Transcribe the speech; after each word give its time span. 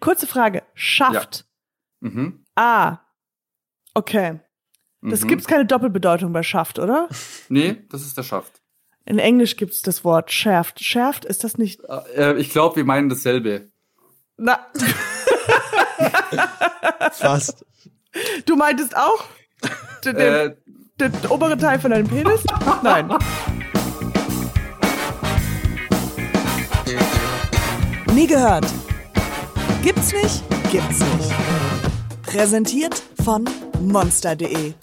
Kurze 0.00 0.26
Frage. 0.26 0.62
Schafft. 0.74 1.44
Mhm. 2.00 2.44
Ah. 2.54 2.98
Okay. 3.94 4.40
Das 5.02 5.22
mhm. 5.22 5.28
gibt's 5.28 5.46
keine 5.46 5.64
Doppelbedeutung 5.64 6.32
bei 6.32 6.42
Schaft, 6.42 6.78
oder? 6.78 7.08
Nee, 7.48 7.82
das 7.90 8.02
ist 8.02 8.16
der 8.16 8.22
Schaft. 8.22 8.60
In 9.06 9.18
Englisch 9.18 9.56
gibt's 9.56 9.82
das 9.82 10.04
Wort 10.04 10.30
Shaft. 10.30 10.84
Shaft, 10.84 11.24
ist 11.24 11.42
das 11.42 11.58
nicht? 11.58 11.80
Äh, 12.14 12.38
ich 12.38 12.50
glaube, 12.50 12.76
wir 12.76 12.84
meinen 12.84 13.08
dasselbe. 13.08 13.68
Na, 14.36 14.66
Fast. 17.12 17.64
du 18.46 18.56
meintest 18.56 18.96
auch 18.96 19.24
den, 20.04 20.16
den, 20.16 20.34
Äh, 20.34 20.54
den 21.00 21.12
oberen 21.28 21.58
Teil 21.58 21.80
von 21.80 21.90
deinem 21.90 22.08
Penis? 22.08 22.44
Nein. 22.82 23.10
Nie 28.14 28.26
gehört. 28.26 28.66
Gibt's 29.82 30.12
nicht? 30.12 30.42
Gibt's 30.70 30.98
nicht. 30.98 31.32
Präsentiert 32.22 33.02
von 33.24 33.48
monster.de. 33.80 34.74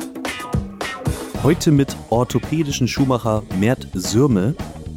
Heute 1.44 1.71
mit 1.71 1.95
orthopädischen 2.09 2.88
Schuhmacher 2.88 3.44
Mert 3.59 3.88
Sürme. 3.94 4.55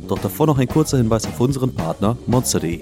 Doch 0.09 0.19
davor 0.19 0.47
noch 0.47 0.59
ein 0.59 0.69
kurzer 0.69 0.97
Hinweis 0.97 1.27
auf 1.27 1.39
unseren 1.39 1.75
Partner 1.75 2.17
monster.de. 2.27 2.81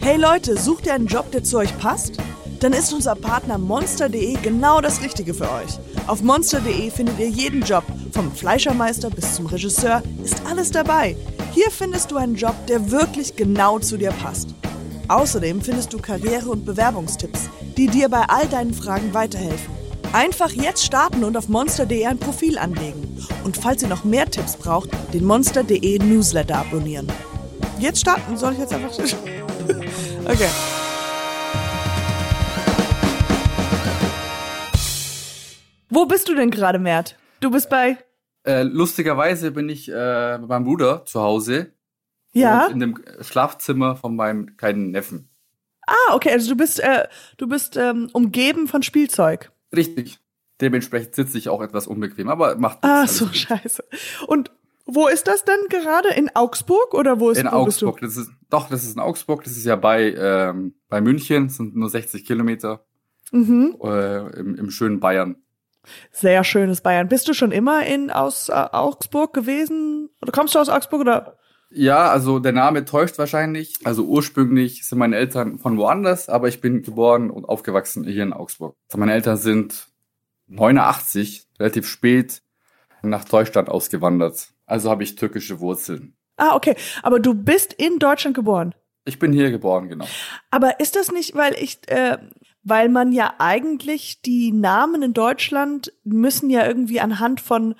Hey 0.00 0.18
Leute, 0.18 0.58
sucht 0.58 0.84
ihr 0.84 0.92
einen 0.92 1.06
Job, 1.06 1.32
der 1.32 1.44
zu 1.44 1.56
euch 1.56 1.76
passt? 1.78 2.18
Dann 2.60 2.74
ist 2.74 2.92
unser 2.92 3.14
Partner 3.14 3.56
monster.de 3.56 4.36
genau 4.42 4.82
das 4.82 5.02
Richtige 5.02 5.32
für 5.32 5.50
euch. 5.50 5.78
Auf 6.08 6.22
monster.de 6.22 6.90
findet 6.90 7.18
ihr 7.18 7.30
jeden 7.30 7.62
Job, 7.62 7.84
vom 8.12 8.30
Fleischermeister 8.30 9.08
bis 9.08 9.36
zum 9.36 9.46
Regisseur, 9.46 10.02
ist 10.22 10.42
alles 10.46 10.70
dabei. 10.70 11.16
Hier 11.52 11.70
findest 11.70 12.10
du 12.10 12.18
einen 12.18 12.34
Job, 12.34 12.54
der 12.66 12.90
wirklich 12.90 13.34
genau 13.34 13.78
zu 13.78 13.96
dir 13.96 14.10
passt. 14.10 14.54
Außerdem 15.10 15.60
findest 15.60 15.92
du 15.92 15.98
Karriere- 15.98 16.50
und 16.50 16.64
Bewerbungstipps, 16.64 17.50
die 17.76 17.88
dir 17.88 18.08
bei 18.08 18.22
all 18.28 18.46
deinen 18.46 18.72
Fragen 18.72 19.12
weiterhelfen. 19.12 19.74
Einfach 20.12 20.50
jetzt 20.52 20.84
starten 20.84 21.24
und 21.24 21.36
auf 21.36 21.48
monster.de 21.48 22.06
ein 22.06 22.16
Profil 22.16 22.56
anlegen. 22.56 23.18
Und 23.42 23.56
falls 23.56 23.82
ihr 23.82 23.88
noch 23.88 24.04
mehr 24.04 24.30
Tipps 24.30 24.56
braucht, 24.56 24.90
den 25.12 25.24
monster.de 25.24 25.98
Newsletter 25.98 26.58
abonnieren. 26.58 27.08
Jetzt 27.80 28.02
starten, 28.02 28.36
soll 28.36 28.52
ich 28.52 28.60
jetzt 28.60 28.72
einfach. 28.72 28.92
okay. 30.26 30.48
Wo 35.88 36.06
bist 36.06 36.28
du 36.28 36.36
denn 36.36 36.52
gerade, 36.52 36.78
Mert? 36.78 37.16
Du 37.40 37.50
bist 37.50 37.68
bei. 37.68 37.98
äh, 38.44 38.62
lustigerweise 38.62 39.50
bin 39.50 39.68
ich 39.68 39.88
äh, 39.88 39.92
bei 39.92 40.38
meinem 40.38 40.66
Bruder 40.66 41.04
zu 41.04 41.20
Hause. 41.20 41.72
Ja. 42.32 42.66
In 42.66 42.80
dem 42.80 42.98
Schlafzimmer 43.20 43.96
von 43.96 44.14
meinem 44.16 44.56
kleinen 44.56 44.90
Neffen. 44.90 45.28
Ah, 45.86 46.14
okay. 46.14 46.30
Also 46.30 46.50
du 46.50 46.56
bist, 46.56 46.80
äh, 46.80 47.08
du 47.38 47.48
bist 47.48 47.76
ähm, 47.76 48.08
umgeben 48.12 48.68
von 48.68 48.82
Spielzeug. 48.82 49.50
Richtig. 49.74 50.18
Dementsprechend 50.60 51.14
sitze 51.14 51.38
ich 51.38 51.48
auch 51.48 51.62
etwas 51.62 51.86
unbequem, 51.86 52.28
aber 52.28 52.56
macht 52.56 52.78
Ah, 52.82 53.06
so 53.06 53.26
gut. 53.26 53.36
scheiße. 53.36 53.82
Und 54.26 54.50
wo 54.86 55.08
ist 55.08 55.26
das 55.26 55.44
denn 55.44 55.58
gerade? 55.68 56.10
In 56.10 56.30
Augsburg 56.34 56.94
oder 56.94 57.18
wo 57.18 57.30
ist 57.30 57.38
In 57.38 57.46
wo? 57.46 57.50
Augsburg. 57.50 58.00
Das 58.00 58.16
ist, 58.16 58.30
doch, 58.50 58.68
das 58.68 58.82
ist 58.84 58.94
in 58.94 59.00
Augsburg. 59.00 59.42
Das 59.44 59.56
ist 59.56 59.64
ja 59.64 59.76
bei, 59.76 60.12
ähm, 60.14 60.74
bei 60.88 61.00
München. 61.00 61.46
Das 61.48 61.56
sind 61.56 61.74
nur 61.76 61.88
60 61.88 62.24
Kilometer 62.26 62.84
Mhm. 63.32 63.76
äh, 63.82 64.38
im, 64.38 64.56
im 64.56 64.70
schönen 64.70 64.98
Bayern. 65.00 65.36
Sehr 66.12 66.42
schönes 66.44 66.80
Bayern. 66.82 67.08
Bist 67.08 67.26
du 67.28 67.32
schon 67.32 67.52
immer 67.52 67.86
in 67.86 68.10
aus 68.10 68.48
äh, 68.48 68.52
Augsburg 68.52 69.32
gewesen? 69.32 70.10
Oder 70.20 70.32
kommst 70.32 70.54
du 70.54 70.58
aus 70.58 70.68
Augsburg 70.68 71.00
oder? 71.02 71.36
Ja, 71.72 72.10
also 72.10 72.40
der 72.40 72.52
Name 72.52 72.84
täuscht 72.84 73.18
wahrscheinlich. 73.18 73.74
Also 73.84 74.04
ursprünglich 74.04 74.86
sind 74.86 74.98
meine 74.98 75.16
Eltern 75.16 75.58
von 75.58 75.76
woanders, 75.76 76.28
aber 76.28 76.48
ich 76.48 76.60
bin 76.60 76.82
geboren 76.82 77.30
und 77.30 77.44
aufgewachsen 77.44 78.04
hier 78.04 78.24
in 78.24 78.32
Augsburg. 78.32 78.74
Also 78.88 78.98
meine 78.98 79.12
Eltern 79.12 79.36
sind 79.36 79.86
89, 80.48 81.46
relativ 81.60 81.86
spät 81.86 82.42
nach 83.02 83.24
Deutschland 83.24 83.68
ausgewandert. 83.68 84.48
Also 84.66 84.90
habe 84.90 85.04
ich 85.04 85.14
türkische 85.14 85.60
Wurzeln. 85.60 86.14
Ah, 86.36 86.56
okay. 86.56 86.74
Aber 87.02 87.20
du 87.20 87.34
bist 87.34 87.72
in 87.72 87.98
Deutschland 87.98 88.34
geboren. 88.34 88.74
Ich 89.04 89.18
bin 89.18 89.32
hier 89.32 89.50
geboren, 89.50 89.88
genau. 89.88 90.06
Aber 90.50 90.80
ist 90.80 90.96
das 90.96 91.10
nicht, 91.12 91.34
weil 91.34 91.54
ich, 91.54 91.78
äh, 91.88 92.18
weil 92.62 92.88
man 92.88 93.12
ja 93.12 93.34
eigentlich 93.38 94.22
die 94.22 94.52
Namen 94.52 95.02
in 95.02 95.12
Deutschland 95.12 95.92
müssen 96.04 96.50
ja 96.50 96.66
irgendwie 96.66 97.00
anhand 97.00 97.40
von 97.40 97.74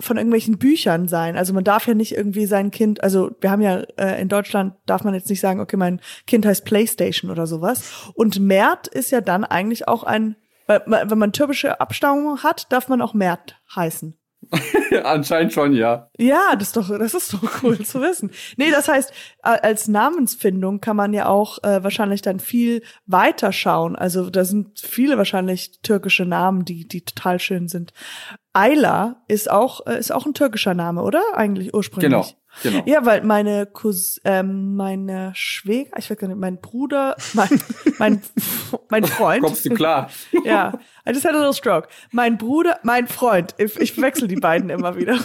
von 0.00 0.16
irgendwelchen 0.16 0.58
Büchern 0.58 1.08
sein. 1.08 1.36
Also 1.36 1.52
man 1.52 1.64
darf 1.64 1.86
ja 1.86 1.94
nicht 1.94 2.16
irgendwie 2.16 2.46
sein 2.46 2.70
Kind, 2.70 3.02
also 3.02 3.30
wir 3.40 3.50
haben 3.50 3.62
ja 3.62 3.82
äh, 3.96 4.20
in 4.20 4.28
Deutschland 4.28 4.74
darf 4.86 5.04
man 5.04 5.14
jetzt 5.14 5.30
nicht 5.30 5.40
sagen, 5.40 5.60
okay, 5.60 5.76
mein 5.76 6.00
Kind 6.26 6.44
heißt 6.46 6.64
PlayStation 6.64 7.30
oder 7.30 7.46
sowas. 7.46 8.10
Und 8.14 8.40
Mert 8.40 8.88
ist 8.88 9.10
ja 9.10 9.20
dann 9.20 9.44
eigentlich 9.44 9.86
auch 9.86 10.04
ein, 10.04 10.36
wenn 10.66 11.18
man 11.18 11.32
türkische 11.32 11.80
Abstammung 11.80 12.42
hat, 12.42 12.72
darf 12.72 12.88
man 12.88 13.02
auch 13.02 13.14
Mert 13.14 13.60
heißen. 13.74 14.16
Anscheinend 15.04 15.52
schon, 15.52 15.74
ja. 15.74 16.10
Ja, 16.18 16.56
das 16.56 16.68
ist 16.68 16.76
doch, 16.76 16.88
das 16.88 17.14
ist 17.14 17.32
doch 17.32 17.62
cool 17.62 17.78
zu 17.80 18.00
wissen. 18.00 18.30
Nee, 18.56 18.70
das 18.70 18.88
heißt, 18.88 19.12
als 19.42 19.88
Namensfindung 19.88 20.80
kann 20.80 20.96
man 20.96 21.12
ja 21.12 21.26
auch 21.26 21.62
äh, 21.62 21.82
wahrscheinlich 21.84 22.22
dann 22.22 22.40
viel 22.40 22.82
weiter 23.06 23.52
schauen. 23.52 23.96
Also 23.96 24.30
da 24.30 24.44
sind 24.44 24.80
viele 24.80 25.18
wahrscheinlich 25.18 25.80
türkische 25.82 26.24
Namen, 26.24 26.64
die, 26.64 26.88
die 26.88 27.04
total 27.04 27.38
schön 27.38 27.68
sind. 27.68 27.92
Ayla 28.52 29.22
ist 29.28 29.50
auch, 29.50 29.86
äh, 29.86 29.98
ist 29.98 30.12
auch 30.12 30.26
ein 30.26 30.34
türkischer 30.34 30.74
Name, 30.74 31.02
oder? 31.02 31.22
Eigentlich 31.34 31.72
ursprünglich. 31.72 32.10
Genau, 32.10 32.26
genau. 32.62 32.82
Ja, 32.86 33.04
weil 33.04 33.22
meine 33.22 33.66
Cous 33.66 34.20
ähm, 34.24 34.76
meine 34.76 35.32
Schwäger, 35.34 35.98
ich 35.98 36.10
weiß 36.10 36.16
gar 36.16 36.28
nicht, 36.28 36.38
mein 36.38 36.60
Bruder, 36.60 37.16
mein, 37.34 37.60
mein, 37.98 38.22
mein 38.88 39.04
Freund. 39.04 39.42
Kommst 39.42 39.64
du 39.64 39.70
klar? 39.70 40.10
Ja, 40.44 40.78
I 41.08 41.12
just 41.12 41.24
had 41.24 41.34
a 41.34 41.38
little 41.38 41.54
stroke. 41.54 41.88
Mein 42.12 42.38
Bruder, 42.38 42.78
mein 42.82 43.08
Freund, 43.08 43.54
ich, 43.58 43.78
ich 43.78 44.00
wechsle 44.00 44.28
die 44.28 44.36
beiden 44.36 44.70
immer 44.70 44.96
wieder. 44.96 45.18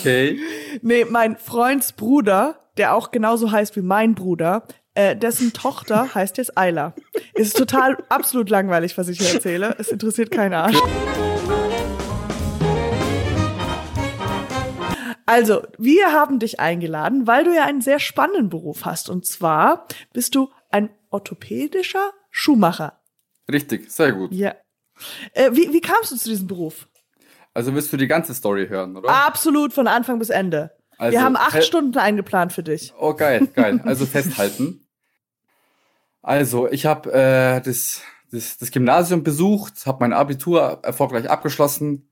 Okay. 0.00 0.38
Nee, 0.82 1.06
mein 1.08 1.36
Freunds 1.36 1.92
Bruder, 1.92 2.58
der 2.76 2.94
auch 2.94 3.10
genauso 3.10 3.52
heißt 3.52 3.76
wie 3.76 3.82
mein 3.82 4.14
Bruder, 4.14 4.64
äh, 4.94 5.16
dessen 5.16 5.52
Tochter 5.52 6.14
heißt 6.14 6.38
jetzt 6.38 6.58
Ayla. 6.58 6.94
Es 7.34 7.48
ist 7.48 7.56
total 7.56 7.98
absolut 8.08 8.50
langweilig, 8.50 8.98
was 8.98 9.08
ich 9.08 9.20
hier 9.20 9.34
erzähle. 9.34 9.76
Es 9.78 9.88
interessiert 9.88 10.30
keinen 10.30 10.54
Arsch. 10.54 10.76
Also, 15.30 15.62
wir 15.78 16.10
haben 16.10 16.40
dich 16.40 16.58
eingeladen, 16.58 17.28
weil 17.28 17.44
du 17.44 17.54
ja 17.54 17.64
einen 17.64 17.82
sehr 17.82 18.00
spannenden 18.00 18.48
Beruf 18.48 18.84
hast. 18.84 19.08
Und 19.08 19.24
zwar 19.24 19.86
bist 20.12 20.34
du 20.34 20.50
ein 20.70 20.90
orthopädischer 21.08 22.10
Schuhmacher. 22.30 23.00
Richtig, 23.48 23.88
sehr 23.92 24.10
gut. 24.10 24.32
Ja. 24.32 24.56
Äh, 25.34 25.52
wie, 25.52 25.72
wie 25.72 25.80
kamst 25.80 26.10
du 26.10 26.16
zu 26.16 26.28
diesem 26.28 26.48
Beruf? 26.48 26.88
Also 27.54 27.72
willst 27.76 27.92
du 27.92 27.96
die 27.96 28.08
ganze 28.08 28.34
Story 28.34 28.66
hören, 28.66 28.96
oder? 28.96 29.08
Absolut 29.08 29.72
von 29.72 29.86
Anfang 29.86 30.18
bis 30.18 30.30
Ende. 30.30 30.72
Also, 30.98 31.16
wir 31.16 31.22
haben 31.22 31.36
acht 31.36 31.62
Stunden 31.62 31.96
eingeplant 31.96 32.52
für 32.52 32.64
dich. 32.64 32.92
Oh, 32.98 33.14
geil, 33.14 33.46
geil. 33.54 33.80
Also 33.84 34.06
festhalten. 34.06 34.84
Also, 36.22 36.68
ich 36.68 36.86
habe 36.86 37.12
äh, 37.12 37.60
das, 37.60 38.02
das, 38.32 38.58
das 38.58 38.72
Gymnasium 38.72 39.22
besucht, 39.22 39.86
habe 39.86 39.98
mein 40.00 40.12
Abitur 40.12 40.80
erfolgreich 40.82 41.30
abgeschlossen 41.30 42.09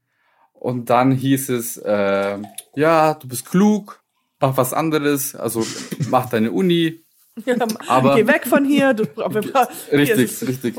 und 0.60 0.90
dann 0.90 1.12
hieß 1.12 1.48
es, 1.50 1.76
äh, 1.78 2.38
ja, 2.74 3.14
du 3.14 3.28
bist 3.28 3.48
klug, 3.48 4.02
mach 4.40 4.56
was 4.56 4.72
anderes, 4.72 5.34
also 5.34 5.64
mach 6.08 6.28
deine 6.30 6.50
Uni. 6.52 7.04
Aber- 7.88 8.16
Geh 8.16 8.26
weg 8.26 8.46
von 8.46 8.64
hier. 8.64 8.94
Du, 8.94 9.04
Richtig, 9.92 10.48
richtig. 10.48 10.76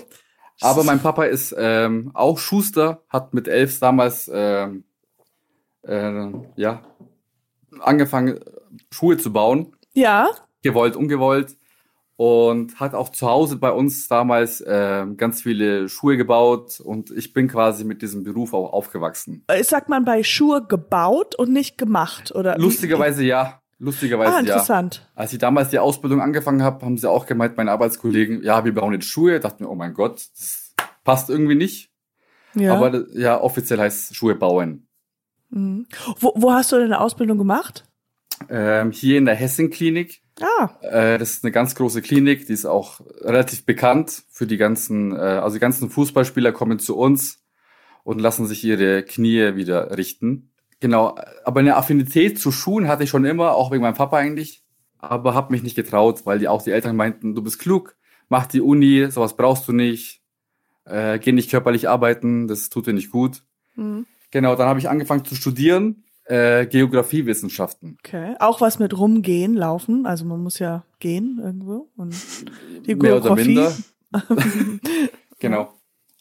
Aber 0.61 0.83
mein 0.83 0.99
Papa 0.99 1.23
ist 1.23 1.55
ähm, 1.57 2.11
auch 2.13 2.37
Schuster, 2.37 3.03
hat 3.07 3.33
mit 3.33 3.47
elf 3.47 3.79
damals 3.79 4.29
ähm, 4.33 4.83
äh, 5.83 6.27
ja 6.57 6.81
angefangen 7.79 8.39
Schuhe 8.91 9.17
zu 9.17 9.31
bauen, 9.31 9.73
Ja. 9.93 10.29
gewollt, 10.63 10.95
ungewollt 10.97 11.55
und 12.19 12.81
hat 12.81 12.95
auch 12.95 13.07
zu 13.07 13.27
Hause 13.29 13.55
bei 13.55 13.71
uns 13.71 14.09
damals 14.09 14.61
ähm, 14.67 15.15
ganz 15.15 15.41
viele 15.41 15.87
Schuhe 15.87 16.17
gebaut 16.17 16.81
und 16.81 17.11
ich 17.11 17.31
bin 17.31 17.47
quasi 17.47 17.85
mit 17.85 18.01
diesem 18.01 18.25
Beruf 18.25 18.53
auch 18.53 18.73
aufgewachsen. 18.73 19.45
Äh, 19.47 19.63
Sagt 19.63 19.87
man 19.87 20.03
bei 20.03 20.21
Schuhe 20.23 20.67
gebaut 20.67 21.35
und 21.35 21.53
nicht 21.53 21.77
gemacht 21.77 22.35
oder? 22.35 22.57
Lustigerweise 22.57 23.23
ja, 23.23 23.61
lustigerweise 23.77 24.31
Ah, 24.33 24.33
ja. 24.33 24.39
interessant. 24.41 25.09
Als 25.15 25.31
ich 25.31 25.39
damals 25.39 25.69
die 25.69 25.79
Ausbildung 25.79 26.19
angefangen 26.19 26.61
habe, 26.61 26.85
haben 26.85 26.97
sie 26.97 27.09
auch 27.09 27.25
gemeint, 27.25 27.55
meine 27.55 27.71
Arbeitskollegen, 27.71 28.43
ja, 28.43 28.65
wir 28.65 28.73
bauen 28.73 28.91
jetzt 28.91 29.05
Schuhe. 29.07 29.35
Ich 29.37 29.41
dachte 29.41 29.63
mir, 29.63 29.69
oh 29.69 29.75
mein 29.75 29.93
Gott, 29.93 30.15
das 30.37 30.75
passt 31.05 31.29
irgendwie 31.29 31.55
nicht. 31.55 31.89
Ja. 32.53 32.75
Aber 32.75 33.05
ja, 33.13 33.39
offiziell 33.39 33.79
heißt 33.79 34.13
Schuhe 34.13 34.35
bauen. 34.35 34.89
mhm. 35.51 35.87
wo, 36.19 36.33
wo 36.35 36.51
hast 36.51 36.73
du 36.73 36.79
deine 36.79 36.99
Ausbildung 36.99 37.37
gemacht? 37.37 37.85
Ähm, 38.49 38.91
hier 38.91 39.17
in 39.17 39.23
der 39.23 39.35
Hessen-Klinik. 39.35 40.21
Ah, 40.41 40.69
Äh, 40.81 41.17
das 41.17 41.31
ist 41.31 41.43
eine 41.43 41.51
ganz 41.51 41.75
große 41.75 42.01
Klinik, 42.01 42.47
die 42.47 42.53
ist 42.53 42.65
auch 42.65 43.01
relativ 43.21 43.65
bekannt 43.65 44.23
für 44.31 44.47
die 44.47 44.57
ganzen, 44.57 45.11
äh, 45.11 45.15
also 45.19 45.55
die 45.55 45.59
ganzen 45.59 45.89
Fußballspieler 45.89 46.51
kommen 46.51 46.79
zu 46.79 46.97
uns 46.97 47.43
und 48.03 48.19
lassen 48.19 48.45
sich 48.47 48.63
ihre 48.63 49.03
Knie 49.03 49.55
wieder 49.55 49.97
richten. 49.97 50.51
Genau, 50.79 51.15
aber 51.43 51.59
eine 51.59 51.75
Affinität 51.75 52.39
zu 52.39 52.51
Schuhen 52.51 52.87
hatte 52.87 53.03
ich 53.03 53.09
schon 53.09 53.25
immer, 53.25 53.53
auch 53.55 53.71
wegen 53.71 53.81
meinem 53.83 53.95
Papa 53.95 54.17
eigentlich. 54.17 54.63
aber 55.01 55.33
habe 55.33 55.51
mich 55.53 55.63
nicht 55.63 55.75
getraut, 55.75 56.25
weil 56.25 56.39
die 56.39 56.47
auch 56.49 56.61
die 56.61 56.71
Eltern 56.71 56.95
meinten, 56.95 57.33
du 57.35 57.41
bist 57.41 57.59
klug, 57.59 57.95
mach 58.27 58.45
die 58.47 58.59
Uni, 58.61 59.09
sowas 59.09 59.35
brauchst 59.37 59.65
du 59.67 59.71
nicht, 59.73 60.21
äh, 60.85 61.19
geh 61.19 61.31
nicht 61.31 61.49
körperlich 61.49 61.87
arbeiten, 61.87 62.47
das 62.47 62.69
tut 62.69 62.85
dir 62.87 62.93
nicht 62.93 63.09
gut. 63.11 63.43
Mhm. 63.75 64.05
Genau, 64.31 64.55
dann 64.55 64.67
habe 64.67 64.79
ich 64.79 64.89
angefangen 64.89 65.23
zu 65.25 65.35
studieren, 65.35 66.03
äh, 66.29 66.67
Geografiewissenschaften. 66.67 67.97
Okay. 68.05 68.35
Auch 68.39 68.61
was 68.61 68.77
mit 68.77 68.97
rumgehen, 68.97 69.55
laufen. 69.55 70.05
Also 70.05 70.25
man 70.25 70.41
muss 70.41 70.59
ja 70.59 70.85
gehen 70.99 71.39
irgendwo. 71.43 71.89
Und 71.97 72.15
die 72.85 72.93
Mehr 72.95 73.17
oder 73.17 73.35
minder. 73.35 73.75
genau. 75.39 75.73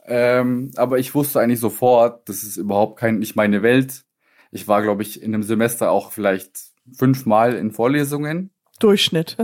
Ähm, 0.06 0.70
aber 0.76 0.98
ich 0.98 1.14
wusste 1.14 1.40
eigentlich 1.40 1.60
sofort, 1.60 2.26
das 2.28 2.42
ist 2.42 2.56
überhaupt 2.56 2.98
kein, 2.98 3.18
nicht 3.18 3.36
meine 3.36 3.62
Welt. 3.62 4.04
Ich 4.50 4.66
war, 4.66 4.80
glaube 4.80 5.02
ich, 5.02 5.22
in 5.22 5.34
einem 5.34 5.42
Semester 5.42 5.90
auch 5.90 6.10
vielleicht 6.10 6.58
fünfmal 6.90 7.54
in 7.54 7.70
Vorlesungen. 7.70 8.50
Durchschnitt. 8.78 9.36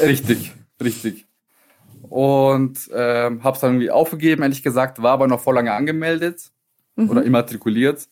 Äh, 0.00 0.06
Richtig, 0.06 0.52
richtig. 0.82 1.26
Und 2.08 2.88
ähm, 2.94 3.44
habe 3.44 3.56
es 3.56 3.60
dann 3.60 3.72
irgendwie 3.72 3.90
aufgegeben, 3.90 4.42
ehrlich 4.42 4.62
gesagt, 4.62 5.02
war 5.02 5.12
aber 5.12 5.26
noch 5.26 5.40
vor 5.40 5.52
lange 5.52 5.74
angemeldet 5.74 6.50
oder 6.96 7.22
immatrikuliert. 7.22 8.08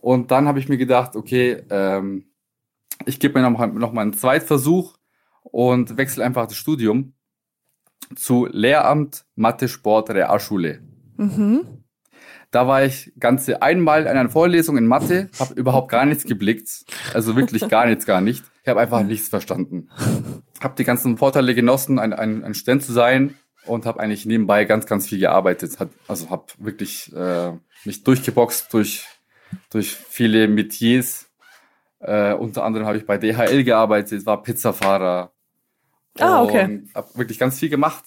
Und 0.00 0.30
dann 0.30 0.48
habe 0.48 0.58
ich 0.58 0.68
mir 0.68 0.78
gedacht, 0.78 1.14
okay, 1.14 1.62
ähm, 1.68 2.24
ich 3.04 3.20
gebe 3.20 3.38
mir 3.38 3.48
noch, 3.50 3.58
mal- 3.58 3.68
noch 3.68 3.92
mal 3.92 4.02
einen 4.02 4.14
Zweitversuch 4.14 4.96
und 5.42 5.96
wechsle 5.98 6.24
einfach 6.24 6.46
das 6.46 6.56
Studium 6.56 7.12
zu 8.16 8.46
Lehramt 8.50 9.24
Mathe 9.34 9.68
Sport 9.68 10.10
Realschule. 10.10 10.80
Mhm. 11.16 11.84
Da 12.50 12.66
war 12.66 12.82
ich 12.82 13.12
ganze 13.20 13.62
einmal 13.62 14.02
in 14.02 14.08
einer 14.08 14.28
Vorlesung 14.30 14.76
in 14.76 14.86
Mathe, 14.86 15.28
habe 15.38 15.54
überhaupt 15.54 15.90
gar 15.90 16.04
nichts 16.06 16.24
geblickt. 16.24 16.84
Also 17.14 17.36
wirklich 17.36 17.68
gar 17.68 17.86
nichts, 17.86 18.06
gar 18.06 18.20
nicht. 18.20 18.42
Ich 18.62 18.68
habe 18.68 18.80
einfach 18.80 19.02
nichts 19.04 19.28
verstanden. 19.28 19.88
Habe 20.60 20.74
die 20.76 20.84
ganzen 20.84 21.16
Vorteile 21.18 21.54
genossen, 21.54 21.98
ein, 21.98 22.12
ein, 22.12 22.42
ein 22.42 22.54
Student 22.54 22.82
zu 22.82 22.92
sein 22.92 23.34
und 23.66 23.86
habe 23.86 24.00
eigentlich 24.00 24.26
nebenbei 24.26 24.64
ganz, 24.64 24.86
ganz 24.86 25.06
viel 25.06 25.20
gearbeitet. 25.20 25.78
Hat, 25.78 25.90
also 26.08 26.30
habe 26.30 26.46
wirklich 26.58 27.12
äh, 27.14 27.52
mich 27.84 28.02
durchgeboxt 28.02 28.72
durch, 28.74 29.06
durch 29.70 29.94
viele 29.94 30.48
Metiers. 30.48 31.30
Äh, 32.00 32.34
unter 32.34 32.64
anderem 32.64 32.86
habe 32.86 32.98
ich 32.98 33.06
bei 33.06 33.18
DHL 33.18 33.64
gearbeitet, 33.64 34.24
war 34.26 34.42
Pizzafahrer. 34.42 35.32
Ah, 36.18 36.42
okay. 36.42 36.82
Habe 36.94 37.08
wirklich 37.14 37.38
ganz 37.38 37.58
viel 37.58 37.68
gemacht. 37.68 38.04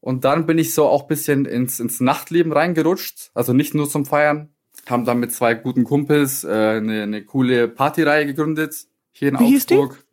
Und 0.00 0.24
dann 0.24 0.46
bin 0.46 0.58
ich 0.58 0.72
so 0.74 0.86
auch 0.86 1.08
bisschen 1.08 1.44
ins, 1.44 1.80
ins 1.80 2.00
Nachtleben 2.00 2.52
reingerutscht. 2.52 3.30
Also 3.34 3.52
nicht 3.52 3.74
nur 3.74 3.88
zum 3.88 4.06
Feiern. 4.06 4.50
Haben 4.88 5.04
dann 5.04 5.18
mit 5.18 5.32
zwei 5.32 5.54
guten 5.54 5.84
Kumpels 5.84 6.44
äh, 6.44 6.48
eine, 6.48 7.02
eine 7.02 7.24
coole 7.24 7.66
Partyreihe 7.66 8.26
gegründet. 8.26 8.86
Hier 9.12 9.30
in 9.30 9.38
Wie 9.40 9.46
hieß 9.46 9.66
die? 9.66 9.76
Augsburg. 9.76 10.04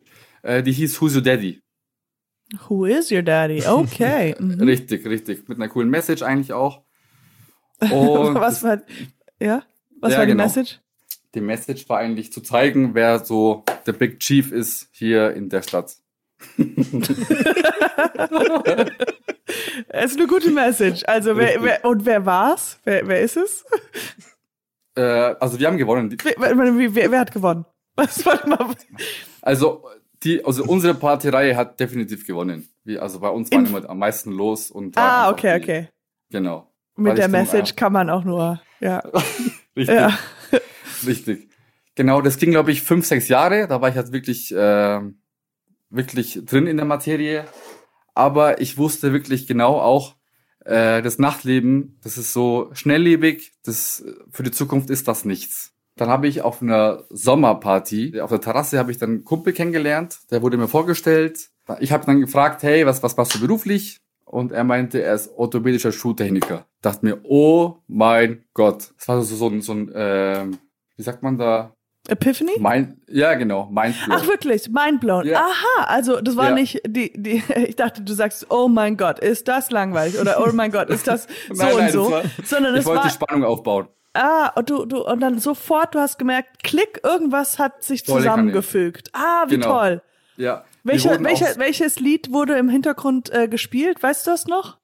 Äh, 0.42 0.62
die 0.62 0.72
hieß 0.72 1.00
Who's 1.00 1.14
Your 1.14 1.22
Daddy. 1.22 1.62
Who 2.68 2.84
is 2.86 3.10
your 3.10 3.22
daddy? 3.22 3.66
Okay. 3.66 4.34
Mhm. 4.38 4.60
Richtig, 4.60 5.06
richtig. 5.06 5.48
Mit 5.48 5.58
einer 5.58 5.68
coolen 5.68 5.90
Message 5.90 6.22
eigentlich 6.22 6.52
auch. 6.52 6.82
Und 7.80 8.34
was 8.34 8.62
war, 8.62 8.82
ja? 9.40 9.62
Was 10.04 10.12
Ja, 10.12 10.18
war 10.18 10.26
die 10.26 10.32
genau. 10.32 10.44
Message? 10.44 10.80
die 11.34 11.40
Message 11.40 11.88
war 11.88 11.98
eigentlich 11.98 12.30
zu 12.32 12.40
zeigen, 12.42 12.94
wer 12.94 13.24
so 13.24 13.64
der 13.86 13.92
Big 13.94 14.20
Chief 14.20 14.52
ist 14.52 14.88
hier 14.92 15.32
in 15.34 15.48
der 15.48 15.62
Stadt. 15.62 15.96
Es 19.88 20.12
ist 20.12 20.18
eine 20.18 20.26
gute 20.26 20.50
Message. 20.50 21.02
Also, 21.06 21.36
wer, 21.36 21.62
wer, 21.62 21.84
und 21.84 22.04
wer 22.04 22.24
war's? 22.26 22.78
Wer, 22.84 23.06
wer 23.06 23.20
ist 23.20 23.36
es? 23.36 23.64
Äh, 24.96 25.02
also 25.02 25.58
wir 25.58 25.66
haben 25.66 25.76
gewonnen. 25.78 26.16
Wer, 26.22 26.34
wer, 26.38 27.10
wer, 27.10 27.20
hat 27.20 27.32
gewonnen? 27.32 27.64
Was 27.96 28.24
mal? 28.24 28.74
Also 29.42 29.84
die, 30.22 30.44
also 30.44 30.64
unsere 30.64 30.94
Partyreihe 30.94 31.56
hat 31.56 31.78
definitiv 31.78 32.26
gewonnen. 32.26 32.68
Wir, 32.84 33.02
also 33.02 33.20
bei 33.20 33.28
uns 33.28 33.50
war 33.52 33.58
In- 33.60 33.66
immer 33.66 33.88
am 33.88 33.98
meisten 33.98 34.32
los 34.32 34.70
und 34.70 34.96
Ah, 34.98 35.30
okay, 35.30 35.58
die- 35.58 35.62
okay. 35.64 35.88
Genau. 36.30 36.70
Mit 36.96 37.18
der 37.18 37.28
Message 37.28 37.74
kann 37.76 37.92
man 37.92 38.08
auch 38.10 38.24
nur, 38.24 38.60
ja. 38.80 39.02
Richtig, 39.76 39.94
Ja. 39.96 40.18
richtig. 41.06 41.48
Genau, 41.94 42.20
das 42.20 42.38
ging 42.38 42.50
glaube 42.50 42.72
ich 42.72 42.82
fünf, 42.82 43.06
sechs 43.06 43.28
Jahre. 43.28 43.68
Da 43.68 43.80
war 43.80 43.88
ich 43.88 43.96
halt 43.96 44.12
wirklich, 44.12 44.52
äh, 44.54 45.00
wirklich 45.90 46.40
drin 46.44 46.66
in 46.66 46.76
der 46.76 46.86
Materie. 46.86 47.44
Aber 48.14 48.60
ich 48.60 48.78
wusste 48.78 49.12
wirklich 49.12 49.46
genau 49.46 49.80
auch, 49.80 50.16
äh, 50.64 51.02
das 51.02 51.18
Nachtleben, 51.18 51.98
das 52.02 52.16
ist 52.18 52.32
so 52.32 52.70
schnelllebig, 52.72 53.52
das 53.64 54.04
für 54.30 54.42
die 54.42 54.50
Zukunft 54.50 54.90
ist 54.90 55.08
das 55.08 55.24
nichts. 55.24 55.72
Dann 55.96 56.08
habe 56.08 56.26
ich 56.26 56.42
auf 56.42 56.62
einer 56.62 57.04
Sommerparty, 57.10 58.20
auf 58.20 58.30
der 58.30 58.40
Terrasse 58.40 58.78
habe 58.78 58.90
ich 58.90 58.98
dann 58.98 59.10
einen 59.10 59.24
Kumpel 59.24 59.52
kennengelernt, 59.52 60.18
der 60.30 60.42
wurde 60.42 60.56
mir 60.56 60.68
vorgestellt. 60.68 61.50
Ich 61.80 61.92
habe 61.92 62.04
dann 62.04 62.20
gefragt, 62.20 62.62
hey, 62.62 62.84
was, 62.86 63.02
was 63.02 63.16
machst 63.16 63.34
du 63.34 63.40
beruflich? 63.40 64.00
Und 64.24 64.52
er 64.52 64.64
meinte, 64.64 65.02
er 65.02 65.14
ist 65.14 65.30
orthopädischer 65.36 65.92
Schuhtechniker. 65.92 66.64
Dachte 66.82 67.04
mir, 67.06 67.18
oh 67.24 67.76
mein 67.86 68.44
Gott. 68.54 68.92
Das 68.98 69.08
war 69.08 69.22
so, 69.22 69.36
so 69.36 69.48
ein, 69.48 69.60
so 69.62 69.72
ein 69.72 69.92
ähm, 69.94 70.58
wie 70.96 71.02
sagt 71.02 71.22
man 71.22 71.38
da? 71.38 71.72
Epiphany? 72.08 72.52
Mein, 72.58 73.00
ja, 73.08 73.32
genau, 73.34 73.66
Mindblow. 73.70 74.14
Ach 74.18 74.26
wirklich, 74.26 74.68
mindblown. 74.68 75.26
Ja. 75.26 75.40
Aha, 75.40 75.84
also 75.86 76.20
das 76.20 76.36
war 76.36 76.50
Ja. 76.50 76.54
nicht 76.54 76.82
die, 76.86 77.12
die, 77.14 77.42
ich 77.66 77.76
dachte, 77.76 78.02
du 78.02 78.12
sagst, 78.12 78.46
oh 78.50 78.68
mein 78.68 78.96
Gott, 78.98 79.18
ist 79.20 79.48
das 79.48 79.70
langweilig 79.70 80.20
oder 80.20 80.44
oh 80.46 80.50
mein 80.52 80.70
Gott, 80.70 80.90
ist 80.90 81.06
das 81.06 81.26
so 81.50 81.62
Nein, 81.62 81.76
nein, 81.76 81.86
und 81.86 81.92
so, 81.92 82.10
das 82.10 82.24
war- 82.24 82.30
sondern 82.44 82.76
ich 82.76 82.84
wollte 82.84 82.98
war, 83.00 83.06
die 83.08 83.14
Spannung 83.14 83.44
aufbauen. 83.44 83.88
ah, 84.12 84.48
und 84.54 84.68
du, 84.68 84.84
du, 84.84 85.02
und 85.06 85.20
dann 85.20 85.38
sofort, 85.38 85.94
du 85.94 85.98
hast 85.98 86.18
gemerkt, 86.18 86.62
klick, 86.62 87.00
irgendwas 87.02 87.58
hat 87.58 87.82
sich 87.82 88.04
zusammengefügt. 88.04 89.08
Ah, 89.14 89.44
wie 89.48 89.54
Genau. 89.54 89.68
toll. 89.78 90.02
Ja. 90.36 90.64
Welche, 90.84 91.18
welche, 91.24 91.54
welches 91.56 91.98
Lied 91.98 92.30
wurde 92.30 92.56
im 92.58 92.68
Hintergrund 92.68 93.32
äh, 93.32 93.48
gespielt? 93.48 94.02
Weißt 94.02 94.26
du 94.26 94.30
das 94.30 94.46
noch? 94.46 94.78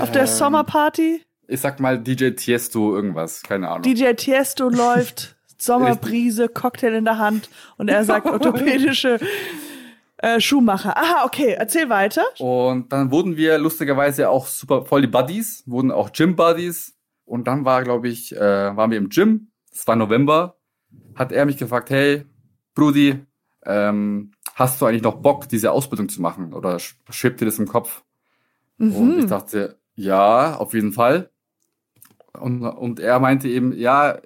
Auf 0.00 0.12
der 0.12 0.22
Ähm, 0.22 0.26
Sommerparty? 0.28 1.22
Ich 1.48 1.60
sag 1.60 1.80
mal 1.80 1.98
DJ 1.98 2.30
Tiesto 2.30 2.94
irgendwas, 2.94 3.42
keine 3.42 3.68
Ahnung. 3.68 3.82
DJ 3.82 4.12
Tiesto 4.12 4.68
läuft, 4.68 5.36
Sommerbrise, 5.58 6.48
Cocktail 6.48 6.94
in 6.94 7.04
der 7.04 7.18
Hand 7.18 7.48
und 7.78 7.88
er 7.88 8.04
sagt 8.04 8.26
orthopädische 8.30 9.18
äh, 10.18 10.40
Schuhmacher. 10.40 10.96
Aha, 10.96 11.24
okay, 11.24 11.54
erzähl 11.58 11.88
weiter. 11.88 12.24
Und 12.38 12.92
dann 12.92 13.10
wurden 13.10 13.36
wir 13.36 13.58
lustigerweise 13.58 14.28
auch 14.28 14.46
super 14.46 14.84
voll 14.84 15.00
die 15.02 15.06
Buddies, 15.06 15.62
wurden 15.66 15.90
auch 15.90 16.12
Gym-Buddies. 16.12 16.94
Und 17.24 17.46
dann 17.46 17.64
war, 17.64 17.82
glaube 17.82 18.08
ich, 18.08 18.36
äh, 18.36 18.76
waren 18.76 18.90
wir 18.90 18.98
im 18.98 19.08
Gym, 19.08 19.48
es 19.72 19.86
war 19.86 19.96
November, 19.96 20.56
hat 21.14 21.32
er 21.32 21.46
mich 21.46 21.56
gefragt, 21.56 21.88
hey, 21.88 22.26
Brudi, 22.74 23.24
ähm, 23.64 24.32
hast 24.54 24.80
du 24.80 24.86
eigentlich 24.86 25.02
noch 25.02 25.16
Bock, 25.16 25.48
diese 25.48 25.72
Ausbildung 25.72 26.08
zu 26.08 26.22
machen? 26.22 26.54
Oder 26.54 26.76
sch- 26.76 26.94
schwebt 27.10 27.40
dir 27.40 27.44
das 27.46 27.58
im 27.58 27.68
Kopf? 27.68 28.02
Und 28.78 29.18
ich 29.20 29.26
dachte, 29.26 29.78
ja, 29.94 30.56
auf 30.56 30.74
jeden 30.74 30.92
Fall. 30.92 31.30
Und, 32.32 32.62
und 32.64 32.98
er 32.98 33.20
meinte 33.20 33.48
eben, 33.48 33.72
ja, 33.72 34.18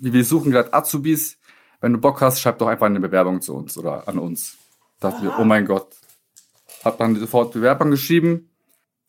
wir 0.00 0.24
suchen 0.24 0.52
gerade 0.52 0.72
Azubis. 0.72 1.38
Wenn 1.80 1.92
du 1.92 1.98
Bock 1.98 2.20
hast, 2.20 2.40
schreib 2.40 2.58
doch 2.58 2.68
einfach 2.68 2.86
eine 2.86 3.00
Bewerbung 3.00 3.42
zu 3.42 3.54
uns 3.54 3.76
oder 3.76 4.08
an 4.08 4.18
uns. 4.18 4.56
Dachte 5.00 5.24
mir, 5.24 5.34
oh 5.38 5.44
mein 5.44 5.66
Gott. 5.66 5.96
Hab 6.84 6.98
dann 6.98 7.16
sofort 7.16 7.52
Bewerbung 7.52 7.90
geschrieben. 7.90 8.48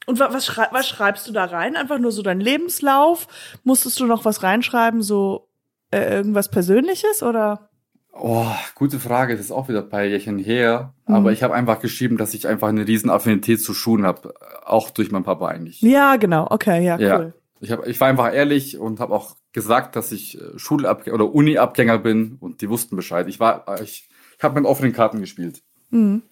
Und 0.05 0.19
wa 0.19 0.33
was, 0.33 0.45
schrei 0.45 0.67
was 0.71 0.88
schreibst 0.88 1.27
du 1.27 1.31
da 1.31 1.45
rein? 1.45 1.75
Einfach 1.75 1.99
nur 1.99 2.11
so 2.11 2.21
deinen 2.21 2.41
Lebenslauf? 2.41 3.27
Musstest 3.63 3.99
du 3.99 4.05
noch 4.05 4.25
was 4.25 4.43
reinschreiben, 4.43 5.01
so 5.01 5.47
äh, 5.91 6.15
irgendwas 6.15 6.49
Persönliches 6.49 7.23
oder? 7.23 7.69
Oh, 8.15 8.46
gute 8.75 9.00
Frage, 9.00 9.36
das 9.36 9.46
ist 9.48 9.51
auch 9.51 9.70
wieder 9.70 9.82
ein 9.82 9.89
paar 9.89 10.03
Jährchen 10.03 10.38
her. 10.38 10.93
Mhm. 11.08 11.15
Aber 11.15 11.32
ich 11.32 11.41
habe 11.41 11.55
einfach 11.55 11.79
geschrieben, 11.79 12.17
dass 12.17 12.36
ich 12.36 12.48
einfach 12.48 12.67
eine 12.70 12.88
riesen 12.88 13.10
Affinität 13.10 13.60
zu 13.62 13.74
Schuhen 13.74 14.05
habe. 14.05 14.34
Auch 14.65 14.91
durch 14.91 15.12
meinen 15.12 15.24
Papa 15.24 15.48
eigentlich. 15.48 15.82
Ja, 15.82 16.15
genau. 16.17 16.48
Okay, 16.50 16.86
ja, 16.86 17.00
Ja. 17.00 17.17
cool. 17.20 17.34
Ich, 17.60 17.72
hab, 17.72 17.88
ich 17.88 18.00
war 18.00 18.10
einfach 18.10 18.34
ehrlich 18.34 18.77
und 18.77 19.00
habe 19.00 19.15
auch 19.15 19.38
gesagt, 19.53 19.96
dass 19.96 20.12
ich 20.12 20.39
äh, 20.39 20.60
Schulabgänger 20.60 21.15
oder 21.15 21.34
Uni-Abgänger 21.34 21.98
bin 21.98 22.38
und 22.39 22.62
die 22.62 22.70
wussten 22.70 22.96
Bescheid. 22.96 23.27
Ich 23.29 23.39
war, 23.39 23.65
äh, 23.67 23.84
ich, 23.84 24.10
ich 24.38 24.43
habe 24.43 24.60
mit 24.60 24.70
offenen 24.70 24.91
Karten 24.93 25.22
gespielt. 25.22 25.63
Mhm. 25.89 26.24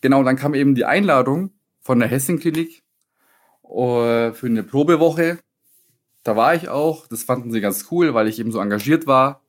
Genau, 0.00 0.22
dann 0.24 0.36
kam 0.36 0.52
eben 0.54 0.74
die 0.74 0.84
Einladung 0.84 1.52
von 1.80 2.00
der 2.00 2.08
Hessing-Klinik 2.08 2.82
äh, 3.62 4.32
für 4.32 4.46
eine 4.46 4.62
Probewoche. 4.64 5.38
Da 6.24 6.36
war 6.36 6.54
ich 6.54 6.68
auch. 6.68 7.06
Das 7.06 7.22
fanden 7.22 7.52
sie 7.52 7.60
ganz 7.60 7.86
cool, 7.90 8.14
weil 8.14 8.28
ich 8.28 8.38
eben 8.40 8.50
so 8.52 8.58
engagiert 8.58 9.06
war. 9.06 9.43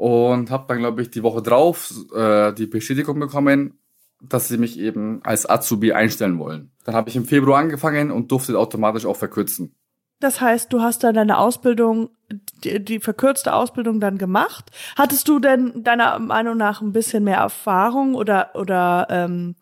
Und 0.00 0.50
habe 0.50 0.64
dann, 0.66 0.78
glaube 0.78 1.02
ich, 1.02 1.10
die 1.10 1.22
Woche 1.22 1.42
drauf 1.42 1.92
äh, 2.16 2.54
die 2.54 2.64
Bestätigung 2.64 3.20
bekommen, 3.20 3.78
dass 4.22 4.48
sie 4.48 4.56
mich 4.56 4.78
eben 4.78 5.20
als 5.24 5.48
Azubi 5.48 5.92
einstellen 5.92 6.38
wollen. 6.38 6.70
Dann 6.84 6.94
habe 6.94 7.10
ich 7.10 7.16
im 7.16 7.26
Februar 7.26 7.60
angefangen 7.60 8.10
und 8.10 8.32
durfte 8.32 8.58
automatisch 8.58 9.04
auch 9.04 9.16
verkürzen. 9.16 9.74
Das 10.18 10.40
heißt, 10.40 10.72
du 10.72 10.80
hast 10.80 11.04
dann 11.04 11.14
deine 11.14 11.36
Ausbildung, 11.36 12.08
die, 12.64 12.82
die 12.82 12.98
verkürzte 12.98 13.52
Ausbildung 13.52 14.00
dann 14.00 14.16
gemacht. 14.16 14.70
Hattest 14.96 15.28
du 15.28 15.38
denn 15.38 15.84
deiner 15.84 16.18
Meinung 16.18 16.56
nach 16.56 16.80
ein 16.80 16.92
bisschen 16.92 17.24
mehr 17.24 17.36
Erfahrung 17.36 18.14
oder 18.14 18.52
oder 18.54 19.06
ähm, 19.10 19.54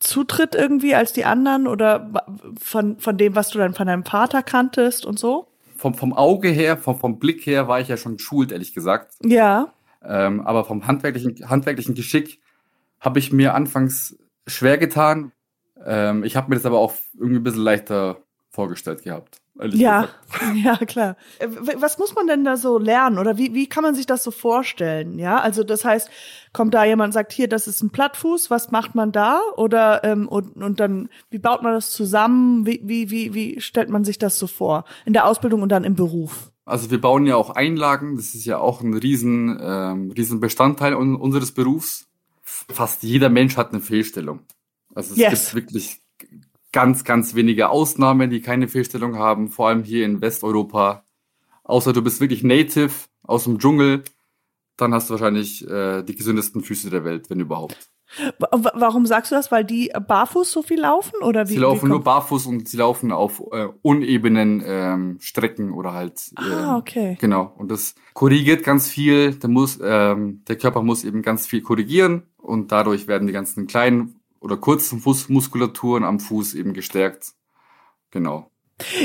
Zutritt 0.00 0.54
irgendwie 0.54 0.94
als 0.94 1.14
die 1.14 1.24
anderen 1.24 1.66
oder 1.66 2.12
von 2.60 2.98
von 2.98 3.16
dem, 3.16 3.34
was 3.34 3.48
du 3.48 3.58
dann 3.58 3.72
von 3.72 3.86
deinem 3.86 4.04
Vater 4.04 4.42
kanntest 4.42 5.06
und 5.06 5.18
so? 5.18 5.46
Vom, 5.82 5.94
vom 5.94 6.12
Auge 6.12 6.48
her, 6.48 6.76
vom, 6.76 6.96
vom 6.96 7.18
Blick 7.18 7.44
her 7.44 7.66
war 7.66 7.80
ich 7.80 7.88
ja 7.88 7.96
schon 7.96 8.16
geschult, 8.16 8.52
ehrlich 8.52 8.72
gesagt. 8.72 9.16
Ja. 9.24 9.72
Ähm, 10.00 10.40
aber 10.40 10.64
vom 10.64 10.86
handwerklichen, 10.86 11.50
handwerklichen 11.50 11.96
Geschick 11.96 12.40
habe 13.00 13.18
ich 13.18 13.32
mir 13.32 13.54
anfangs 13.54 14.16
schwer 14.46 14.78
getan. 14.78 15.32
Ähm, 15.84 16.22
ich 16.22 16.36
habe 16.36 16.50
mir 16.50 16.54
das 16.54 16.66
aber 16.66 16.78
auch 16.78 16.94
irgendwie 17.14 17.40
ein 17.40 17.42
bisschen 17.42 17.64
leichter 17.64 18.18
vorgestellt 18.50 19.02
gehabt. 19.02 19.41
Ja, 19.60 20.08
ja, 20.54 20.76
klar. 20.76 21.16
Äh, 21.38 21.48
was 21.76 21.98
muss 21.98 22.14
man 22.14 22.26
denn 22.26 22.44
da 22.44 22.56
so 22.56 22.78
lernen 22.78 23.18
oder 23.18 23.36
wie, 23.36 23.52
wie 23.54 23.68
kann 23.68 23.82
man 23.82 23.94
sich 23.94 24.06
das 24.06 24.24
so 24.24 24.30
vorstellen? 24.30 25.18
Ja, 25.18 25.38
also 25.38 25.62
das 25.62 25.84
heißt, 25.84 26.08
kommt 26.52 26.72
da 26.72 26.84
jemand 26.84 27.08
und 27.08 27.12
sagt, 27.12 27.32
hier, 27.32 27.48
das 27.48 27.68
ist 27.68 27.82
ein 27.82 27.90
Plattfuß, 27.90 28.50
was 28.50 28.70
macht 28.70 28.94
man 28.94 29.12
da? 29.12 29.40
Oder 29.56 30.04
ähm, 30.04 30.26
und, 30.26 30.56
und 30.56 30.80
dann, 30.80 31.10
wie 31.30 31.38
baut 31.38 31.62
man 31.62 31.74
das 31.74 31.90
zusammen? 31.90 32.66
Wie, 32.66 32.80
wie, 32.82 33.10
wie, 33.10 33.34
wie 33.34 33.60
stellt 33.60 33.90
man 33.90 34.04
sich 34.04 34.18
das 34.18 34.38
so 34.38 34.46
vor? 34.46 34.84
In 35.04 35.12
der 35.12 35.26
Ausbildung 35.26 35.60
und 35.62 35.68
dann 35.68 35.84
im 35.84 35.96
Beruf? 35.96 36.50
Also 36.64 36.90
wir 36.90 37.00
bauen 37.00 37.26
ja 37.26 37.36
auch 37.36 37.50
Einlagen, 37.50 38.16
das 38.16 38.34
ist 38.34 38.46
ja 38.46 38.58
auch 38.58 38.80
ein 38.80 38.94
riesen, 38.94 39.58
ähm, 39.60 40.10
riesen 40.12 40.40
Bestandteil 40.40 40.94
un 40.94 41.16
unseres 41.16 41.52
Berufs. 41.52 42.06
Fast 42.42 43.02
jeder 43.02 43.28
Mensch 43.28 43.56
hat 43.56 43.72
eine 43.72 43.80
Fehlstellung. 43.80 44.40
Also 44.94 45.12
es 45.12 45.18
yes. 45.18 45.30
gibt 45.30 45.54
wirklich 45.54 46.01
ganz, 46.72 47.04
ganz 47.04 47.34
wenige 47.34 47.68
Ausnahmen, 47.68 48.30
die 48.30 48.40
keine 48.40 48.68
Fehlstellung 48.68 49.16
haben, 49.16 49.48
vor 49.48 49.68
allem 49.68 49.84
hier 49.84 50.04
in 50.04 50.20
Westeuropa. 50.20 51.04
Außer 51.64 51.92
du 51.92 52.02
bist 52.02 52.20
wirklich 52.20 52.42
Native 52.42 52.92
aus 53.22 53.44
dem 53.44 53.58
Dschungel, 53.58 54.02
dann 54.76 54.94
hast 54.94 55.08
du 55.08 55.14
wahrscheinlich 55.14 55.68
äh, 55.68 56.02
die 56.02 56.16
gesündesten 56.16 56.62
Füße 56.62 56.90
der 56.90 57.04
Welt, 57.04 57.30
wenn 57.30 57.40
überhaupt. 57.40 57.92
Warum 58.50 59.06
sagst 59.06 59.30
du 59.30 59.36
das? 59.36 59.50
Weil 59.50 59.64
die 59.64 59.90
barfuß 60.06 60.50
so 60.50 60.62
viel 60.62 60.80
laufen 60.80 61.22
oder 61.22 61.48
wie? 61.48 61.54
Sie 61.54 61.58
laufen 61.58 61.86
wie 61.86 61.92
nur 61.92 62.04
barfuß 62.04 62.46
und 62.46 62.68
sie 62.68 62.76
laufen 62.76 63.10
auf 63.10 63.42
äh, 63.52 63.68
unebenen 63.80 64.62
ähm, 64.66 65.16
Strecken 65.20 65.72
oder 65.72 65.94
halt. 65.94 66.32
Äh, 66.36 66.52
ah, 66.52 66.76
okay. 66.76 67.16
Genau. 67.20 67.54
Und 67.56 67.70
das 67.70 67.94
korrigiert 68.12 68.64
ganz 68.64 68.88
viel. 68.88 69.34
Der 69.36 69.48
muss, 69.48 69.78
ähm, 69.82 70.42
der 70.46 70.56
Körper 70.56 70.82
muss 70.82 71.04
eben 71.04 71.22
ganz 71.22 71.46
viel 71.46 71.62
korrigieren 71.62 72.24
und 72.36 72.70
dadurch 72.70 73.06
werden 73.06 73.26
die 73.26 73.32
ganzen 73.32 73.66
kleinen 73.66 74.20
oder 74.42 74.56
kurzen 74.56 75.00
Fußmuskulaturen 75.00 76.04
am 76.04 76.20
Fuß 76.20 76.54
eben 76.54 76.74
gestärkt. 76.74 77.32
Genau. 78.10 78.50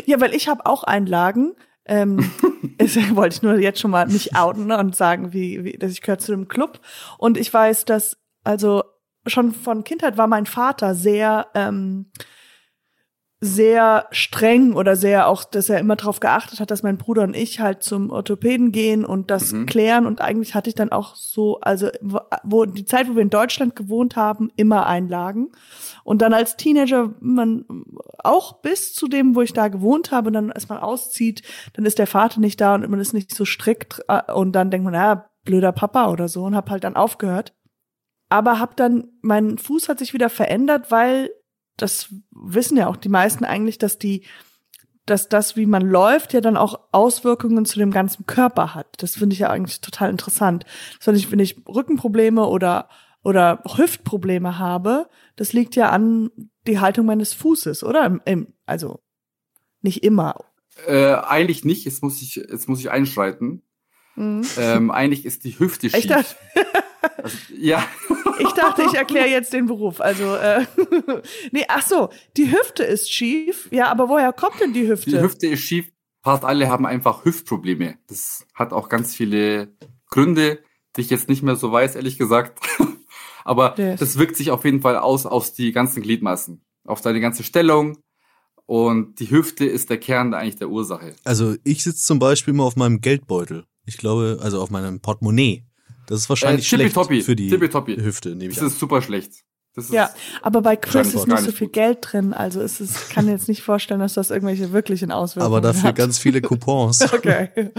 Ja, 0.06 0.20
weil 0.20 0.34
ich 0.34 0.48
habe 0.48 0.66
auch 0.66 0.84
Einlagen. 0.84 1.54
Ähm, 1.86 2.20
wollte 3.16 3.36
ich 3.36 3.42
nur 3.42 3.60
jetzt 3.60 3.80
schon 3.80 3.92
mal 3.92 4.08
mich 4.08 4.36
outen 4.36 4.72
und 4.72 4.96
sagen, 4.96 5.34
wie, 5.34 5.64
wie 5.64 5.74
dass 5.74 5.92
ich 5.92 6.02
gehöre 6.02 6.18
zu 6.18 6.32
dem 6.32 6.48
Club. 6.48 6.80
Und 7.18 7.38
ich 7.38 7.54
weiß, 7.54 7.86
dass 7.86 8.18
also 8.44 8.84
schon 9.26 9.52
von 9.52 9.84
Kindheit 9.84 10.18
war 10.18 10.28
mein 10.28 10.46
Vater 10.46 10.96
sehr 10.96 11.48
ähm, 11.54 12.12
sehr 13.40 14.08
streng 14.10 14.74
oder 14.74 14.96
sehr 14.96 15.28
auch, 15.28 15.44
dass 15.44 15.70
er 15.70 15.80
immer 15.80 15.96
darauf 15.96 16.20
geachtet 16.20 16.60
hat, 16.60 16.72
dass 16.72 16.82
mein 16.82 16.98
Bruder 16.98 17.22
und 17.22 17.36
ich 17.36 17.60
halt 17.60 17.84
zum 17.84 18.10
Orthopäden 18.10 18.72
gehen 18.72 19.06
und 19.06 19.30
das 19.30 19.52
mhm. 19.52 19.68
klären. 19.68 20.08
Und 20.08 20.22
eigentlich 20.22 20.56
hatte 20.56 20.70
ich 20.70 20.76
dann 20.76 20.92
auch 20.92 21.14
so, 21.14 21.60
also 21.60 21.90
wo 22.44 22.66
die 22.66 22.86
Zeit, 22.86 23.08
wo 23.08 23.16
wir 23.16 23.22
in 23.22 23.30
Deutschland 23.30 23.76
gewohnt 23.76 24.16
haben, 24.16 24.52
immer 24.56 24.88
Einlagen. 24.88 25.52
Und 26.04 26.24
dann 26.24 26.34
als 26.34 26.58
Teenager, 26.58 27.14
man 27.20 27.66
auch 28.24 28.62
bis 28.62 28.96
zu 28.96 29.08
dem, 29.08 29.36
wo 29.36 29.42
ich 29.42 29.54
da 29.54 29.68
gewohnt 29.68 30.12
habe, 30.12 30.32
dann 30.32 30.52
als 30.52 30.68
man 30.68 30.80
auszieht, 30.80 31.44
dann 31.74 31.86
ist 31.86 32.00
der 32.00 32.08
Vater 32.08 32.40
nicht 32.40 32.60
da 32.60 32.74
und 32.74 32.90
man 32.90 33.00
ist 33.00 33.14
nicht 33.14 33.36
so 33.36 33.46
strikt 33.46 34.02
äh, 34.08 34.32
und 34.32 34.54
dann 34.54 34.72
denkt 34.72 34.86
man, 34.86 34.96
ja, 34.96 35.30
blöder 35.44 35.74
Papa 35.74 36.10
oder 36.10 36.28
so 36.28 36.44
und 36.44 36.56
hab 36.56 36.72
halt 36.72 36.84
dann 36.84 36.96
aufgehört. 36.96 37.54
Aber 38.30 38.60
hab 38.60 38.76
dann, 38.76 39.10
mein 39.22 39.60
Fuß 39.60 39.90
hat 39.90 40.00
sich 40.00 40.14
wieder 40.14 40.30
verändert, 40.30 40.90
weil 40.90 41.30
das 41.78 42.14
wissen 42.32 42.78
ja 42.78 42.88
auch 42.88 42.98
die 42.98 43.10
meisten 43.10 43.46
eigentlich, 43.46 43.78
dass 43.78 43.98
die, 43.98 44.24
dass 45.06 45.30
das, 45.30 45.56
wie 45.56 45.66
man 45.66 45.84
läuft, 45.84 46.34
ja 46.34 46.42
dann 46.42 46.58
auch 46.58 46.80
Auswirkungen 46.92 47.66
zu 47.66 47.80
dem 47.80 47.92
ganzen 47.92 48.26
Körper 48.26 48.76
hat. 48.76 48.88
Das 48.98 49.16
finde 49.16 49.34
ich 49.34 49.40
ja 49.40 49.50
eigentlich 49.50 49.82
total 49.82 50.10
interessant. 50.10 50.66
Das 50.98 51.06
finde 51.06 51.20
ich, 51.20 51.32
wenn 51.32 51.40
ich 51.40 51.58
Rückenprobleme 51.68 52.46
oder 52.46 52.90
oder 53.24 53.62
Hüftprobleme 53.66 54.58
habe, 54.58 55.10
das 55.36 55.52
liegt 55.52 55.76
ja 55.76 55.90
an 55.90 56.32
die 56.66 56.80
Haltung 56.80 57.06
meines 57.06 57.34
Fußes, 57.34 57.84
oder? 57.84 58.06
Im, 58.06 58.22
im, 58.24 58.54
also 58.66 59.02
nicht 59.82 60.04
immer. 60.04 60.46
Äh, 60.86 61.14
eigentlich 61.14 61.66
nicht. 61.66 61.84
Jetzt 61.86 62.02
muss 62.04 62.22
ich, 62.22 62.36
jetzt 62.36 62.70
muss 62.70 62.80
ich 62.80 62.90
einschreiten. 62.90 63.64
Mhm. 64.16 64.46
Ähm, 64.58 64.92
eigentlich 64.92 65.26
ist 65.26 65.44
die 65.44 65.60
Hüfte 65.60 65.90
schief. 65.90 66.10
Echt? 66.10 66.36
Also, 67.24 67.38
ja. 67.56 67.84
Ich 68.40 68.52
dachte, 68.52 68.84
ich 68.84 68.94
erkläre 68.94 69.28
jetzt 69.28 69.54
den 69.54 69.66
Beruf. 69.66 70.02
Also, 70.02 70.36
äh, 70.36 70.66
nee, 71.52 71.66
ach 71.68 71.86
so, 71.86 72.10
die 72.36 72.52
Hüfte 72.52 72.84
ist 72.84 73.12
schief. 73.12 73.68
Ja, 73.72 73.90
aber 73.90 74.10
woher 74.10 74.34
kommt 74.34 74.60
denn 74.60 74.74
die 74.74 74.88
Hüfte? 74.88 75.10
Die 75.10 75.22
Hüfte 75.22 75.48
ist 75.48 75.62
schief. 75.62 75.92
Fast 76.24 76.44
alle 76.44 76.70
haben 76.70 76.86
einfach 76.86 77.26
Hüftprobleme. 77.26 77.98
Das 78.08 78.46
hat 78.54 78.74
auch 78.74 78.90
ganz 78.90 79.16
viele 79.16 79.70
Gründe, 80.10 80.60
die 80.96 81.02
ich 81.02 81.10
jetzt 81.10 81.30
nicht 81.30 81.44
mehr 81.44 81.56
so 81.56 81.72
weiß, 81.72 81.96
ehrlich 81.96 82.18
gesagt. 82.18 82.60
aber 83.46 83.76
yes. 83.78 84.00
das 84.00 84.18
wirkt 84.18 84.36
sich 84.36 84.52
auf 84.52 84.66
jeden 84.66 84.82
Fall 84.82 84.98
aus 84.98 85.26
auf 85.26 85.54
die 85.54 85.72
ganzen 85.72 86.04
Gliedmaßen, 86.04 86.62
auf 86.86 87.02
deine 87.02 87.22
ganze 87.22 87.44
Stellung. 87.44 87.98
Und 88.66 89.22
die 89.22 89.32
Hüfte 89.32 89.66
ist 89.66 89.90
der 89.90 89.98
Kern 89.98 90.34
eigentlich 90.34 90.58
der 90.58 90.70
Ursache. 90.70 91.16
Also 91.24 91.56
ich 91.64 91.84
sitze 91.84 92.04
zum 92.04 92.20
Beispiel 92.20 92.54
immer 92.54 92.66
auf 92.66 92.76
meinem 92.76 93.00
Geldbeutel. 93.00 93.64
Ich 93.86 93.98
glaube, 93.98 94.40
also 94.42 94.62
auf 94.62 94.70
meinem 94.70 95.00
Portemonnaie. 95.00 95.64
Das 96.08 96.22
ist 96.22 96.30
wahrscheinlich 96.30 96.66
äh, 96.66 96.92
schlecht 96.92 97.26
für 97.26 97.36
die 97.36 97.52
Hüfte, 97.52 98.36
nehme 98.36 98.50
ich 98.50 98.56
Das 98.56 98.64
an. 98.64 98.70
ist 98.70 98.80
super 98.80 99.02
schlecht. 99.02 99.44
Das 99.76 99.92
ja, 99.92 100.10
aber 100.42 100.64
bei 100.64 100.76
Chris 100.76 101.14
ist 101.14 101.28
nicht 101.28 101.40
so 101.40 101.52
viel 101.52 101.68
gut. 101.68 101.74
Geld 101.74 102.00
drin, 102.02 102.34
also 102.34 102.62
ist 102.62 102.80
es 102.80 103.10
kann 103.10 103.28
jetzt 103.28 103.48
nicht 103.48 103.62
vorstellen, 103.62 104.00
dass 104.00 104.16
das 104.16 104.32
irgendwelche 104.32 104.72
wirklichen 104.74 105.12
Auswirkungen 105.12 105.54
hat. 105.54 105.60
Aber 105.60 105.74
dafür 105.74 105.90
hat. 105.90 105.96
ganz 105.96 106.18
viele 106.18 106.42
Coupons. 106.42 107.02
okay. 107.14 107.72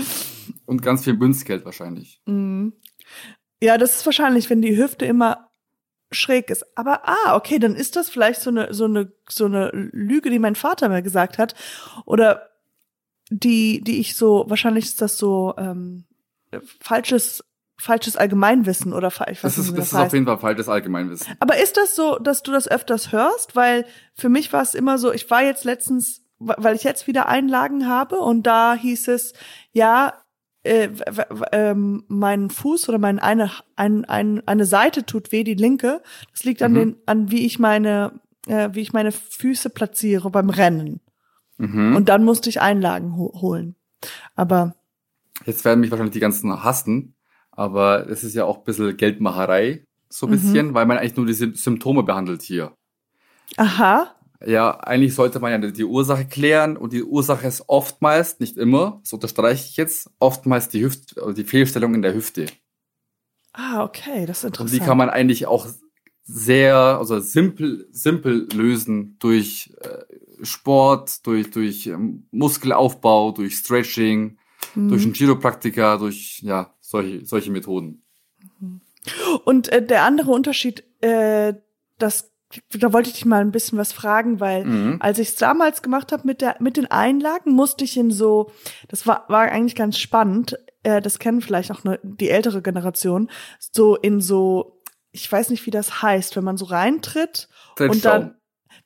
Und 0.65 0.81
ganz 0.81 1.03
viel 1.03 1.15
Münzgeld 1.15 1.65
wahrscheinlich. 1.65 2.21
Mhm. 2.27 2.75
Ja, 3.61 3.79
das 3.79 3.97
ist 3.97 4.07
wahrscheinlich, 4.07 4.49
wenn 4.49 4.63
die 4.63 4.77
Hüfte 4.77 5.07
immer 5.07 5.49
schräg 6.13 6.51
ist. 6.51 6.65
Aber 6.79 7.09
ah, 7.09 7.35
okay, 7.35 7.59
dann 7.59 7.75
ist 7.75 7.97
das 7.97 8.09
vielleicht 8.09 8.43
so 8.43 8.51
eine 8.51 8.73
so 8.73 8.85
eine 8.85 9.13
so 9.29 9.47
eine 9.47 9.71
Lüge, 9.73 10.31
die 10.31 10.39
mein 10.39 10.55
Vater 10.55 10.89
mir 10.89 11.03
gesagt 11.03 11.37
hat 11.37 11.57
oder 12.07 12.49
die 13.31 13.83
die 13.83 13.99
ich 13.99 14.15
so 14.15 14.45
wahrscheinlich 14.49 14.85
ist 14.85 15.03
das 15.03 15.19
so 15.19 15.55
ähm, 15.59 16.05
falsches 16.81 17.45
falsches 17.81 18.17
Allgemeinwissen 18.17 18.93
oder 18.93 19.09
weiß 19.09 19.41
das 19.41 19.57
ist, 19.57 19.71
das, 19.71 19.75
das 19.75 19.87
ist 19.89 19.95
auf 19.95 20.13
jeden 20.13 20.27
Fall 20.27 20.39
falsches 20.39 20.69
Allgemeinwissen. 20.69 21.35
Aber 21.39 21.59
ist 21.59 21.77
das 21.77 21.95
so, 21.95 22.19
dass 22.19 22.43
du 22.43 22.51
das 22.51 22.69
öfters 22.69 23.13
hörst? 23.13 23.55
Weil 23.57 23.87
für 24.15 24.29
mich 24.29 24.53
war 24.53 24.63
es 24.63 24.75
immer 24.75 24.99
so, 24.99 25.13
ich 25.13 25.31
war 25.31 25.43
jetzt 25.43 25.65
letztens, 25.65 26.23
weil 26.39 26.75
ich 26.75 26.83
jetzt 26.83 27.07
wieder 27.07 27.29
Einlagen 27.29 27.87
habe 27.89 28.19
und 28.19 28.47
da 28.47 28.75
hieß 28.75 29.09
es, 29.09 29.33
ja, 29.73 30.15
äh, 30.65 30.89
ähm, 31.53 32.05
mein 32.09 32.51
Fuß 32.51 32.89
oder 32.89 32.99
mein 32.99 33.21
eine, 33.21 33.51
ein, 33.77 34.05
ein, 34.05 34.47
eine 34.47 34.65
Seite 34.65 35.07
tut 35.07 35.31
weh, 35.31 35.45
die 35.45 35.55
linke. 35.55 36.03
Das 36.33 36.45
liegt 36.45 36.63
an 36.63 36.73
mhm. 36.73 36.77
den, 36.77 36.97
an 37.07 37.31
wie 37.31 37.47
ich 37.47 37.61
meine, 37.61 38.21
äh, 38.47 38.71
wie 38.73 38.81
ich 38.81 38.93
meine 38.93 39.13
Füße 39.13 39.71
platziere 39.71 40.31
beim 40.31 40.51
Rennen. 40.51 41.01
Mhm. 41.59 41.95
Und 41.95 42.09
dann 42.09 42.25
musste 42.25 42.51
ich 42.51 42.61
Einlagen 42.61 43.17
ho 43.17 43.41
holen. 43.41 43.77
Aber 44.35 44.75
Jetzt 45.47 45.65
werden 45.65 45.81
mich 45.81 45.91
wahrscheinlich 45.91 46.15
die 46.15 46.21
ganzen 46.21 46.65
hassen, 46.65 47.15
aber 47.59 48.09
es 48.09 48.23
ist 48.23 48.37
ja 48.37 48.45
auch 48.45 48.59
ein 48.59 48.65
bisschen 48.65 48.97
Geldmacherei, 48.97 49.85
so 50.09 50.27
ein 50.27 50.31
mhm. 50.31 50.35
bisschen, 50.35 50.75
weil 50.75 50.87
man 50.87 50.97
eigentlich 50.97 51.17
nur 51.17 51.27
die 51.27 51.35
Symptome 51.35 52.05
behandelt 52.05 52.43
hier. 52.43 52.73
Aha. 53.57 54.15
Ja, 54.47 54.79
eigentlich 54.79 55.17
sollte 55.17 55.41
man 55.41 55.51
ja 55.51 55.71
die 55.71 55.85
Ursache 55.85 56.25
klären 56.25 56.77
und 56.77 56.93
die 56.93 57.03
Ursache 57.03 57.49
ist 57.49 57.65
oftmals, 57.67 58.39
nicht 58.39 58.57
immer, 58.57 59.01
das 59.03 59.13
unterstreiche 59.13 59.67
ich 59.69 59.77
jetzt, 59.77 60.09
oftmals 60.21 60.69
die 60.69 60.85
Hüft, 60.85 61.17
die 61.37 61.43
Fehlstellung 61.43 61.95
in 61.95 62.03
der 62.03 62.15
Hüfte. 62.15 62.47
Ah, 63.53 63.83
okay, 63.83 64.25
das 64.25 64.39
ist 64.39 64.45
interessant. 64.45 64.61
Und 64.61 64.73
die 64.73 64.87
kann 64.87 64.97
man 64.97 65.11
eigentlich 65.11 65.47
auch 65.47 65.67
sehr, 66.23 66.77
also 66.77 67.19
simpel, 67.19 67.89
simpel 67.91 68.47
lösen 68.55 69.17
durch 69.19 69.75
äh, 69.81 70.45
Sport, 70.45 71.27
durch, 71.27 71.51
durch 71.51 71.89
ähm, 71.89 72.29
Muskelaufbau, 72.31 73.33
durch 73.33 73.57
Stretching, 73.57 74.39
mhm. 74.77 74.89
durch 74.91 75.03
einen 75.03 75.15
Chiropraktiker, 75.15 75.99
durch, 75.99 76.41
ja, 76.43 76.73
solche, 76.89 77.25
solche 77.27 77.51
Methoden. 77.51 78.03
Und 79.45 79.69
äh, 79.69 79.85
der 79.85 80.05
andere 80.05 80.31
Unterschied, 80.31 80.85
äh, 81.01 81.55
das 81.99 82.33
da 82.71 82.95
wollte 82.95 83.11
ich 83.11 83.17
dich 83.17 83.25
mal 83.27 83.43
ein 83.43 83.53
bisschen 83.53 83.77
was 83.77 83.93
fragen, 83.93 84.41
weil 84.41 84.65
mhm. 84.65 84.97
als 85.01 85.19
ich 85.19 85.29
es 85.29 85.37
damals 85.37 85.83
gemacht 85.83 86.13
habe 86.13 86.23
mit 86.27 86.41
der 86.41 86.57
mit 86.61 86.79
den 86.79 86.91
Einlagen, 86.91 87.53
musste 87.53 87.85
ich 87.85 87.95
in 87.99 88.11
so, 88.11 88.51
das 88.89 89.07
war 89.07 89.27
war 89.29 89.43
eigentlich 89.43 89.75
ganz 89.75 89.99
spannend. 89.99 90.59
Äh, 90.83 91.03
das 91.03 91.19
kennen 91.19 91.43
vielleicht 91.43 91.71
auch 91.71 91.85
nur 91.85 91.99
die 92.03 92.31
ältere 92.31 92.63
Generation, 92.63 93.31
so 93.59 93.97
in 93.97 94.23
so, 94.23 94.81
ich 95.13 95.31
weiß 95.31 95.51
nicht, 95.51 95.67
wie 95.67 95.71
das 95.71 96.01
heißt, 96.01 96.37
wenn 96.37 96.45
man 96.45 96.57
so 96.57 96.65
reintritt 96.65 97.51
und 97.79 98.03
dann, 98.07 98.37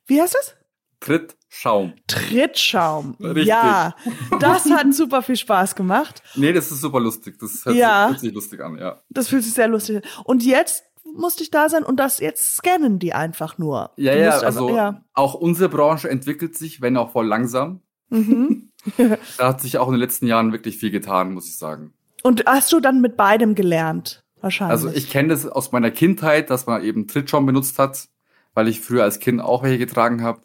wie 0.07 0.21
heißt 0.21 0.35
das? 0.35 0.57
Trittschaum. 1.03 1.95
Trittschaum. 2.07 3.17
Richtig. 3.21 3.47
Ja, 3.47 3.95
das 4.41 4.71
hat 4.71 4.93
super 4.95 5.23
viel 5.23 5.37
Spaß 5.37 5.75
gemacht. 5.75 6.23
Nee, 6.35 6.53
das 6.53 6.71
ist 6.71 6.81
super 6.81 7.01
lustig. 7.01 7.39
Das 7.39 7.65
hört, 7.65 7.77
ja, 7.77 8.09
sich, 8.11 8.21
sich 8.21 8.33
lustig 8.33 8.61
an, 8.61 8.79
ja. 8.79 9.03
Das 9.11 9.29
fühlt 9.29 9.45
sich 9.45 9.55
sehr 9.55 9.69
lustig 9.69 9.97
an. 9.97 10.03
Und 10.25 10.45
jetzt 10.45 10.85
musste 11.15 11.43
ich 11.43 11.51
da 11.51 11.69
sein 11.69 11.85
und 11.85 11.97
das 11.97 12.21
jetzt 12.21 12.57
scannen 12.57 12.99
die 12.99 13.13
einfach 13.13 13.59
nur. 13.59 13.91
Ja, 13.97 14.15
ja, 14.15 14.39
also 14.39 14.75
ja. 14.75 15.05
auch 15.15 15.35
unsere 15.35 15.69
Branche 15.69 16.09
entwickelt 16.09 16.57
sich, 16.57 16.81
wenn 16.81 16.97
auch 16.97 17.13
voll 17.13 17.27
langsam. 17.27 17.83
Mhm. 18.09 18.71
da 19.39 19.49
hat 19.49 19.61
sich 19.61 19.79
auch 19.79 19.89
in 19.89 19.93
den 19.93 20.01
letzten 20.01 20.27
Jahren 20.27 20.53
wirklich 20.53 20.79
viel 20.79 20.91
getan, 20.91 21.35
muss 21.35 21.49
ich 21.49 21.59
sagen. 21.59 21.93
Und 22.23 22.45
hast 22.47 22.73
du 22.73 22.81
dann 22.81 23.01
mit 23.01 23.17
beidem 23.17 23.55
gelernt? 23.55 24.23
wahrscheinlich. 24.43 24.73
Also 24.73 24.91
ich 24.91 25.11
kenne 25.11 25.29
das 25.29 25.47
aus 25.47 25.73
meiner 25.73 25.91
Kindheit, 25.91 26.51
dass 26.51 26.67
man 26.67 26.83
eben 26.83 27.07
Trittschaum 27.07 27.47
benutzt 27.47 27.79
hat, 27.79 28.09
weil 28.55 28.69
ich 28.69 28.81
früher 28.81 29.05
als 29.05 29.21
Kind 29.21 29.41
auch 29.41 29.63
welche 29.63 29.79
getragen 29.79 30.23
habe. 30.23 30.43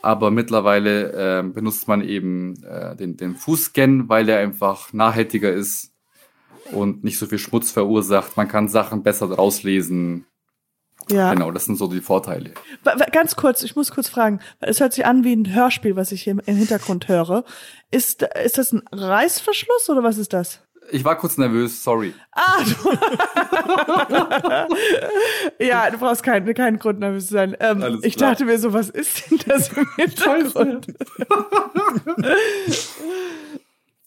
Aber 0.00 0.30
mittlerweile 0.30 1.40
äh, 1.40 1.42
benutzt 1.42 1.88
man 1.88 2.02
eben 2.02 2.62
äh, 2.62 2.94
den, 2.96 3.16
den 3.16 3.34
Fußscan, 3.34 4.08
weil 4.08 4.26
der 4.26 4.38
einfach 4.38 4.92
nachhaltiger 4.92 5.52
ist 5.52 5.92
und 6.72 7.02
nicht 7.02 7.18
so 7.18 7.26
viel 7.26 7.38
Schmutz 7.38 7.70
verursacht. 7.70 8.36
Man 8.36 8.48
kann 8.48 8.68
Sachen 8.68 9.02
besser 9.02 9.30
rauslesen. 9.30 10.26
ja. 11.10 11.32
Genau, 11.34 11.50
das 11.50 11.64
sind 11.64 11.76
so 11.76 11.88
die 11.88 12.00
Vorteile. 12.00 12.52
Ganz 13.12 13.34
kurz, 13.34 13.62
ich 13.62 13.74
muss 13.74 13.90
kurz 13.90 14.08
fragen. 14.08 14.40
Es 14.60 14.80
hört 14.80 14.92
sich 14.92 15.04
an 15.04 15.24
wie 15.24 15.34
ein 15.34 15.52
Hörspiel, 15.52 15.96
was 15.96 16.12
ich 16.12 16.22
hier 16.22 16.32
im 16.32 16.40
im 16.40 16.56
Hintergrund 16.56 17.08
höre. 17.08 17.44
Ist, 17.90 18.22
ist 18.22 18.58
das 18.58 18.72
ein 18.72 18.82
Reißverschluss 18.92 19.90
oder 19.90 20.02
was 20.04 20.18
ist 20.18 20.32
das? 20.32 20.60
Ich 20.90 21.04
war 21.04 21.16
kurz 21.18 21.36
nervös, 21.36 21.82
sorry. 21.82 22.14
Ah, 22.32 22.62
du. 25.58 25.64
ja, 25.64 25.90
du 25.90 25.98
brauchst 25.98 26.22
keinen, 26.22 26.52
keinen 26.54 26.78
Grund 26.78 27.00
nervös 27.00 27.26
zu 27.28 27.34
sein. 27.34 27.56
Ähm, 27.60 28.00
ich 28.02 28.16
dachte 28.16 28.44
mir 28.44 28.58
so, 28.58 28.72
was 28.72 28.88
ist 28.90 29.30
denn 29.30 29.38
das 29.46 29.68
im 29.72 29.86
Hintergrund? 29.96 30.86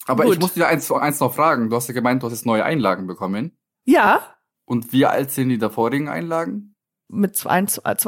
Aber 0.06 0.24
Gut. 0.24 0.34
ich 0.34 0.40
muss 0.40 0.54
dir 0.54 0.66
eins, 0.66 0.90
eins 0.90 1.20
noch 1.20 1.34
fragen. 1.34 1.70
Du 1.70 1.76
hast 1.76 1.88
ja 1.88 1.94
gemeint, 1.94 2.22
du 2.22 2.26
hast 2.26 2.32
jetzt 2.32 2.46
neue 2.46 2.64
Einlagen 2.64 3.06
bekommen. 3.06 3.56
Ja, 3.84 4.36
Und 4.64 4.92
wie 4.92 5.06
alt 5.06 5.30
sind 5.30 5.48
die 5.48 5.58
davorigen 5.58 6.08
Einlagen? 6.08 6.72
mit, 7.12 7.36
zwei, 7.36 7.64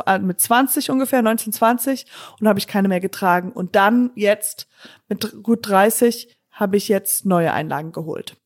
äh, 0.07 0.19
mit 0.19 0.41
20 0.41 0.91
ungefähr, 0.91 1.19
1920 1.19 2.07
und 2.41 2.49
habe 2.49 2.59
ich 2.59 2.67
keine 2.67 2.89
mehr 2.89 3.01
getragen. 3.01 3.53
Und 3.53 3.77
dann 3.77 4.11
jetzt 4.15 4.67
mit 5.09 5.43
gut 5.43 5.69
30 5.69 6.35
habe 6.51 6.77
ich 6.77 6.89
jetzt 6.89 7.27
neue 7.27 7.53
Einlagen 7.53 7.93
geholt. 7.93 8.37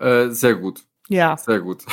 Äh, 0.00 0.30
sehr 0.30 0.54
gut, 0.54 0.82
Ja, 1.08 1.36
sehr 1.36 1.60
gut. 1.60 1.84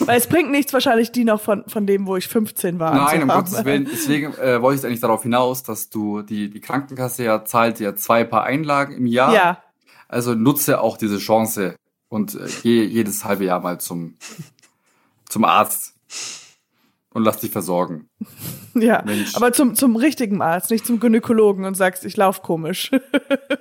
weil 0.00 0.18
es 0.18 0.26
bringt 0.26 0.50
nichts 0.50 0.72
wahrscheinlich 0.72 1.12
die 1.12 1.24
noch 1.24 1.40
von, 1.40 1.64
von 1.68 1.86
dem, 1.86 2.06
wo 2.06 2.16
ich 2.16 2.28
15 2.28 2.78
war. 2.78 2.94
Nein, 2.94 3.22
um. 3.22 3.28
Gottes 3.28 3.64
Willen. 3.64 3.88
Deswegen 3.90 4.34
äh, 4.34 4.60
wollte 4.62 4.80
ich 4.80 4.86
eigentlich 4.86 5.00
darauf 5.00 5.22
hinaus, 5.22 5.62
dass 5.62 5.90
du 5.90 6.22
die, 6.22 6.50
die 6.50 6.60
Krankenkasse 6.60 7.24
ja 7.24 7.44
zahlt 7.44 7.80
ja 7.80 7.94
zwei 7.96 8.24
Paar 8.24 8.44
Einlagen 8.44 8.94
im 8.94 9.06
Jahr. 9.06 9.34
Ja, 9.34 9.62
Also 10.08 10.34
nutze 10.34 10.80
auch 10.80 10.96
diese 10.96 11.18
Chance 11.18 11.76
und 12.08 12.34
äh, 12.34 12.48
geh 12.62 12.84
jedes 12.84 13.24
halbe 13.24 13.44
Jahr 13.44 13.60
mal 13.60 13.78
zum, 13.80 14.16
zum 15.28 15.44
Arzt 15.44 15.94
und 17.12 17.22
lass 17.24 17.38
dich 17.38 17.50
versorgen. 17.50 18.08
ja. 18.74 19.02
Mensch. 19.04 19.34
Aber 19.36 19.52
zum, 19.52 19.74
zum 19.74 19.96
richtigen 19.96 20.42
Arzt, 20.42 20.70
nicht 20.70 20.86
zum 20.86 21.00
Gynäkologen 21.00 21.64
und 21.64 21.74
sagst, 21.74 22.04
ich 22.04 22.16
lauf 22.16 22.42
komisch. 22.42 22.90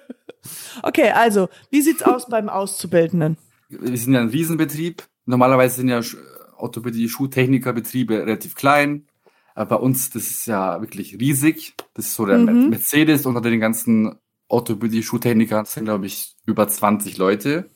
okay, 0.84 1.12
also, 1.12 1.50
wie 1.72 1.82
sieht's 1.82 2.04
aus 2.04 2.28
beim 2.28 2.50
Auszubildenden? 2.50 3.38
Wir 3.70 3.98
sind 3.98 4.14
ja 4.14 4.22
ein 4.22 4.30
Riesenbetrieb. 4.30 5.04
Normalerweise 5.26 5.78
sind 5.78 5.90
ja 5.90 6.00
Sch- 6.00 6.18
Orthopädie, 6.58 7.10
Schuhtechnikerbetriebe 7.10 8.20
relativ 8.20 8.56
klein. 8.56 9.08
Aber 9.56 9.78
bei 9.78 9.84
uns, 9.84 10.10
das 10.10 10.24
ist 10.24 10.46
ja 10.48 10.82
wirklich 10.82 11.20
riesig. 11.20 11.74
Das 11.94 12.08
ist 12.08 12.16
so 12.16 12.26
der 12.26 12.38
Mhm. 12.40 12.70
Mercedes 12.70 13.26
unter 13.26 13.42
den 13.42 13.60
ganzen 13.60 14.16
Orthopädie, 14.48 15.02
Schuhtechnikern 15.04 15.64
Das 15.64 15.74
sind, 15.74 15.86
glaube 15.86 16.06
ich, 16.06 16.36
über 16.46 16.68
20 16.68 17.18
Leute. 17.18 17.70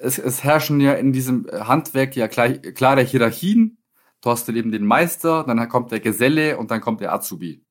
Es, 0.00 0.18
es 0.18 0.44
herrschen 0.44 0.80
ja 0.80 0.92
in 0.94 1.12
diesem 1.12 1.46
Handwerk 1.50 2.14
ja 2.16 2.26
gleich, 2.26 2.60
klare 2.74 3.02
Hierarchien. 3.02 3.78
Du 4.20 4.30
hast 4.30 4.48
eben 4.48 4.70
den 4.70 4.84
Meister, 4.84 5.44
dann 5.44 5.68
kommt 5.68 5.90
der 5.90 6.00
Geselle 6.00 6.58
und 6.58 6.70
dann 6.70 6.80
kommt 6.80 7.00
der 7.00 7.12
Azubi. 7.12 7.64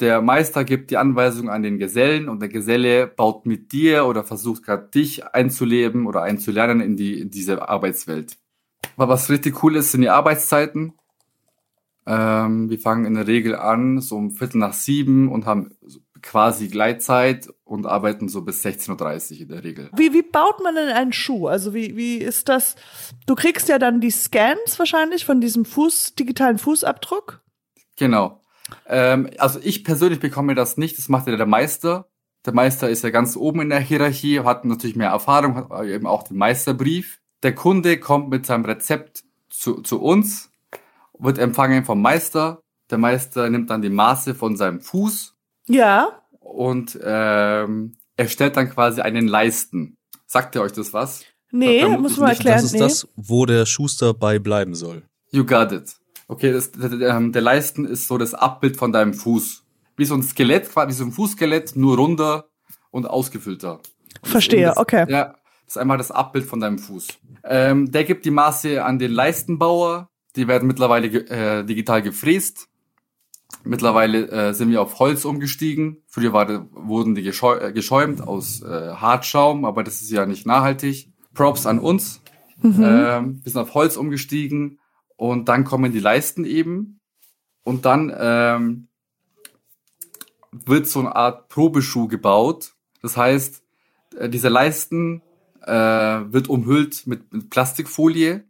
Der 0.00 0.22
Meister 0.22 0.64
gibt 0.64 0.90
die 0.90 0.96
Anweisung 0.96 1.50
an 1.50 1.62
den 1.62 1.78
Gesellen 1.78 2.28
und 2.28 2.40
der 2.40 2.48
Geselle 2.48 3.06
baut 3.06 3.44
mit 3.44 3.72
dir 3.72 4.06
oder 4.06 4.24
versucht 4.24 4.64
gerade 4.64 4.88
dich 4.88 5.26
einzuleben 5.26 6.06
oder 6.06 6.22
einzulernen 6.22 6.80
in 6.80 6.96
die 6.96 7.20
in 7.20 7.30
diese 7.30 7.68
Arbeitswelt. 7.68 8.38
Aber 8.96 9.12
was 9.12 9.28
richtig 9.28 9.62
cool 9.62 9.76
ist, 9.76 9.92
sind 9.92 10.00
die 10.00 10.08
Arbeitszeiten. 10.08 10.94
Ähm, 12.06 12.70
wir 12.70 12.78
fangen 12.78 13.04
in 13.04 13.14
der 13.14 13.26
Regel 13.26 13.54
an 13.54 14.00
so 14.00 14.16
um 14.16 14.30
Viertel 14.30 14.58
nach 14.58 14.72
sieben 14.72 15.30
und 15.30 15.44
haben 15.44 15.70
quasi 16.22 16.68
Gleitzeit 16.68 17.48
und 17.64 17.86
arbeiten 17.86 18.28
so 18.28 18.42
bis 18.42 18.64
16.30 18.64 19.32
Uhr 19.34 19.40
in 19.42 19.48
der 19.48 19.64
Regel. 19.64 19.90
Wie, 19.94 20.12
wie 20.12 20.22
baut 20.22 20.62
man 20.62 20.74
denn 20.74 20.88
einen 20.88 21.12
Schuh? 21.12 21.46
Also 21.46 21.74
wie, 21.74 21.96
wie 21.96 22.18
ist 22.18 22.48
das? 22.48 22.76
Du 23.26 23.34
kriegst 23.34 23.68
ja 23.68 23.78
dann 23.78 24.00
die 24.00 24.10
Scans 24.10 24.78
wahrscheinlich 24.78 25.24
von 25.24 25.40
diesem 25.40 25.64
Fuß, 25.64 26.14
digitalen 26.14 26.58
Fußabdruck. 26.58 27.42
Genau. 27.96 28.39
Ähm, 28.86 29.30
also 29.38 29.58
ich 29.62 29.84
persönlich 29.84 30.20
bekomme 30.20 30.54
das 30.54 30.76
nicht, 30.76 30.98
das 30.98 31.08
macht 31.08 31.26
ja 31.26 31.36
der 31.36 31.46
Meister. 31.46 32.06
Der 32.46 32.54
Meister 32.54 32.88
ist 32.88 33.04
ja 33.04 33.10
ganz 33.10 33.36
oben 33.36 33.60
in 33.62 33.68
der 33.70 33.80
Hierarchie, 33.80 34.40
hat 34.40 34.64
natürlich 34.64 34.96
mehr 34.96 35.10
Erfahrung, 35.10 35.56
hat 35.56 35.84
eben 35.86 36.06
auch 36.06 36.22
den 36.22 36.38
Meisterbrief. 36.38 37.20
Der 37.42 37.54
Kunde 37.54 37.98
kommt 37.98 38.30
mit 38.30 38.46
seinem 38.46 38.64
Rezept 38.64 39.24
zu, 39.50 39.82
zu 39.82 40.00
uns, 40.00 40.50
wird 41.18 41.38
empfangen 41.38 41.84
vom 41.84 42.00
Meister. 42.00 42.62
Der 42.90 42.98
Meister 42.98 43.48
nimmt 43.50 43.70
dann 43.70 43.82
die 43.82 43.90
Maße 43.90 44.34
von 44.34 44.56
seinem 44.56 44.80
Fuß 44.80 45.34
Ja. 45.68 46.22
und 46.40 46.98
ähm, 47.02 47.96
erstellt 48.16 48.56
dann 48.56 48.70
quasi 48.70 49.00
einen 49.00 49.28
Leisten. 49.28 49.96
Sagt 50.26 50.54
ihr 50.54 50.62
euch 50.62 50.72
das 50.72 50.92
was? 50.92 51.24
Nee, 51.52 51.84
muss 51.98 52.16
man 52.16 52.30
erklären. 52.30 52.56
Das 52.56 52.64
ist 52.64 52.72
nee. 52.74 52.78
das, 52.78 53.08
wo 53.16 53.44
der 53.44 53.66
Schuster 53.66 54.14
bei 54.14 54.38
bleiben 54.38 54.74
soll. 54.74 55.02
You 55.30 55.44
got 55.44 55.72
it. 55.72 55.96
Okay, 56.30 56.52
das, 56.52 56.70
der, 56.70 56.90
der, 56.90 57.16
ähm, 57.16 57.32
der 57.32 57.42
Leisten 57.42 57.84
ist 57.84 58.06
so 58.06 58.16
das 58.16 58.34
Abbild 58.34 58.76
von 58.76 58.92
deinem 58.92 59.14
Fuß. 59.14 59.64
Wie 59.96 60.04
so 60.04 60.14
ein 60.14 60.22
Skelett, 60.22 60.70
quasi 60.70 60.90
wie 60.90 60.92
so 60.92 61.04
ein 61.04 61.10
Fußskelett, 61.10 61.74
nur 61.74 61.96
runder 61.96 62.44
und 62.92 63.06
ausgefüllter. 63.06 63.80
Das 64.22 64.30
Verstehe, 64.30 64.68
eben 64.68 64.78
okay. 64.78 65.06
Das, 65.06 65.10
ja, 65.10 65.24
das 65.64 65.74
ist 65.74 65.76
einmal 65.76 65.98
das 65.98 66.12
Abbild 66.12 66.44
von 66.44 66.60
deinem 66.60 66.78
Fuß. 66.78 67.08
Ähm, 67.42 67.90
der 67.90 68.04
gibt 68.04 68.24
die 68.24 68.30
Maße 68.30 68.84
an 68.84 69.00
den 69.00 69.10
Leistenbauer. 69.10 70.08
Die 70.36 70.46
werden 70.46 70.68
mittlerweile 70.68 71.08
äh, 71.08 71.64
digital 71.64 72.00
gefräst. 72.00 72.68
Mittlerweile 73.64 74.30
äh, 74.30 74.54
sind 74.54 74.70
wir 74.70 74.82
auf 74.82 75.00
Holz 75.00 75.24
umgestiegen. 75.24 76.04
Früher 76.06 76.32
war, 76.32 76.46
de- 76.46 76.60
wurden 76.70 77.16
die 77.16 77.22
geschäu 77.22 77.56
äh, 77.56 77.72
geschäumt 77.72 78.20
aus 78.20 78.62
äh, 78.62 78.92
Hartschaum, 78.94 79.64
aber 79.64 79.82
das 79.82 80.00
ist 80.00 80.12
ja 80.12 80.26
nicht 80.26 80.46
nachhaltig. 80.46 81.12
Props 81.34 81.66
an 81.66 81.80
uns. 81.80 82.22
Mhm. 82.62 82.82
Ähm, 82.84 83.40
wir 83.42 83.50
sind 83.50 83.60
auf 83.60 83.74
Holz 83.74 83.96
umgestiegen 83.96 84.78
und 85.20 85.50
dann 85.50 85.64
kommen 85.64 85.92
die 85.92 86.00
Leisten 86.00 86.46
eben 86.46 86.98
und 87.62 87.84
dann 87.84 88.10
ähm, 88.18 88.88
wird 90.50 90.86
so 90.86 91.00
eine 91.00 91.14
Art 91.14 91.48
Probeschuh 91.50 92.08
gebaut. 92.08 92.72
Das 93.02 93.18
heißt, 93.18 93.62
äh, 94.16 94.30
dieser 94.30 94.48
Leisten 94.48 95.20
äh, 95.62 95.72
wird 95.74 96.48
umhüllt 96.48 97.06
mit, 97.06 97.30
mit 97.34 97.50
Plastikfolie 97.50 98.44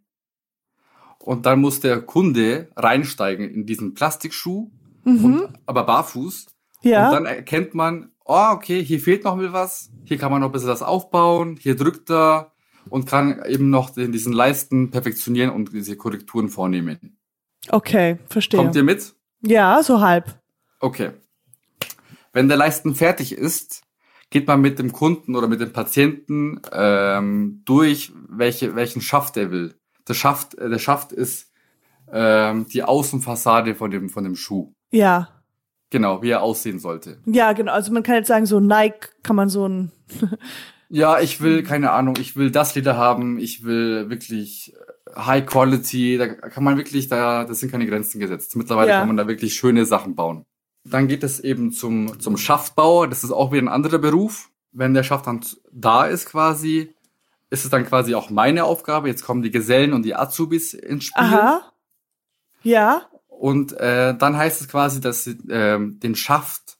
und 1.18 1.44
dann 1.44 1.60
muss 1.60 1.80
der 1.80 2.02
Kunde 2.02 2.68
reinsteigen 2.76 3.50
in 3.50 3.66
diesen 3.66 3.94
Plastikschuh, 3.94 4.70
Mhm. 5.02 5.24
und, 5.24 5.48
aber 5.66 5.84
barfuß. 5.84 6.46
Ja. 6.82 7.08
Und 7.08 7.14
dann 7.14 7.26
erkennt 7.26 7.74
man, 7.74 8.12
oh, 8.24 8.50
okay, 8.52 8.84
hier 8.84 9.00
fehlt 9.00 9.24
noch 9.24 9.34
mal 9.34 9.52
was, 9.52 9.90
hier 10.04 10.18
kann 10.18 10.30
man 10.30 10.40
noch 10.40 10.50
ein 10.50 10.52
bisschen 10.52 10.68
das 10.68 10.82
aufbauen, 10.82 11.56
hier 11.58 11.74
drückt 11.74 12.10
er 12.10 12.52
und 12.90 13.06
kann 13.06 13.42
eben 13.46 13.70
noch 13.70 13.90
den, 13.90 14.12
diesen 14.12 14.32
Leisten 14.32 14.90
perfektionieren 14.90 15.50
und 15.50 15.72
diese 15.72 15.96
Korrekturen 15.96 16.48
vornehmen. 16.48 17.18
Okay, 17.68 18.18
verstehe. 18.28 18.60
Kommt 18.60 18.76
ihr 18.76 18.82
mit? 18.82 19.14
ja, 19.42 19.82
so 19.82 20.00
halb. 20.00 20.38
Okay. 20.80 21.12
Wenn 22.32 22.48
der 22.48 22.56
Leisten 22.56 22.94
fertig 22.94 23.32
ist, 23.32 23.82
geht 24.30 24.46
man 24.46 24.60
mit 24.60 24.78
dem 24.78 24.92
Kunden 24.92 25.34
oder 25.34 25.48
mit 25.48 25.60
dem 25.60 25.72
Patienten 25.72 26.60
ähm, 26.72 27.62
durch, 27.64 28.12
welche, 28.28 28.76
welchen 28.76 29.00
Schaft 29.00 29.36
er 29.36 29.50
will. 29.50 29.74
Der 30.08 30.14
Schaft, 30.14 30.54
äh, 30.54 30.68
der 30.68 30.78
Schaft 30.78 31.12
ist 31.12 31.50
ähm, 32.12 32.66
die 32.66 32.82
Außenfassade 32.82 33.74
von 33.74 33.90
dem, 33.90 34.08
von 34.08 34.24
dem 34.24 34.36
Schuh. 34.36 34.72
Ja. 34.90 35.28
Genau, 35.90 36.22
wie 36.22 36.30
er 36.30 36.42
aussehen 36.42 36.78
sollte. 36.78 37.18
Ja, 37.26 37.52
genau. 37.52 37.72
Also 37.72 37.92
man 37.92 38.04
kann 38.04 38.14
jetzt 38.14 38.28
sagen, 38.28 38.46
so 38.46 38.60
Nike 38.60 39.08
kann 39.22 39.36
man 39.36 39.48
so 39.48 39.68
ein. 39.68 39.92
Ja, 40.92 41.20
ich 41.20 41.40
will, 41.40 41.62
keine 41.62 41.92
Ahnung, 41.92 42.16
ich 42.20 42.34
will 42.36 42.50
das 42.50 42.74
Leder 42.74 42.96
haben, 42.96 43.38
ich 43.38 43.64
will 43.64 44.10
wirklich 44.10 44.74
äh, 44.74 45.20
High 45.20 45.46
Quality, 45.46 46.18
da 46.18 46.26
kann 46.26 46.64
man 46.64 46.76
wirklich, 46.76 47.08
da, 47.08 47.44
das 47.44 47.60
sind 47.60 47.70
keine 47.70 47.86
Grenzen 47.86 48.18
gesetzt. 48.18 48.56
Mittlerweile 48.56 48.90
Ja. 48.90 48.98
kann 48.98 49.06
man 49.08 49.16
da 49.16 49.28
wirklich 49.28 49.54
schöne 49.54 49.86
Sachen 49.86 50.16
bauen. 50.16 50.44
Dann 50.84 51.06
geht 51.06 51.22
es 51.22 51.38
eben 51.38 51.70
zum, 51.72 52.18
zum 52.18 52.36
Schaftbauer, 52.36 53.06
das 53.06 53.22
ist 53.22 53.30
auch 53.30 53.52
wieder 53.52 53.62
ein 53.62 53.68
anderer 53.68 53.98
Beruf. 53.98 54.50
Wenn 54.72 54.94
der 54.94 55.02
Schaft 55.04 55.26
dann 55.26 55.40
da 55.72 56.06
ist 56.06 56.26
quasi, 56.26 56.94
ist 57.50 57.64
es 57.64 57.70
dann 57.70 57.84
quasi 57.86 58.14
auch 58.14 58.30
meine 58.30 58.64
Aufgabe. 58.64 59.08
Jetzt 59.08 59.24
kommen 59.24 59.42
die 59.42 59.50
Gesellen 59.50 59.92
und 59.92 60.02
die 60.04 60.14
Azubis 60.14 60.74
ins 60.74 61.04
Spiel. 61.04 61.24
Aha. 61.24 61.72
Ja. 62.62 63.02
Und 63.28 63.72
äh, 63.72 64.16
dann 64.16 64.36
heißt 64.36 64.60
es 64.60 64.68
quasi, 64.68 65.00
dass 65.00 65.24
sie 65.24 65.38
ähm, 65.50 65.98
den 66.00 66.14
Schaft 66.14 66.78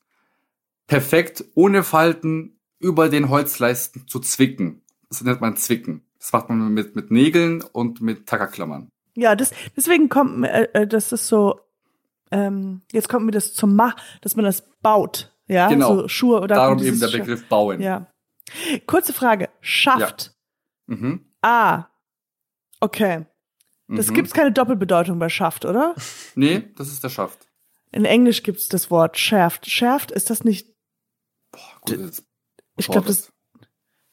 perfekt 0.87 1.45
ohne 1.55 1.83
Falten 1.83 2.60
über 2.81 3.09
den 3.09 3.29
Holzleisten 3.29 4.09
zu 4.09 4.19
zwicken. 4.19 4.83
Das 5.09 5.23
nennt 5.23 5.41
man 5.41 5.57
Zwicken. 5.57 6.05
Das 6.19 6.33
macht 6.33 6.49
man 6.49 6.73
mit, 6.75 6.97
mit 6.97 7.11
Nägeln 7.11 7.63
und 7.63 8.01
mit 8.01 8.27
Tackerklammern. 8.27 8.89
Ja, 9.15 9.37
das, 9.37 9.53
deswegen 9.77 10.09
kommt 10.09 10.39
mir, 10.39 10.51
äh, 10.51 10.83
äh, 10.83 10.87
das 10.87 11.13
ist 11.13 11.27
so, 11.29 11.61
ähm, 12.31 12.83
jetzt 12.93 13.09
kommt 13.09 13.27
mir 13.27 13.33
das 13.33 13.55
zum 13.55 13.75
Mach, 13.77 13.97
dass 14.21 14.37
man 14.37 14.45
das 14.45 14.69
baut. 14.83 15.35
Ja, 15.47 15.69
Genau. 15.69 16.03
so 16.03 16.09
Schuhe 16.09 16.41
oder 16.41 16.55
Darum 16.57 16.83
eben 16.83 16.99
der 17.01 17.09
Begriff 17.09 17.49
bauen. 17.49 17.81
Ja. 17.81 18.07
Kurze 18.87 19.13
Frage. 19.13 19.49
Schaft. 19.61 20.35
Mhm. 20.87 21.25
A. 21.43 21.87
Okay. 22.81 23.27
Das 23.89 24.09
Mhm. 24.11 24.15
gibt's 24.15 24.33
keine 24.33 24.53
Doppelbedeutung 24.53 25.19
bei 25.19 25.29
Schaft, 25.29 25.65
oder? 25.65 25.95
Nee, 26.37 26.71
das 26.77 26.89
ist 26.89 27.03
der 27.03 27.09
Schaft. 27.09 27.49
In 27.93 28.05
Englisch 28.05 28.43
gibt's 28.45 28.69
das 28.69 28.91
Wort 28.91 29.19
Shaft. 29.19 29.69
Shaft 29.69 30.13
ist 30.13 30.31
das 30.31 30.45
nicht, 30.45 30.69
Gut, 31.81 31.99
jetzt 31.99 32.25
ich 32.77 32.89
glaube, 32.89 33.07
das, 33.09 33.33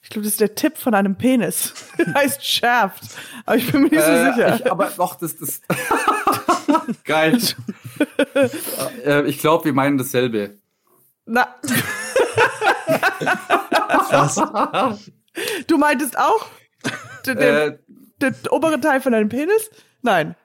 ich 0.02 0.10
glaube, 0.10 0.24
das 0.24 0.34
ist 0.34 0.40
der 0.42 0.56
Tipp 0.56 0.78
von 0.78 0.94
einem 0.94 1.18
Penis. 1.18 1.74
heißt 2.14 2.46
Shaft. 2.46 3.04
Aber 3.46 3.58
ich 3.58 3.72
bin 3.72 3.84
mir 3.84 3.90
nicht 3.90 4.02
so 4.04 4.12
Äh, 4.12 4.34
sicher. 4.34 4.56
Ich, 4.56 4.72
aber 4.72 4.92
doch, 4.96 5.16
das 5.16 5.38
das 5.38 5.62
geil. 7.04 7.40
äh, 9.06 9.24
ich 9.28 9.40
glaube, 9.40 9.66
wir 9.66 9.74
meinen 9.74 9.98
dasselbe. 9.98 10.58
Na, 11.26 11.56
Was? 14.10 14.36
du 15.68 15.78
meintest 15.78 16.18
auch 16.18 16.48
den, 17.26 17.38
Äh, 17.38 17.78
den 18.22 18.36
oberen 18.50 18.82
Teil 18.82 19.02
von 19.02 19.12
deinem 19.12 19.30
Penis? 19.30 19.70
Nein. 20.02 20.36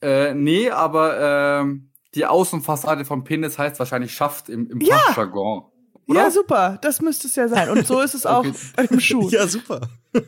äh, 0.00 0.32
nee, 0.34 0.70
aber 0.70 1.60
ähm, 1.60 1.90
die 2.14 2.26
Außenfassade 2.26 3.04
vom 3.04 3.24
Penis 3.24 3.58
heißt 3.58 3.78
wahrscheinlich 3.78 4.14
Schaft 4.14 4.48
im, 4.48 4.70
im 4.70 4.80
Ja. 4.80 4.96
Fachjargon. 4.98 5.64
Oder? 6.08 6.20
Ja, 6.20 6.30
super. 6.30 6.78
Das 6.82 7.00
müsste 7.00 7.26
es 7.28 7.36
ja 7.36 7.48
sein. 7.48 7.68
Und 7.70 7.86
so 7.86 8.00
ist 8.00 8.14
es 8.14 8.26
auch 8.26 8.40
Okay. 8.40 8.52
bei 8.76 8.86
dem 8.86 9.00
Schuh. 9.00 9.28
Ja, 9.30 9.46
super. 9.46 9.80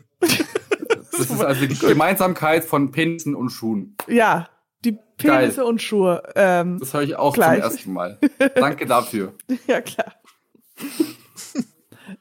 Das 1.16 1.30
ist 1.30 1.40
also 1.44 1.66
die 1.66 1.78
Gemeinsamkeit 1.78 2.64
von 2.64 2.90
Penissen 2.90 3.36
und 3.36 3.50
Schuhen. 3.50 3.96
Ja, 4.08 4.48
die 4.84 4.98
Penisse 5.16 5.64
und 5.64 5.80
Schuhe. 5.80 6.22
Ähm, 6.34 6.78
Das 6.80 6.92
höre 6.92 7.02
ich 7.02 7.14
auch 7.14 7.34
Gleich. 7.34 7.60
zum 7.62 7.70
ersten 7.70 7.92
Mal. 7.92 8.18
Danke 8.56 8.84
dafür. 8.86 9.32
ja, 9.68 9.80
klar. 9.80 10.12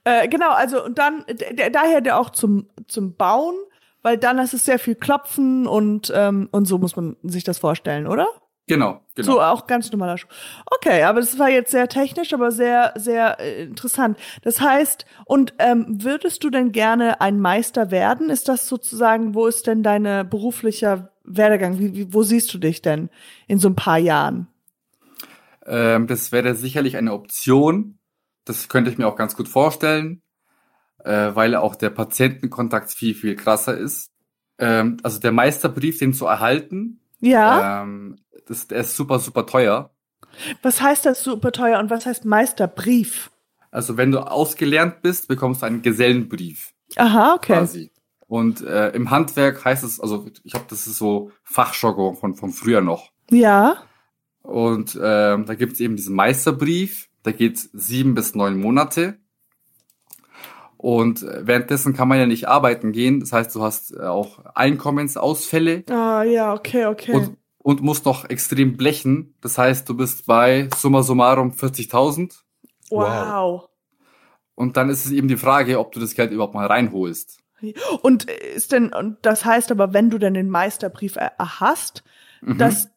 äh, 0.04 0.28
genau, 0.28 0.52
also 0.52 0.84
und 0.84 0.98
dann, 1.00 1.26
daher 1.72 2.02
der 2.02 2.20
auch 2.20 2.30
zum, 2.30 2.70
zum 2.88 3.16
Bauen, 3.16 3.56
weil 4.04 4.18
dann 4.18 4.38
ist 4.38 4.54
es 4.54 4.66
sehr 4.66 4.78
viel 4.80 4.96
Klopfen 4.96 5.66
und, 5.66 6.12
ähm, 6.16 6.48
und 6.52 6.66
so 6.66 6.78
muss 6.78 6.96
man 6.96 7.16
sich 7.24 7.44
das 7.44 7.58
vorstellen, 7.58 8.06
oder? 8.06 8.28
Genau, 8.68 9.02
genau. 9.16 9.32
So 9.34 9.42
auch 9.42 9.68
ganz 9.68 9.92
normaler 9.92 10.18
Schuh. 10.18 10.28
Okay, 10.68 11.04
aber 11.04 11.20
das 11.20 11.38
war 11.38 11.50
jetzt 11.50 11.72
sehr 11.72 11.90
technisch, 11.90 12.34
aber 12.34 12.52
sehr, 12.52 12.94
sehr 12.96 13.40
äh, 13.40 13.64
interessant. 13.64 14.18
Das 14.42 14.62
heißt, 14.62 15.06
und 15.26 15.54
ähm, 15.60 15.86
würdest 16.02 16.44
du 16.44 16.50
denn 16.50 16.72
gerne 16.72 17.20
ein 17.20 17.42
Meister 17.42 17.92
werden? 17.92 18.30
Ist 18.30 18.48
das 18.48 18.68
sozusagen, 18.68 19.36
wo 19.36 19.48
ist 19.48 19.68
denn 19.68 19.84
deine 19.84 20.24
beruflicher 20.24 21.12
Werdegang? 21.26 21.78
Wie, 21.78 21.94
wie, 21.94 22.14
wo 22.14 22.24
siehst 22.24 22.54
du 22.54 22.58
dich 22.58 22.82
denn 22.82 23.10
in 23.48 23.60
so 23.60 23.68
ein 23.68 23.76
paar 23.76 23.98
Jahren? 23.98 24.48
Ähm, 25.66 26.08
das 26.08 26.32
wäre 26.32 26.56
sicherlich 26.56 26.96
eine 26.96 27.12
Option. 27.12 27.98
Das 28.46 28.70
könnte 28.70 28.90
ich 28.92 28.98
mir 28.98 29.08
auch 29.08 29.18
ganz 29.18 29.36
gut 29.36 29.50
vorstellen, 29.50 30.22
äh, 31.04 31.32
weil 31.34 31.56
auch 31.56 31.76
der 31.76 31.90
Patientenkontakt 31.90 32.92
viel, 32.92 33.14
viel 33.14 33.36
krasser 33.36 33.78
ist. 33.78 34.12
Ähm, 34.58 34.98
also 35.04 35.20
der 35.20 35.34
Meisterbrief, 35.34 36.00
den 36.00 36.14
zu 36.14 36.26
erhalten, 36.26 37.02
Ja, 37.20 37.84
ähm, 37.84 38.23
das, 38.48 38.68
der 38.68 38.80
ist 38.80 38.96
super, 38.96 39.20
super 39.20 39.46
teuer. 39.46 39.92
was 40.62 40.82
heißt 40.82 41.06
das 41.06 41.24
super 41.24 41.52
teuer 41.52 41.80
und 41.80 41.90
was 41.90 42.06
heißt 42.06 42.26
Meisterbrief? 42.26 43.32
Also 43.72 43.98
wenn 43.98 44.12
du 44.12 44.20
ausgelernt 44.20 45.02
bist, 45.02 45.28
bekommst 45.28 45.62
du 45.62 45.66
einen 45.66 45.82
Gesellenbrief 45.82 46.74
Aha, 46.96 47.36
okay. 47.36 47.54
quasi. 47.54 47.92
Und 48.28 48.62
äh, 48.62 48.90
im 48.90 49.12
Handwerk 49.12 49.64
heißt 49.64 49.84
es, 49.84 50.00
also 50.00 50.26
ich 50.44 50.52
glaube, 50.52 50.66
das 50.70 50.88
ist 50.88 50.98
so 50.98 51.32
Fachjargon 51.44 52.16
von, 52.16 52.36
von 52.36 52.52
früher 52.52 52.82
noch. 52.82 53.12
Ja, 53.30 53.84
Und 54.42 54.98
ähm, 55.02 55.46
da 55.46 55.56
gibt 55.56 55.74
es 55.74 55.80
eben 55.80 55.96
diesen 55.96 56.16
Meisterbrief, 56.16 57.10
der 57.26 57.34
geht 57.34 57.58
sieben 57.74 58.14
bis 58.16 58.36
neun 58.36 58.60
Monate. 58.60 59.18
Und 60.78 61.24
äh, 61.24 61.48
währenddessen 61.48 61.94
kann 61.94 62.10
man 62.10 62.20
ja 62.20 62.26
nicht 62.26 62.48
arbeiten 62.48 62.92
gehen. 62.92 63.22
Das 63.22 63.32
heißt, 63.32 63.56
du 63.56 63.64
hast 63.64 63.96
äh, 63.96 64.02
auch 64.02 64.40
Einkommensausfälle 64.54 65.84
ah, 65.90 66.24
ja, 66.24 66.54
okay, 66.54 66.86
okay. 66.86 67.14
und, 67.14 67.38
und 67.64 67.82
musst 67.82 68.06
noch 68.06 68.30
extrem 68.30 68.78
blechen. 68.78 69.34
Das 69.42 69.58
heißt, 69.58 69.90
du 69.90 69.96
bist 69.98 70.26
bei 70.28 70.70
summa 70.78 71.02
summarum 71.02 71.52
40.000. 71.52 72.34
wow. 72.92 73.68
Und 74.56 74.78
dann 74.78 74.90
ist 74.92 75.06
es 75.06 75.12
eben 75.12 75.28
die 75.28 75.38
Frage, 75.38 75.80
ob 75.80 75.92
du 75.94 76.00
das 76.00 76.14
Geld 76.14 76.32
überhaupt 76.32 76.54
mal 76.54 76.68
reinholst. 76.68 77.40
Und 78.04 78.26
ist 78.30 78.72
denn, 78.72 78.94
und 78.94 79.18
das 79.24 79.46
heißt 79.46 79.72
aber, 79.72 79.94
wenn 79.94 80.12
du 80.12 80.20
denn 80.20 80.36
den 80.36 80.50
Meisterbrief 80.50 81.16
er- 81.16 81.34
hast, 81.40 82.04
Mhm. 82.42 82.58
dass 82.60 82.90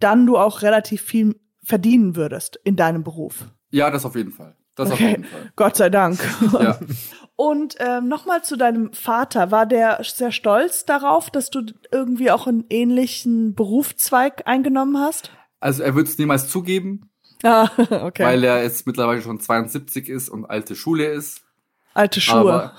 dann 0.00 0.26
du 0.26 0.36
auch 0.38 0.62
relativ 0.62 1.02
viel 1.02 1.38
verdienen 1.62 2.16
würdest 2.16 2.58
in 2.64 2.74
deinem 2.74 3.04
Beruf. 3.04 3.44
ja, 3.70 3.90
das 3.90 4.04
auf 4.06 4.16
jeden 4.16 4.32
Fall. 4.32 4.56
Das 4.74 4.88
auf 4.90 4.94
Okay. 4.94 5.10
jeden 5.10 5.24
Fall. 5.24 5.52
Gott 5.56 5.76
sei 5.76 5.90
Dank. 5.90 6.18
Ja. 6.52 6.78
Und 7.40 7.76
ähm, 7.78 8.08
nochmal 8.08 8.42
zu 8.42 8.56
deinem 8.56 8.92
Vater. 8.92 9.52
War 9.52 9.64
der 9.64 10.00
sehr 10.02 10.32
stolz 10.32 10.84
darauf, 10.86 11.30
dass 11.30 11.50
du 11.50 11.62
irgendwie 11.92 12.32
auch 12.32 12.48
einen 12.48 12.64
ähnlichen 12.68 13.54
Berufszweig 13.54 14.42
eingenommen 14.46 14.98
hast? 14.98 15.30
Also 15.60 15.84
er 15.84 15.94
wird 15.94 16.08
es 16.08 16.18
niemals 16.18 16.48
zugeben, 16.48 17.10
Ah, 17.44 17.68
okay. 18.02 18.24
weil 18.24 18.42
er 18.42 18.64
jetzt 18.64 18.88
mittlerweile 18.88 19.22
schon 19.22 19.38
72 19.38 20.08
ist 20.08 20.28
und 20.28 20.46
alte 20.46 20.74
Schule 20.74 21.04
ist. 21.06 21.42
Alte 21.94 22.20
Schuhe. 22.20 22.72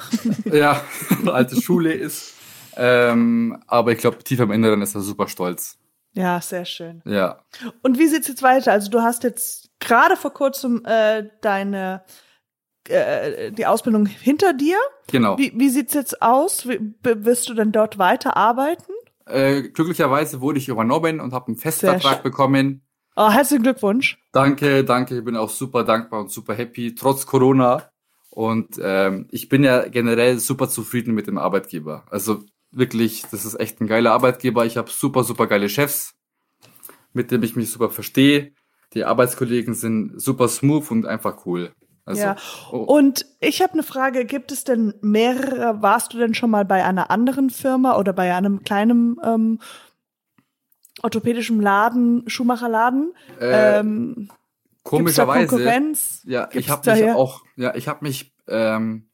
Aber, 0.43 0.53
ja, 0.53 0.81
alte 1.31 1.61
Schule 1.61 1.93
ist. 1.93 2.33
Ähm, 2.75 3.63
aber 3.65 3.93
ich 3.93 3.99
glaube, 3.99 4.17
tief 4.25 4.41
im 4.41 4.51
Inneren 4.51 4.81
ist 4.81 4.93
er 4.93 4.99
super 4.99 5.29
stolz. 5.29 5.77
ja, 6.15 6.41
sehr 6.41 6.65
schön. 6.65 7.01
Ja. 7.05 7.39
Und 7.81 7.97
wie 7.97 8.07
sieht's 8.07 8.27
jetzt 8.27 8.43
weiter? 8.43 8.73
Also 8.73 8.91
du 8.91 9.01
hast 9.01 9.23
jetzt 9.23 9.69
gerade 9.79 10.17
vor 10.17 10.33
kurzem 10.33 10.83
äh, 10.83 11.29
deine 11.41 12.03
äh, 12.87 13.51
die 13.51 13.65
Ausbildung 13.65 14.05
hinter 14.05 14.53
dir. 14.53 14.77
Genau. 15.07 15.37
Wie, 15.37 15.51
wie 15.55 15.69
sieht's 15.69 15.93
jetzt 15.93 16.21
aus? 16.21 16.67
Wie, 16.67 16.79
wirst 17.03 17.49
du 17.49 17.53
denn 17.53 17.71
dort 17.71 17.97
weiter 17.97 18.37
arbeiten? 18.37 18.91
Äh, 19.25 19.63
glücklicherweise 19.69 20.41
wurde 20.41 20.59
ich 20.59 20.69
übernommen 20.69 21.19
und 21.19 21.33
habe 21.33 21.47
einen 21.47 21.57
Festvertrag 21.57 22.23
bekommen. 22.23 22.81
Oh, 23.15 23.29
herzlichen 23.29 23.63
Glückwunsch. 23.63 24.17
Danke, 24.31 24.83
danke. 24.83 25.17
Ich 25.17 25.25
bin 25.25 25.35
auch 25.35 25.49
super 25.49 25.83
dankbar 25.83 26.21
und 26.21 26.31
super 26.31 26.53
happy, 26.55 26.95
trotz 26.95 27.25
Corona. 27.25 27.89
Und 28.29 28.79
ähm, 28.81 29.27
ich 29.31 29.49
bin 29.49 29.63
ja 29.63 29.87
generell 29.87 30.39
super 30.39 30.69
zufrieden 30.69 31.13
mit 31.13 31.27
dem 31.27 31.37
Arbeitgeber. 31.37 32.05
Also 32.09 32.43
wirklich, 32.71 33.23
das 33.29 33.45
ist 33.45 33.59
echt 33.59 33.81
ein 33.81 33.87
geiler 33.87 34.13
Arbeitgeber. 34.13 34.65
Ich 34.65 34.77
habe 34.77 34.89
super, 34.89 35.23
super 35.23 35.47
geile 35.47 35.69
Chefs, 35.69 36.15
mit 37.13 37.31
denen 37.31 37.43
ich 37.43 37.55
mich 37.55 37.71
super 37.71 37.89
verstehe. 37.89 38.53
Die 38.93 39.03
Arbeitskollegen 39.03 39.73
sind 39.73 40.19
super 40.19 40.47
smooth 40.47 40.89
und 40.89 41.05
einfach 41.05 41.45
cool. 41.45 41.73
Also, 42.09 42.23
ja. 42.23 42.35
oh, 42.71 42.77
Und 42.77 43.27
ich 43.39 43.61
habe 43.61 43.73
eine 43.73 43.83
Frage, 43.83 44.25
gibt 44.25 44.51
es 44.51 44.63
denn 44.63 44.95
mehrere, 45.01 45.83
warst 45.83 46.11
du 46.11 46.17
denn 46.17 46.33
schon 46.33 46.49
mal 46.49 46.65
bei 46.65 46.83
einer 46.83 47.11
anderen 47.11 47.51
Firma 47.51 47.97
oder 47.97 48.13
bei 48.13 48.33
einem 48.33 48.63
kleinen 48.63 49.17
ähm, 49.23 49.59
orthopädischen 51.03 51.61
Laden, 51.61 52.27
Schuhmacherladen? 52.27 53.13
äh, 53.39 53.79
ähm, 53.79 54.29
komischerweise. 54.81 55.45
Konkurrenz? 55.45 56.23
Ja, 56.25 56.45
Gibt's 56.47 56.55
ich 56.65 56.69
habe 56.71 56.91
mich 56.91 57.11
auch, 57.11 57.43
ja, 57.55 57.75
ich 57.75 57.87
habe 57.87 58.03
mich 58.03 58.33
ähm, 58.47 59.07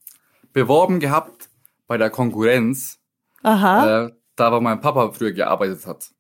beworben 0.54 1.02
gehabt 1.02 1.50
bei 1.88 1.98
der 1.98 2.10
Konkurrenz, 2.10 3.00
Aha. 3.44 4.06
äh, 4.06 4.12
da 4.38 4.54
wo 4.54 4.62
mein 4.62 4.80
Papa 4.80 5.12
früher 5.12 5.34
gearbeitet 5.34 5.86
hat. 5.86 6.12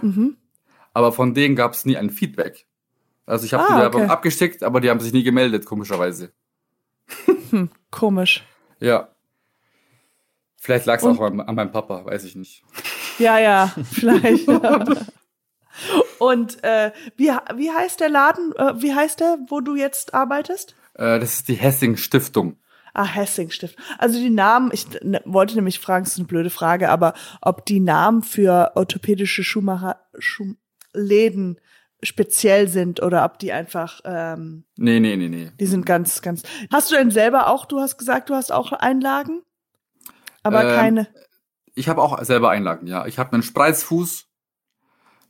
Mhm. 0.00 0.36
Aber 0.94 1.10
von 1.10 1.34
denen 1.34 1.56
gab 1.56 1.72
es 1.72 1.84
nie 1.84 1.96
ein 1.96 2.10
Feedback. 2.10 2.68
Also 3.30 3.44
ich 3.46 3.52
habe 3.54 3.64
Ah, 3.64 3.66
die 3.68 3.74
Bewerbung 3.74 4.02
okay. 4.02 4.10
abgeschickt, 4.10 4.62
aber 4.62 4.80
die 4.80 4.90
haben 4.90 5.00
sich 5.00 5.12
nie 5.12 5.22
gemeldet, 5.22 5.64
komischerweise. 5.64 6.32
Hm, 7.50 7.70
komisch. 7.90 8.44
Ja. 8.80 9.08
Vielleicht 10.56 10.86
lag 10.86 10.98
es 10.98 11.04
auch 11.04 11.20
an, 11.20 11.40
an 11.40 11.54
meinem 11.54 11.72
Papa, 11.72 12.04
weiß 12.04 12.24
ich 12.24 12.34
nicht. 12.36 12.64
Ja, 13.18 13.38
ja, 13.38 13.72
vielleicht. 13.92 14.48
Und 16.18 16.62
äh, 16.64 16.92
wie, 17.16 17.30
wie 17.54 17.70
heißt 17.70 18.00
der 18.00 18.10
Laden, 18.10 18.52
äh, 18.56 18.74
wie 18.82 18.94
heißt 18.94 19.20
der, 19.20 19.38
wo 19.48 19.60
du 19.60 19.76
jetzt 19.76 20.12
arbeitest? 20.12 20.74
Äh, 20.94 21.18
das 21.18 21.34
ist 21.34 21.48
die 21.48 21.54
Hessing 21.54 21.96
Stiftung. 21.96 22.56
Ah, 22.92 23.06
Hessingstift. 23.06 23.76
Also 23.98 24.18
die 24.18 24.30
Namen, 24.30 24.70
ich 24.72 24.86
ne, 25.02 25.22
wollte 25.24 25.54
nämlich 25.54 25.78
fragen, 25.78 26.04
es 26.04 26.12
ist 26.12 26.18
eine 26.18 26.26
blöde 26.26 26.50
Frage, 26.50 26.90
aber 26.90 27.14
ob 27.40 27.64
die 27.64 27.78
Namen 27.80 28.22
für 28.22 28.72
orthopädische 28.74 29.44
Schuhmacher, 29.44 30.00
Schuh, 30.18 30.54
Läden 30.92 31.60
speziell 32.02 32.68
sind 32.68 33.02
oder 33.02 33.24
ob 33.24 33.38
die 33.38 33.52
einfach, 33.52 34.00
ähm, 34.04 34.64
Nee, 34.76 35.00
nee, 35.00 35.16
nee, 35.16 35.28
nee. 35.28 35.50
die 35.58 35.66
sind 35.66 35.86
ganz, 35.86 36.22
ganz. 36.22 36.42
Hast 36.72 36.90
du 36.90 36.96
denn 36.96 37.10
selber 37.10 37.48
auch, 37.48 37.66
du 37.66 37.80
hast 37.80 37.98
gesagt, 37.98 38.30
du 38.30 38.34
hast 38.34 38.52
auch 38.52 38.72
Einlagen? 38.72 39.42
Aber 40.42 40.64
Ähm, 40.64 40.76
keine. 40.76 41.08
Ich 41.74 41.88
habe 41.88 42.02
auch 42.02 42.22
selber 42.24 42.50
Einlagen, 42.50 42.86
ja. 42.86 43.06
Ich 43.06 43.18
habe 43.18 43.32
einen 43.32 43.42
Spreizfuß. 43.42 44.26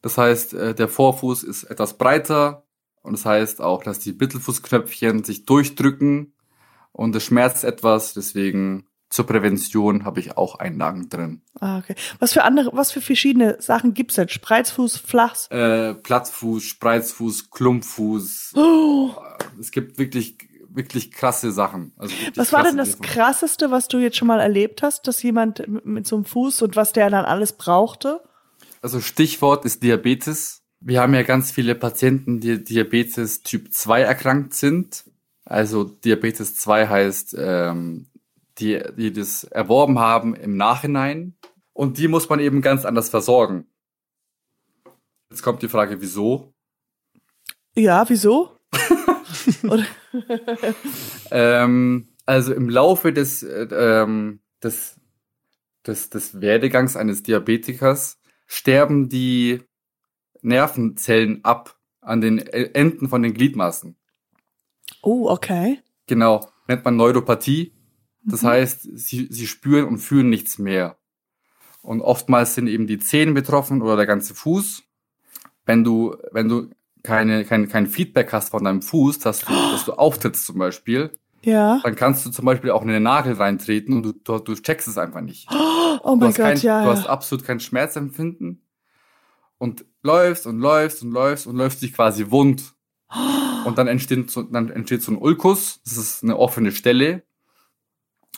Das 0.02 0.16
heißt, 0.16 0.54
äh, 0.54 0.74
der 0.74 0.88
Vorfuß 0.88 1.42
ist 1.42 1.64
etwas 1.64 1.98
breiter. 1.98 2.64
Und 3.02 3.12
das 3.12 3.24
heißt 3.24 3.60
auch, 3.60 3.82
dass 3.82 3.98
die 3.98 4.12
Mittelfußknöpfchen 4.12 5.24
sich 5.24 5.44
durchdrücken. 5.46 6.34
Und 6.92 7.14
es 7.14 7.24
schmerzt 7.24 7.64
etwas. 7.64 8.14
Deswegen 8.14 8.86
zur 9.10 9.26
Prävention 9.26 10.04
habe 10.04 10.20
ich 10.20 10.36
auch 10.36 10.54
Einlagen 10.60 11.08
drin. 11.08 11.42
Ah, 11.60 11.78
okay. 11.78 11.94
Was 12.20 12.32
für 12.32 12.44
andere, 12.44 12.70
was 12.72 12.92
für 12.92 13.00
verschiedene 13.00 13.60
Sachen 13.60 13.92
gibt's 13.92 14.14
denn? 14.14 14.28
Spreizfuß, 14.28 14.96
Flachs? 14.98 15.48
Äh, 15.50 15.94
Plattfuß, 15.94 16.62
Spreizfuß, 16.62 17.50
Klumpfuß. 17.50 18.52
Oh, 18.54 19.10
Es 19.58 19.70
gibt 19.70 19.98
wirklich 19.98 20.36
wirklich 20.72 21.10
krasse 21.10 21.50
Sachen. 21.50 21.92
Also 21.96 22.14
wirklich 22.14 22.36
Was 22.36 22.52
war 22.52 22.62
denn 22.62 22.76
das 22.76 22.92
Sachen. 22.92 23.02
krasseste, 23.02 23.70
was 23.72 23.88
du 23.88 23.98
jetzt 23.98 24.16
schon 24.16 24.28
mal 24.28 24.40
erlebt 24.40 24.82
hast, 24.82 25.06
dass 25.08 25.22
jemand 25.22 25.66
mit, 25.66 25.84
mit 25.84 26.06
so 26.06 26.14
einem 26.16 26.24
Fuß 26.24 26.62
und 26.62 26.76
was 26.76 26.92
der 26.92 27.10
dann 27.10 27.24
alles 27.24 27.54
brauchte? 27.54 28.20
Also 28.80 29.00
Stichwort 29.00 29.64
ist 29.64 29.82
Diabetes. 29.82 30.62
Wir 30.80 31.00
haben 31.00 31.12
ja 31.12 31.22
ganz 31.22 31.50
viele 31.50 31.74
Patienten, 31.74 32.40
die 32.40 32.62
Diabetes 32.62 33.42
Typ 33.42 33.72
2 33.74 34.02
erkrankt 34.02 34.54
sind. 34.54 35.04
Also 35.44 35.84
Diabetes 35.84 36.54
2 36.56 36.86
heißt, 36.86 37.34
ähm, 37.36 38.06
die, 38.58 38.82
die 38.96 39.12
das 39.12 39.44
erworben 39.44 39.98
haben 39.98 40.34
im 40.34 40.56
Nachhinein. 40.56 41.36
Und 41.72 41.98
die 41.98 42.08
muss 42.08 42.28
man 42.28 42.40
eben 42.40 42.62
ganz 42.62 42.84
anders 42.84 43.08
versorgen. 43.08 43.66
Jetzt 45.30 45.42
kommt 45.42 45.62
die 45.62 45.68
Frage, 45.68 46.00
wieso? 46.00 46.52
Ja, 47.74 48.08
wieso? 48.08 48.56
Ähm, 51.30 52.08
also 52.26 52.52
im 52.52 52.68
Laufe 52.68 53.12
des, 53.12 53.42
äh, 53.42 53.68
ähm, 53.70 54.40
des, 54.62 55.00
des, 55.86 56.10
des 56.10 56.40
Werdegangs 56.40 56.96
eines 56.96 57.22
Diabetikers 57.22 58.18
sterben 58.46 59.08
die 59.08 59.62
Nervenzellen 60.42 61.44
ab 61.44 61.78
an 62.00 62.20
den 62.20 62.38
E- 62.38 62.70
Enden 62.74 63.08
von 63.08 63.22
den 63.22 63.34
Gliedmaßen. 63.34 63.96
Oh, 65.02 65.28
okay. 65.28 65.80
Genau, 66.06 66.48
nennt 66.66 66.84
man 66.84 66.96
Neuropathie. 66.96 67.72
Das 68.22 68.42
heißt, 68.44 68.88
sie, 68.94 69.28
sie 69.30 69.46
spüren 69.46 69.86
und 69.86 69.98
fühlen 69.98 70.28
nichts 70.28 70.58
mehr. 70.58 70.96
Und 71.82 72.02
oftmals 72.02 72.54
sind 72.54 72.66
eben 72.66 72.86
die 72.86 72.98
Zehen 72.98 73.32
betroffen 73.34 73.80
oder 73.82 73.96
der 73.96 74.06
ganze 74.06 74.34
Fuß. 74.34 74.82
Wenn 75.64 75.84
du, 75.84 76.16
wenn 76.32 76.48
du 76.48 76.68
keine, 77.02 77.44
kein, 77.44 77.68
kein 77.68 77.86
Feedback 77.86 78.32
hast 78.32 78.50
von 78.50 78.64
deinem 78.64 78.82
Fuß, 78.82 79.18
dass 79.20 79.40
du, 79.40 79.52
dass 79.72 79.84
du 79.86 79.92
auftrittst 79.92 80.44
zum 80.44 80.58
Beispiel, 80.58 81.10
Ja. 81.42 81.80
dann 81.82 81.96
kannst 81.96 82.26
du 82.26 82.30
zum 82.30 82.44
Beispiel 82.44 82.70
auch 82.70 82.82
in 82.82 82.88
den 82.88 83.02
Nagel 83.02 83.32
reintreten 83.34 83.94
und 83.94 84.02
du, 84.02 84.12
du, 84.12 84.38
du 84.38 84.54
checkst 84.54 84.88
es 84.88 84.98
einfach 84.98 85.20
nicht. 85.22 85.48
Oh 86.02 86.12
Du 86.14 86.16
mein 86.16 86.28
hast, 86.28 86.36
Gott, 86.36 86.46
kein, 86.46 86.58
ja. 86.60 86.84
du 86.84 86.90
hast 86.90 87.06
absolut 87.06 87.44
kein 87.44 87.60
Schmerzempfinden 87.60 88.62
und 89.58 89.84
läufst 90.02 90.46
und 90.46 90.58
läufst 90.58 91.02
und 91.02 91.10
läufst 91.10 91.46
und 91.46 91.56
läufst 91.56 91.82
dich 91.82 91.92
quasi 91.92 92.30
wund. 92.30 92.72
Und 93.66 93.76
dann 93.76 93.86
entsteht 93.88 94.30
so, 94.30 94.42
dann 94.42 94.70
entsteht 94.70 95.02
so 95.02 95.12
ein 95.12 95.18
Ulkus, 95.18 95.80
das 95.84 95.98
ist 95.98 96.22
eine 96.22 96.38
offene 96.38 96.72
Stelle. 96.72 97.22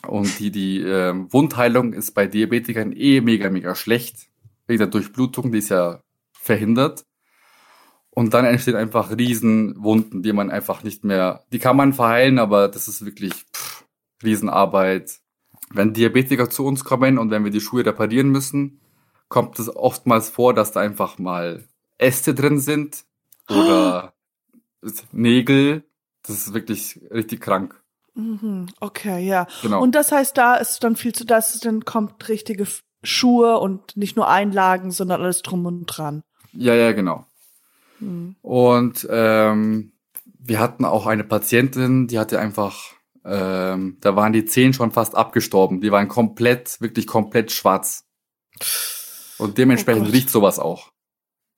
Und 0.07 0.39
die, 0.39 0.51
die 0.51 0.81
ähm, 0.81 1.31
Wundheilung 1.31 1.93
ist 1.93 2.11
bei 2.11 2.27
Diabetikern 2.27 2.91
eh 2.91 3.21
mega, 3.21 3.49
mega 3.49 3.75
schlecht. 3.75 4.27
Wegen 4.67 4.79
der 4.79 4.87
Durchblutung, 4.87 5.51
die 5.51 5.59
ist 5.59 5.69
ja 5.69 6.01
verhindert. 6.33 7.05
Und 8.09 8.33
dann 8.33 8.45
entstehen 8.45 8.75
einfach 8.75 9.17
Riesenwunden, 9.17 10.21
die 10.21 10.33
man 10.33 10.51
einfach 10.51 10.83
nicht 10.83 11.03
mehr, 11.03 11.43
die 11.51 11.59
kann 11.59 11.77
man 11.77 11.93
verheilen, 11.93 12.37
aber 12.37 12.67
das 12.67 12.87
ist 12.87 13.05
wirklich 13.05 13.33
pff, 13.33 13.85
Riesenarbeit. 14.21 15.19
Wenn 15.71 15.93
Diabetiker 15.93 16.49
zu 16.49 16.65
uns 16.65 16.83
kommen 16.83 17.17
und 17.17 17.31
wenn 17.31 17.43
wir 17.43 17.51
die 17.51 17.61
Schuhe 17.61 17.85
reparieren 17.85 18.29
müssen, 18.29 18.79
kommt 19.29 19.57
es 19.57 19.75
oftmals 19.75 20.29
vor, 20.29 20.53
dass 20.53 20.71
da 20.71 20.81
einfach 20.81 21.17
mal 21.17 21.67
Äste 21.97 22.35
drin 22.35 22.59
sind 22.59 23.05
oder 23.49 24.13
Nägel. 25.11 25.83
Das 26.21 26.37
ist 26.37 26.53
wirklich 26.53 26.99
richtig 27.09 27.41
krank. 27.41 27.82
Mhm, 28.15 28.67
okay, 28.79 29.25
ja. 29.25 29.47
Genau. 29.61 29.81
Und 29.81 29.95
das 29.95 30.11
heißt, 30.11 30.37
da 30.37 30.55
ist 30.55 30.83
dann 30.83 30.95
viel 30.95 31.13
zu, 31.13 31.25
das 31.25 31.59
dann 31.59 31.83
kommt 31.83 32.27
richtige 32.29 32.67
Schuhe 33.03 33.57
und 33.57 33.97
nicht 33.97 34.15
nur 34.15 34.29
Einlagen, 34.29 34.91
sondern 34.91 35.21
alles 35.21 35.41
drum 35.41 35.65
und 35.65 35.85
dran. 35.85 36.23
Ja, 36.53 36.75
ja, 36.75 36.91
genau. 36.91 37.25
Mhm. 37.99 38.35
Und 38.41 39.07
ähm, 39.09 39.93
wir 40.39 40.59
hatten 40.59 40.85
auch 40.85 41.05
eine 41.07 41.23
Patientin, 41.23 42.07
die 42.07 42.19
hatte 42.19 42.39
einfach, 42.39 42.93
ähm, 43.25 43.97
da 44.01 44.15
waren 44.15 44.33
die 44.33 44.45
Zehen 44.45 44.73
schon 44.73 44.91
fast 44.91 45.15
abgestorben. 45.15 45.81
Die 45.81 45.91
waren 45.91 46.07
komplett, 46.07 46.79
wirklich 46.81 47.07
komplett 47.07 47.51
schwarz. 47.51 48.05
Und 49.37 49.57
dementsprechend 49.57 50.07
Oh 50.07 50.11
riecht 50.11 50.29
sowas 50.29 50.59
auch. 50.59 50.91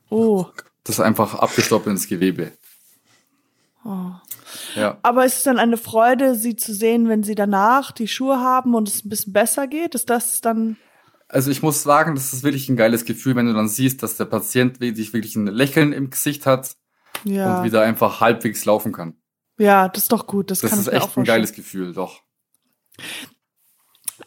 Oh. 0.09 0.45
Das 0.83 0.97
ist 0.97 1.01
einfach 1.01 1.35
abgestorbenes 1.35 2.07
Gewebe. 2.07 2.51
oh. 3.83 4.11
Ja. 4.75 4.97
Aber 5.03 5.25
ist 5.25 5.37
es 5.37 5.43
dann 5.43 5.59
eine 5.59 5.77
Freude, 5.77 6.35
sie 6.35 6.55
zu 6.55 6.73
sehen, 6.73 7.09
wenn 7.09 7.23
sie 7.23 7.35
danach 7.35 7.91
die 7.91 8.07
Schuhe 8.07 8.39
haben 8.39 8.75
und 8.75 8.87
es 8.87 9.05
ein 9.05 9.09
bisschen 9.09 9.33
besser 9.33 9.67
geht? 9.67 9.95
Ist 9.95 10.09
das 10.09 10.41
dann, 10.41 10.77
Also 11.27 11.51
ich 11.51 11.61
muss 11.61 11.83
sagen, 11.83 12.15
das 12.15 12.33
ist 12.33 12.43
wirklich 12.43 12.69
ein 12.69 12.77
geiles 12.77 13.05
Gefühl, 13.05 13.35
wenn 13.35 13.47
du 13.47 13.53
dann 13.53 13.69
siehst, 13.69 14.03
dass 14.03 14.17
der 14.17 14.25
Patient 14.25 14.79
wirklich, 14.79 15.13
wirklich 15.13 15.35
ein 15.35 15.47
Lächeln 15.47 15.93
im 15.93 16.09
Gesicht 16.09 16.45
hat 16.45 16.75
ja. 17.23 17.59
und 17.59 17.63
wieder 17.65 17.81
einfach 17.81 18.21
halbwegs 18.21 18.65
laufen 18.65 18.91
kann. 18.91 19.15
Ja, 19.57 19.87
das 19.87 20.03
ist 20.03 20.11
doch 20.11 20.27
gut. 20.27 20.51
Das, 20.51 20.59
Das 20.59 20.71
kann 20.71 20.79
ist 20.79 20.87
echt 20.87 21.17
ein 21.17 21.23
geiles 21.23 21.53
Gefühl, 21.53 21.93
doch. 21.93 22.21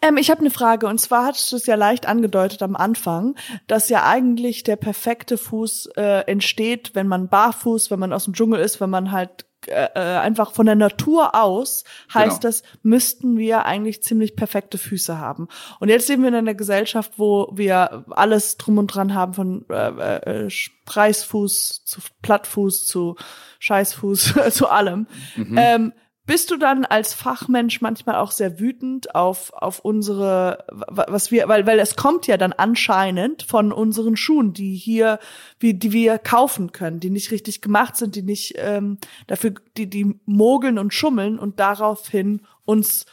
Ähm, 0.02 0.16
ich 0.16 0.30
habe 0.30 0.40
eine 0.40 0.50
Frage 0.50 0.86
und 0.86 1.00
zwar 1.00 1.26
hattest 1.26 1.50
du 1.50 1.56
es 1.56 1.66
ja 1.66 1.74
leicht 1.74 2.06
angedeutet 2.06 2.62
am 2.62 2.76
Anfang, 2.76 3.34
dass 3.66 3.88
ja 3.88 4.06
eigentlich 4.06 4.62
der 4.62 4.76
perfekte 4.76 5.38
Fuß 5.38 5.90
äh, 5.96 6.20
entsteht, 6.26 6.94
wenn 6.94 7.08
man 7.08 7.28
barfuß, 7.28 7.90
wenn 7.90 7.98
man 7.98 8.12
aus 8.12 8.24
dem 8.24 8.34
Dschungel 8.34 8.60
ist, 8.60 8.80
wenn 8.80 8.90
man 8.90 9.12
halt 9.12 9.46
äh, 9.68 9.88
äh, 9.94 10.18
einfach 10.18 10.52
von 10.52 10.66
der 10.66 10.74
Natur 10.74 11.34
aus 11.34 11.84
heißt 12.12 12.40
Genau. 12.40 12.48
das, 12.48 12.62
müssten 12.82 13.38
wir 13.38 13.64
eigentlich 13.66 14.02
ziemlich 14.02 14.36
perfekte 14.36 14.78
Füße 14.78 15.18
haben. 15.18 15.48
Und 15.80 15.88
jetzt 15.88 16.08
leben 16.08 16.22
wir 16.22 16.28
in 16.28 16.34
einer 16.34 16.54
Gesellschaft, 16.54 17.12
wo 17.16 17.50
wir 17.52 18.04
alles 18.10 18.56
drum 18.56 18.78
und 18.78 18.88
dran 18.88 19.14
haben, 19.14 19.34
von 19.34 19.64
äh, 19.70 20.46
äh, 20.46 20.48
Preisfuß 20.84 21.84
zu 21.84 22.00
Plattfuß 22.22 22.86
zu 22.86 23.16
Scheißfuß 23.58 24.34
zu 24.50 24.68
allem. 24.68 25.06
Mhm. 25.36 25.58
Ähm, 25.58 25.92
bist 26.28 26.50
du 26.50 26.58
dann 26.58 26.84
als 26.84 27.14
Fachmensch 27.14 27.80
manchmal 27.80 28.16
auch 28.16 28.32
sehr 28.32 28.60
wütend 28.60 29.14
auf, 29.14 29.50
auf 29.54 29.78
unsere, 29.78 30.62
wa- 30.70 31.06
was 31.08 31.30
wir, 31.30 31.48
weil, 31.48 31.66
weil 31.66 31.78
es 31.80 31.96
kommt 31.96 32.26
ja 32.26 32.36
dann 32.36 32.52
anscheinend 32.52 33.42
von 33.44 33.72
unseren 33.72 34.14
Schuhen, 34.14 34.52
die 34.52 34.74
hier, 34.74 35.20
wie, 35.58 35.72
die 35.72 35.90
wir 35.90 36.18
kaufen 36.18 36.70
können, 36.70 37.00
die 37.00 37.08
nicht 37.08 37.30
richtig 37.30 37.62
gemacht 37.62 37.96
sind, 37.96 38.14
die 38.14 38.22
nicht, 38.22 38.56
ähm, 38.58 38.98
dafür, 39.26 39.54
die, 39.78 39.88
die 39.88 40.20
mogeln 40.26 40.78
und 40.78 40.92
schummeln 40.92 41.38
und 41.38 41.60
daraufhin 41.60 42.42
uns 42.66 43.06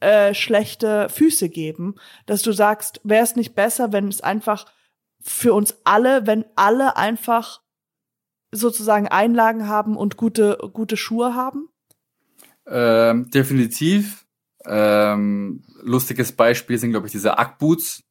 äh, 0.00 0.32
schlechte 0.32 1.10
Füße 1.10 1.50
geben, 1.50 1.96
dass 2.24 2.40
du 2.40 2.52
sagst, 2.52 3.02
wäre 3.04 3.22
es 3.22 3.36
nicht 3.36 3.54
besser, 3.54 3.92
wenn 3.92 4.08
es 4.08 4.22
einfach 4.22 4.64
für 5.20 5.52
uns 5.52 5.76
alle, 5.84 6.26
wenn 6.26 6.46
alle 6.56 6.96
einfach 6.96 7.60
sozusagen 8.50 9.08
Einlagen 9.08 9.68
haben 9.68 9.94
und 9.94 10.16
gute, 10.16 10.56
gute 10.72 10.96
Schuhe 10.96 11.34
haben? 11.34 11.68
Ähm, 12.66 13.30
definitiv. 13.30 14.26
Ähm, 14.64 15.64
lustiges 15.82 16.32
Beispiel 16.32 16.78
sind, 16.78 16.90
glaube 16.92 17.06
ich, 17.06 17.12
diese 17.12 17.36
Ackboots, 17.38 18.04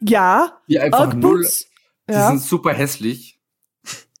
Ja, 0.00 0.60
die 0.68 0.78
einfach 0.78 1.14
null, 1.14 1.48
die 2.08 2.12
Ja. 2.14 2.28
sind 2.28 2.40
super 2.40 2.72
hässlich. 2.72 3.40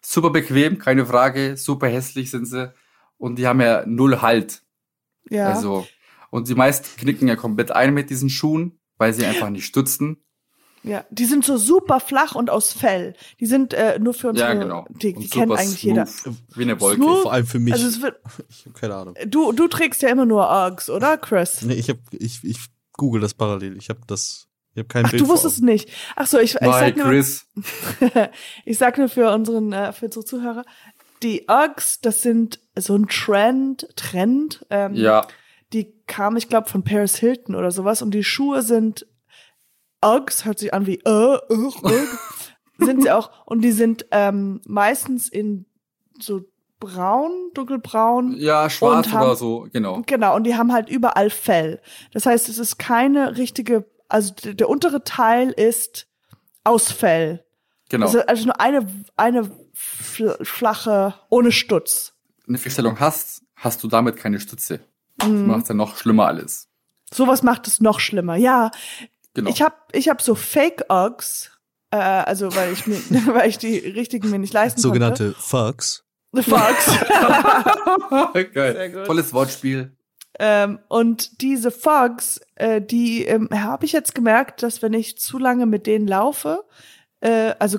Super 0.00 0.30
bequem, 0.30 0.78
keine 0.78 1.06
Frage, 1.06 1.56
super 1.56 1.88
hässlich 1.88 2.30
sind 2.30 2.44
sie. 2.46 2.72
Und 3.18 3.36
die 3.36 3.46
haben 3.46 3.60
ja 3.60 3.84
null 3.86 4.20
Halt. 4.20 4.62
ja. 5.30 5.46
Also, 5.46 5.86
und 6.30 6.48
die 6.48 6.54
meisten 6.54 6.96
knicken 7.00 7.26
ja 7.26 7.36
komplett 7.36 7.70
ein 7.70 7.94
mit 7.94 8.10
diesen 8.10 8.28
Schuhen, 8.28 8.78
weil 8.98 9.12
sie 9.14 9.24
einfach 9.24 9.50
nicht 9.50 9.64
stützen. 9.66 10.23
Ja, 10.84 11.04
die 11.10 11.24
sind 11.24 11.44
so 11.44 11.56
super 11.56 11.98
flach 11.98 12.34
und 12.34 12.50
aus 12.50 12.72
Fell. 12.72 13.14
Die 13.40 13.46
sind 13.46 13.72
äh, 13.74 13.98
nur 13.98 14.14
für 14.14 14.28
unsere, 14.28 14.48
Ja, 14.48 14.54
genau. 14.54 14.86
die, 14.90 15.14
die 15.14 15.28
kennt 15.28 15.48
super 15.50 15.58
eigentlich 15.58 15.82
jeder. 15.82 16.06
Wie 16.54 16.62
eine 16.62 16.80
Wolke. 16.80 17.02
Smooth? 17.02 17.22
Vor 17.22 17.32
allem 17.32 17.46
für 17.46 17.58
mich. 17.58 17.72
Also 17.74 17.86
es 17.88 18.02
wird, 18.02 18.20
ich 18.50 18.66
habe 18.66 18.78
keine 18.78 18.94
Ahnung. 18.94 19.14
du, 19.26 19.52
du 19.52 19.66
trägst 19.66 20.02
ja 20.02 20.10
immer 20.10 20.26
nur 20.26 20.46
Uggs, 20.48 20.90
oder, 20.90 21.16
Chris? 21.16 21.62
Nee, 21.62 21.74
ich 21.74 21.88
hab, 21.88 21.96
ich, 22.12 22.44
ich 22.44 22.58
google 22.92 23.20
das 23.20 23.34
parallel. 23.34 23.76
Ich 23.78 23.88
habe 23.88 24.00
das, 24.06 24.46
ich 24.74 24.78
habe 24.80 24.88
kein 24.88 25.06
Ach, 25.06 25.10
Bild 25.10 25.22
du 25.22 25.28
wusstest 25.28 25.62
nicht. 25.62 25.88
Ach 26.16 26.26
so, 26.26 26.38
ich, 26.38 26.54
ich 26.54 26.60
sag 26.60 26.96
nur, 26.96 27.06
Chris. 27.06 27.46
ich 28.64 28.78
sag 28.78 28.98
nur 28.98 29.08
für 29.08 29.30
unseren, 29.32 29.72
äh, 29.72 29.92
für 29.92 30.06
unsere 30.06 30.24
Zuhörer, 30.24 30.64
die 31.22 31.46
Uggs, 31.48 32.00
das 32.02 32.20
sind 32.22 32.60
so 32.76 32.94
ein 32.94 33.08
Trend, 33.08 33.88
Trend. 33.96 34.66
Ähm, 34.68 34.94
Ja, 34.94 35.26
Die 35.72 35.94
kam, 36.06 36.36
ich 36.36 36.48
glaube, 36.48 36.68
von 36.68 36.84
Paris 36.84 37.16
Hilton 37.16 37.54
oder 37.54 37.70
sowas. 37.70 38.02
Und 38.02 38.12
die 38.12 38.22
Schuhe 38.24 38.62
sind 38.62 39.06
Uggs, 40.04 40.44
hört 40.44 40.58
sich 40.58 40.72
an 40.74 40.86
wie 40.86 40.96
äh, 41.04 41.38
Ugg, 41.50 41.82
Ugg. 41.82 42.18
sind 42.78 43.02
sie 43.02 43.10
auch. 43.10 43.30
Und 43.46 43.62
die 43.62 43.72
sind 43.72 44.06
ähm, 44.10 44.60
meistens 44.66 45.28
in 45.28 45.66
so 46.20 46.42
braun, 46.80 47.50
dunkelbraun. 47.54 48.34
ja, 48.36 48.68
schwarz 48.68 49.08
haben- 49.10 49.22
oder 49.24 49.36
so, 49.36 49.66
genau. 49.72 50.02
Genau, 50.06 50.34
und 50.36 50.44
die 50.44 50.54
haben 50.56 50.72
halt 50.72 50.88
überall 50.90 51.30
Fell. 51.30 51.80
Das 52.12 52.26
heißt, 52.26 52.48
es 52.48 52.58
ist 52.58 52.78
keine 52.78 53.36
richtige, 53.38 53.86
also 54.08 54.34
der 54.34 54.68
untere 54.68 55.02
Teil 55.04 55.50
ist 55.50 56.06
aus 56.62 56.92
Fell. 56.92 57.44
Genau. 57.88 58.06
Also, 58.06 58.20
also 58.26 58.44
nur 58.46 58.60
eine, 58.60 58.86
eine 59.16 59.50
fl 59.74 60.36
flache, 60.42 61.14
ohne 61.30 61.52
Stutz. 61.52 62.12
eine 62.48 62.58
Feststellung 62.58 62.98
hast, 63.00 63.42
hast 63.56 63.82
du 63.82 63.88
damit 63.88 64.16
keine 64.16 64.40
Stütze. 64.40 64.80
Das 65.16 65.28
Mhm. 65.28 65.46
macht 65.46 65.68
ja 65.68 65.74
noch 65.74 65.96
schlimmer 65.96 66.26
alles. 66.26 66.68
Sowas 67.12 67.42
macht 67.42 67.66
es 67.68 67.80
noch 67.80 68.00
schlimmer. 68.00 68.36
Ja, 68.36 68.70
Genau. 69.34 69.50
ich 69.50 69.62
habe 69.62 69.74
ich 69.92 70.08
hab 70.08 70.22
so 70.22 70.34
Fake 70.34 70.84
Uggs, 70.88 71.50
äh, 71.90 71.96
also 71.96 72.54
weil 72.54 72.72
ich 72.72 72.86
mir, 72.86 72.96
weil 73.26 73.48
ich 73.48 73.58
die 73.58 73.78
richtigen 73.78 74.30
mir 74.30 74.38
nicht 74.38 74.52
leisten 74.52 74.80
konnte. 74.80 74.88
Sogenannte 74.88 75.34
Fucks. 75.38 76.04
The 76.34 76.42
Fox. 76.42 76.86
Geil. 78.54 79.04
Tolles 79.06 79.32
Wortspiel. 79.32 79.96
Ähm, 80.40 80.80
und 80.88 81.40
diese 81.42 81.70
Fogs, 81.70 82.40
äh, 82.56 82.82
die 82.82 83.24
ähm, 83.24 83.48
habe 83.52 83.84
ich 83.84 83.92
jetzt 83.92 84.16
gemerkt, 84.16 84.64
dass 84.64 84.82
wenn 84.82 84.94
ich 84.94 85.16
zu 85.16 85.38
lange 85.38 85.66
mit 85.66 85.86
denen 85.86 86.08
laufe, 86.08 86.64
äh, 87.20 87.54
also 87.60 87.78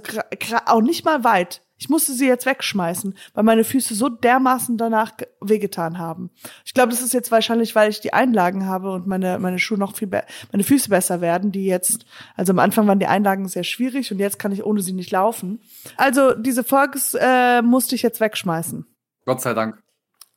auch 0.65 0.81
nicht 0.81 1.03
mal 1.03 1.25
weit, 1.25 1.61
ich 1.77 1.89
musste 1.89 2.13
sie 2.13 2.27
jetzt 2.27 2.45
wegschmeißen, 2.45 3.15
weil 3.33 3.43
meine 3.43 3.63
Füße 3.63 3.95
so 3.95 4.07
dermaßen 4.07 4.77
danach 4.77 5.11
wehgetan 5.41 5.97
haben. 5.97 6.29
Ich 6.63 6.73
glaube, 6.73 6.91
das 6.91 7.01
ist 7.01 7.13
jetzt 7.13 7.31
wahrscheinlich, 7.31 7.75
weil 7.75 7.89
ich 7.89 7.99
die 7.99 8.13
Einlagen 8.13 8.65
habe 8.65 8.91
und 8.91 9.07
meine 9.07 9.39
meine 9.39 9.59
Schuhe 9.59 9.77
noch 9.77 9.95
viel 9.95 10.09
meine 10.09 10.63
Füße 10.63 10.89
besser 10.89 11.19
werden, 11.19 11.51
die 11.51 11.65
jetzt 11.65 12.05
also 12.35 12.51
am 12.51 12.59
Anfang 12.59 12.87
waren 12.87 12.99
die 12.99 13.07
Einlagen 13.07 13.47
sehr 13.47 13.63
schwierig 13.63 14.11
und 14.11 14.19
jetzt 14.19 14.39
kann 14.39 14.51
ich 14.51 14.63
ohne 14.63 14.81
sie 14.81 14.93
nicht 14.93 15.11
laufen. 15.11 15.61
Also 15.97 16.33
diese 16.33 16.63
Fogs 16.63 17.13
äh, 17.19 17.61
musste 17.61 17.95
ich 17.95 18.01
jetzt 18.01 18.19
wegschmeißen. 18.21 18.85
Gott 19.25 19.41
sei 19.41 19.53
Dank. 19.53 19.81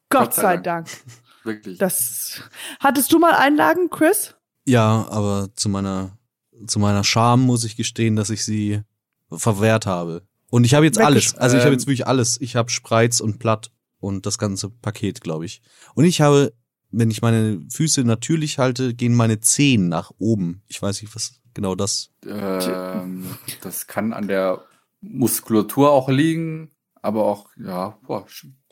Gott, 0.08 0.20
Gott 0.20 0.34
sei, 0.34 0.42
sei 0.42 0.56
Dank. 0.56 0.86
Dank. 0.86 0.88
Wirklich. 1.44 1.78
Das 1.78 2.42
hattest 2.80 3.12
du 3.12 3.18
mal 3.18 3.34
Einlagen, 3.34 3.90
Chris? 3.90 4.34
Ja, 4.66 5.06
aber 5.10 5.48
zu 5.54 5.68
meiner 5.68 6.18
zu 6.66 6.78
meiner 6.78 7.04
Scham 7.04 7.42
muss 7.42 7.64
ich 7.64 7.76
gestehen, 7.76 8.16
dass 8.16 8.30
ich 8.30 8.44
sie 8.44 8.82
verwehrt 9.30 9.86
habe. 9.86 10.27
Und 10.50 10.64
ich 10.64 10.74
habe 10.74 10.86
jetzt 10.86 10.98
alles. 10.98 11.34
Also 11.36 11.56
ich 11.56 11.64
habe 11.64 11.72
jetzt 11.72 11.86
wirklich 11.86 12.06
alles. 12.06 12.40
Ich 12.40 12.56
habe 12.56 12.70
Spreiz 12.70 13.20
und 13.20 13.38
Platt 13.38 13.70
und 14.00 14.26
das 14.26 14.38
ganze 14.38 14.70
Paket, 14.70 15.20
glaube 15.20 15.44
ich. 15.44 15.62
Und 15.94 16.04
ich 16.04 16.20
habe, 16.20 16.52
wenn 16.90 17.10
ich 17.10 17.22
meine 17.22 17.60
Füße 17.70 18.04
natürlich 18.04 18.58
halte, 18.58 18.94
gehen 18.94 19.14
meine 19.14 19.40
Zehen 19.40 19.88
nach 19.88 20.12
oben. 20.18 20.62
Ich 20.66 20.80
weiß 20.80 21.02
nicht, 21.02 21.14
was 21.14 21.40
genau 21.54 21.74
das. 21.74 22.10
Ähm, 22.26 23.26
das 23.60 23.86
kann 23.86 24.12
an 24.12 24.28
der 24.28 24.64
Muskulatur 25.00 25.90
auch 25.90 26.08
liegen, 26.08 26.70
aber 27.02 27.24
auch, 27.24 27.50
ja, 27.56 27.98
boah, 28.06 28.26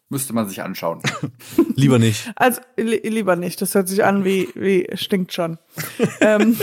müsste 0.08 0.32
man 0.32 0.48
sich 0.48 0.62
anschauen. 0.62 1.02
lieber 1.74 1.98
nicht. 1.98 2.30
Also 2.36 2.60
li 2.76 3.00
lieber 3.04 3.36
nicht. 3.36 3.60
Das 3.60 3.74
hört 3.74 3.88
sich 3.88 4.04
an 4.04 4.24
wie, 4.24 4.48
wie 4.54 4.88
stinkt 4.94 5.32
schon. 5.32 5.58
ähm, 6.20 6.56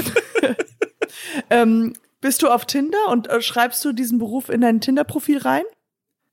ähm, 1.49 1.93
bist 2.23 2.41
du 2.41 2.49
auf 2.49 2.65
Tinder 2.65 3.09
und 3.09 3.29
äh, 3.29 3.41
schreibst 3.41 3.83
du 3.83 3.91
diesen 3.91 4.17
Beruf 4.17 4.47
in 4.49 4.61
dein 4.61 4.79
Tinder-Profil 4.79 5.39
rein? 5.39 5.63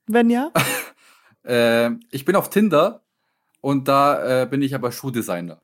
Wenn 0.07 0.31
ja? 0.31 0.53
äh, 1.45 1.91
ich 2.11 2.25
bin 2.25 2.37
auf 2.37 2.49
Tinder 2.49 3.03
und 3.61 3.89
da 3.89 4.43
äh, 4.43 4.47
bin 4.47 4.63
ich 4.63 4.75
aber 4.75 4.93
Schuhdesigner. 4.93 5.61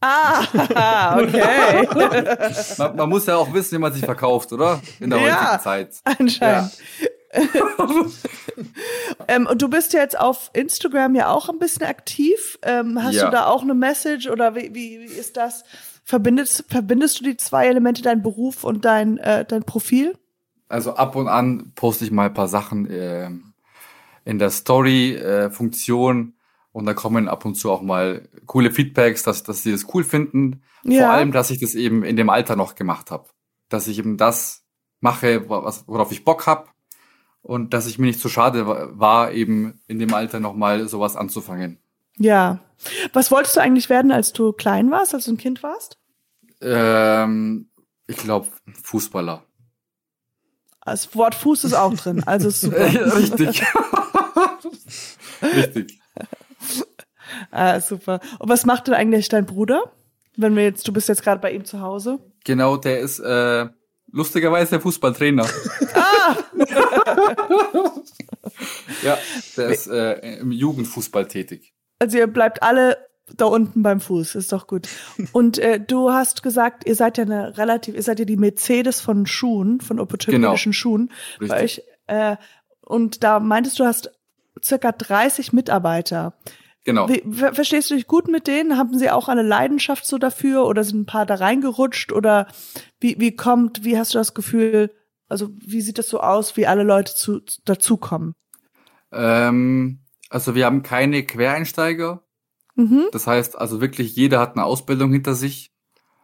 Ah, 0.00 0.44
okay. 1.20 1.88
man, 2.78 2.96
man, 2.96 3.08
muss 3.08 3.26
ja 3.26 3.36
auch 3.36 3.52
wissen, 3.54 3.76
wie 3.76 3.80
man 3.80 3.92
sich 3.92 4.04
verkauft, 4.04 4.52
oder? 4.52 4.82
In 4.98 5.10
der 5.10 5.20
ja, 5.20 5.40
heutigen 5.40 5.62
Zeit. 5.62 6.00
Anscheinend. 6.04 6.72
Ja. 7.32 7.36
ähm, 9.28 9.46
und 9.46 9.62
du 9.62 9.68
bist 9.68 9.92
ja 9.92 10.00
jetzt 10.00 10.18
auf 10.18 10.50
Instagram 10.52 11.14
ja 11.14 11.28
auch 11.28 11.48
ein 11.48 11.60
bisschen 11.60 11.86
aktiv. 11.86 12.58
Ähm, 12.62 13.00
hast 13.00 13.14
ja. 13.14 13.26
du 13.26 13.30
da 13.30 13.46
auch 13.46 13.62
eine 13.62 13.74
Message 13.74 14.28
oder 14.28 14.56
wie, 14.56 14.74
wie, 14.74 15.00
wie 15.00 15.14
ist 15.14 15.36
das? 15.36 15.64
Verbindest, 16.04 16.64
verbindest 16.68 17.20
du 17.20 17.24
die 17.24 17.36
zwei 17.36 17.66
Elemente, 17.66 18.02
dein 18.02 18.22
Beruf 18.22 18.64
und 18.64 18.84
dein, 18.84 19.18
äh, 19.18 19.44
dein 19.44 19.62
Profil? 19.62 20.16
Also 20.68 20.94
ab 20.94 21.16
und 21.16 21.28
an 21.28 21.72
poste 21.74 22.04
ich 22.04 22.10
mal 22.10 22.26
ein 22.26 22.34
paar 22.34 22.48
Sachen 22.48 22.88
äh, 22.88 23.30
in 24.24 24.38
der 24.38 24.50
Story-Funktion 24.50 26.28
äh, 26.28 26.40
und 26.72 26.86
da 26.86 26.94
kommen 26.94 27.28
ab 27.28 27.44
und 27.44 27.56
zu 27.56 27.70
auch 27.70 27.82
mal 27.82 28.28
coole 28.46 28.70
Feedbacks, 28.70 29.22
dass, 29.22 29.42
dass 29.42 29.62
sie 29.62 29.72
das 29.72 29.86
cool 29.92 30.04
finden. 30.04 30.62
Ja. 30.84 31.06
Vor 31.06 31.10
allem, 31.10 31.32
dass 31.32 31.50
ich 31.50 31.60
das 31.60 31.74
eben 31.74 32.04
in 32.04 32.16
dem 32.16 32.30
Alter 32.30 32.56
noch 32.56 32.74
gemacht 32.74 33.10
habe. 33.10 33.28
Dass 33.68 33.88
ich 33.88 33.98
eben 33.98 34.16
das 34.16 34.64
mache, 35.00 35.48
was, 35.48 35.86
worauf 35.88 36.12
ich 36.12 36.24
Bock 36.24 36.46
hab 36.46 36.72
und 37.42 37.74
dass 37.74 37.86
ich 37.86 37.98
mir 37.98 38.06
nicht 38.06 38.20
zu 38.20 38.28
schade 38.28 38.66
war, 38.66 39.32
eben 39.32 39.80
in 39.88 39.98
dem 39.98 40.14
Alter 40.14 40.40
nochmal 40.40 40.88
sowas 40.88 41.16
anzufangen. 41.16 41.78
Ja. 42.16 42.60
Was 43.12 43.30
wolltest 43.30 43.56
du 43.56 43.60
eigentlich 43.60 43.88
werden, 43.88 44.12
als 44.12 44.32
du 44.32 44.52
klein 44.52 44.90
warst, 44.90 45.14
als 45.14 45.24
du 45.26 45.32
ein 45.32 45.36
Kind 45.36 45.62
warst? 45.62 45.98
Ähm, 46.60 47.70
ich 48.06 48.16
glaube 48.16 48.48
Fußballer. 48.82 49.44
Das 50.84 51.14
Wort 51.14 51.34
Fuß 51.34 51.64
ist 51.64 51.74
auch 51.74 51.94
drin, 51.94 52.24
also 52.24 52.48
ist 52.48 52.62
super. 52.62 52.78
Richtig. 53.16 53.62
Richtig. 55.42 56.00
ah, 57.50 57.80
super. 57.80 58.20
Und 58.38 58.48
was 58.48 58.66
macht 58.66 58.88
denn 58.88 58.94
eigentlich 58.94 59.28
dein 59.28 59.46
Bruder? 59.46 59.92
Wenn 60.36 60.56
wir 60.56 60.64
jetzt, 60.64 60.88
du 60.88 60.92
bist 60.92 61.08
jetzt 61.08 61.22
gerade 61.22 61.40
bei 61.40 61.52
ihm 61.52 61.64
zu 61.64 61.80
Hause. 61.80 62.18
Genau, 62.44 62.76
der 62.76 63.00
ist 63.00 63.20
äh, 63.20 63.68
lustigerweise 64.10 64.70
der 64.70 64.80
Fußballtrainer. 64.80 65.46
ah! 65.94 66.36
ja, 69.02 69.18
der 69.56 69.68
ist 69.68 69.86
äh, 69.86 70.38
im 70.38 70.50
Jugendfußball 70.50 71.28
tätig. 71.28 71.74
Also 72.00 72.18
ihr 72.18 72.26
bleibt 72.26 72.62
alle 72.62 72.96
da 73.36 73.44
unten 73.44 73.82
beim 73.82 74.00
Fuß, 74.00 74.34
ist 74.34 74.52
doch 74.52 74.66
gut. 74.66 74.88
Und 75.32 75.58
äh, 75.58 75.78
du 75.78 76.10
hast 76.10 76.42
gesagt, 76.42 76.86
ihr 76.86 76.96
seid 76.96 77.18
ja 77.18 77.24
eine 77.24 77.56
relativ, 77.58 77.94
ihr 77.94 78.02
seid 78.02 78.18
ja 78.18 78.24
die 78.24 78.36
Mercedes 78.36 79.00
von 79.00 79.26
Schuhen, 79.26 79.80
von 79.80 80.00
opportunistischen 80.00 80.72
genau. 80.72 80.78
Schuhen. 80.80 81.12
Richtig. 81.40 81.48
Bei 81.48 81.62
euch, 81.62 81.82
äh, 82.08 82.36
und 82.80 83.22
da 83.22 83.38
meintest 83.38 83.78
du, 83.78 83.84
hast 83.84 84.10
circa 84.64 84.90
30 84.90 85.52
Mitarbeiter. 85.52 86.34
Genau. 86.84 87.08
Wie, 87.08 87.22
verstehst 87.52 87.90
du 87.90 87.94
dich 87.94 88.06
gut 88.06 88.26
mit 88.26 88.46
denen? 88.46 88.76
Haben 88.76 88.98
sie 88.98 89.10
auch 89.10 89.28
eine 89.28 89.42
Leidenschaft 89.42 90.06
so 90.06 90.18
dafür 90.18 90.66
oder 90.66 90.82
sind 90.82 91.02
ein 91.02 91.06
paar 91.06 91.26
da 91.26 91.34
reingerutscht 91.34 92.10
oder 92.10 92.48
wie, 92.98 93.20
wie 93.20 93.36
kommt, 93.36 93.84
wie 93.84 93.98
hast 93.98 94.14
du 94.14 94.18
das 94.18 94.34
Gefühl, 94.34 94.90
also 95.28 95.50
wie 95.58 95.82
sieht 95.82 95.98
das 95.98 96.08
so 96.08 96.20
aus, 96.20 96.56
wie 96.56 96.66
alle 96.66 96.82
Leute 96.82 97.14
zu, 97.14 97.40
dazukommen? 97.64 98.32
Ähm, 99.12 100.00
also 100.30 100.54
wir 100.54 100.64
haben 100.64 100.82
keine 100.82 101.24
Quereinsteiger. 101.24 102.22
Mhm. 102.76 103.08
Das 103.12 103.26
heißt 103.26 103.58
also 103.58 103.80
wirklich, 103.80 104.16
jeder 104.16 104.40
hat 104.40 104.56
eine 104.56 104.64
Ausbildung 104.64 105.12
hinter 105.12 105.34
sich 105.34 105.72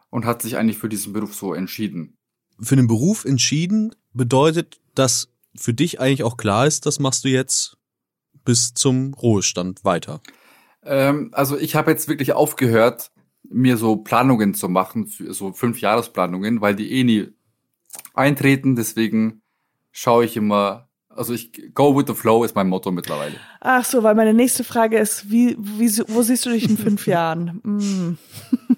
und 0.09 0.25
hat 0.25 0.40
sich 0.40 0.57
eigentlich 0.57 0.79
für 0.79 0.88
diesen 0.88 1.12
Beruf 1.12 1.35
so 1.35 1.53
entschieden. 1.53 2.16
Für 2.59 2.77
den 2.77 2.87
Beruf 2.87 3.27
entschieden 3.27 3.95
bedeutet, 4.14 4.81
dass 4.95 5.29
für 5.55 5.75
dich 5.75 6.01
eigentlich 6.01 6.23
auch 6.23 6.37
klar 6.37 6.66
ist, 6.66 6.87
das 6.87 7.01
machst 7.01 7.25
du 7.25 7.29
jetzt 7.29 7.77
bis 8.45 8.73
zum 8.73 9.12
Ruhestand 9.14 9.85
weiter. 9.85 10.23
Ähm, 10.83 11.31
also 11.33 11.59
ich 11.59 11.75
habe 11.75 11.90
jetzt 11.90 12.09
wirklich 12.09 12.33
aufgehört, 12.33 13.11
mir 13.42 13.77
so 13.77 13.97
Planungen 13.97 14.55
zu 14.55 14.69
machen, 14.69 15.07
so 15.07 15.53
fünf 15.53 15.81
Jahresplanungen, 15.81 16.61
weil 16.61 16.75
die 16.75 16.92
eh 16.92 17.05
nie 17.05 17.29
eintreten. 18.14 18.77
Deswegen 18.77 19.42
schaue 19.90 20.25
ich 20.25 20.37
immer 20.37 20.86
also 21.16 21.33
ich 21.33 21.74
go 21.74 21.96
with 21.96 22.05
the 22.07 22.14
flow 22.14 22.44
ist 22.44 22.55
mein 22.55 22.68
Motto 22.68 22.90
mittlerweile. 22.90 23.35
Ach 23.61 23.85
so, 23.85 24.02
weil 24.02 24.14
meine 24.14 24.35
nächste 24.35 24.64
Frage 24.64 24.98
ist, 24.98 25.31
wie, 25.31 25.57
wie 25.59 25.88
wo 26.09 26.22
siehst 26.22 26.46
du 26.46 26.50
dich 26.50 26.68
in 26.68 26.76
fünf 26.76 27.07
Jahren? 27.07 27.61
Mm. 27.62 28.18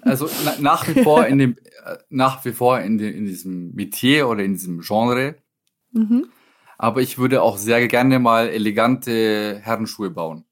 Also 0.01 0.29
na, 0.45 0.55
nach 0.59 0.87
wie 0.87 1.03
vor 1.03 1.25
in 1.25 1.37
dem 1.37 1.57
äh, 1.85 1.97
nach 2.09 2.43
wie 2.45 2.51
vor 2.51 2.79
in, 2.79 2.97
dem, 2.97 3.13
in 3.13 3.25
diesem 3.25 3.71
Metier 3.73 4.27
oder 4.27 4.43
in 4.43 4.53
diesem 4.53 4.81
Genre. 4.81 5.35
Mhm. 5.91 6.27
Aber 6.77 7.01
ich 7.01 7.17
würde 7.17 7.41
auch 7.41 7.57
sehr 7.57 7.87
gerne 7.87 8.19
mal 8.19 8.47
elegante 8.47 9.59
Herrenschuhe 9.61 10.09
bauen. 10.09 10.45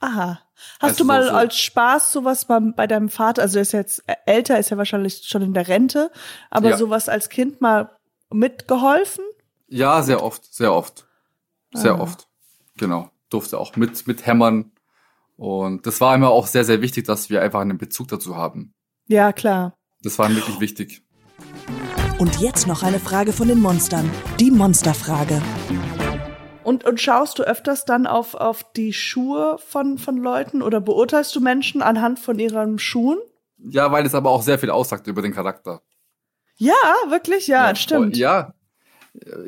Aha. 0.00 0.40
Hast 0.80 0.90
also 0.90 1.04
du 1.04 1.04
mal 1.04 1.22
so, 1.22 1.28
so. 1.30 1.34
als 1.34 1.56
Spaß 1.58 2.12
sowas 2.12 2.48
mal 2.48 2.60
bei 2.60 2.86
deinem 2.86 3.08
Vater, 3.08 3.42
also 3.42 3.58
er 3.58 3.62
ist 3.62 3.72
jetzt 3.72 4.02
älter, 4.24 4.58
ist 4.58 4.70
ja 4.70 4.76
wahrscheinlich 4.76 5.22
schon 5.26 5.42
in 5.42 5.54
der 5.54 5.68
Rente, 5.68 6.10
aber 6.50 6.70
ja. 6.70 6.76
sowas 6.76 7.08
als 7.08 7.28
Kind 7.28 7.60
mal 7.60 7.90
mitgeholfen? 8.30 9.24
Ja, 9.68 10.02
sehr 10.02 10.22
oft, 10.22 10.52
sehr 10.52 10.72
oft. 10.72 11.06
Sehr 11.72 11.94
ah. 11.94 12.00
oft. 12.00 12.28
Genau. 12.76 13.10
Durfte 13.30 13.58
auch 13.58 13.76
mit, 13.76 14.06
mit 14.06 14.26
hämmern. 14.26 14.72
Und 15.36 15.86
das 15.86 16.00
war 16.00 16.14
immer 16.14 16.30
auch 16.30 16.46
sehr, 16.46 16.64
sehr 16.64 16.80
wichtig, 16.80 17.06
dass 17.06 17.28
wir 17.28 17.42
einfach 17.42 17.60
einen 17.60 17.78
Bezug 17.78 18.08
dazu 18.08 18.36
haben. 18.36 18.74
Ja, 19.06 19.32
klar. 19.32 19.76
Das 20.02 20.18
war 20.18 20.30
wirklich 20.30 20.60
wichtig. 20.60 21.02
Und 22.18 22.40
jetzt 22.40 22.66
noch 22.66 22.82
eine 22.82 22.98
Frage 22.98 23.32
von 23.32 23.48
den 23.48 23.60
Monstern. 23.60 24.10
Die 24.40 24.50
Monsterfrage. 24.50 25.42
Und, 26.64 26.84
und 26.84 27.00
schaust 27.00 27.38
du 27.38 27.42
öfters 27.42 27.84
dann 27.84 28.06
auf, 28.06 28.34
auf 28.34 28.72
die 28.72 28.92
Schuhe 28.92 29.58
von, 29.58 29.98
von 29.98 30.16
Leuten 30.16 30.62
oder 30.62 30.80
beurteilst 30.80 31.36
du 31.36 31.40
Menschen 31.40 31.82
anhand 31.82 32.18
von 32.18 32.38
ihren 32.38 32.78
Schuhen? 32.78 33.18
Ja, 33.58 33.92
weil 33.92 34.04
es 34.04 34.14
aber 34.14 34.30
auch 34.30 34.42
sehr 34.42 34.58
viel 34.58 34.70
aussagt 34.70 35.06
über 35.06 35.22
den 35.22 35.32
Charakter. 35.32 35.82
Ja, 36.56 36.74
wirklich, 37.08 37.46
ja, 37.46 37.68
ja 37.68 37.74
stimmt. 37.74 38.16
Ja, 38.16 38.54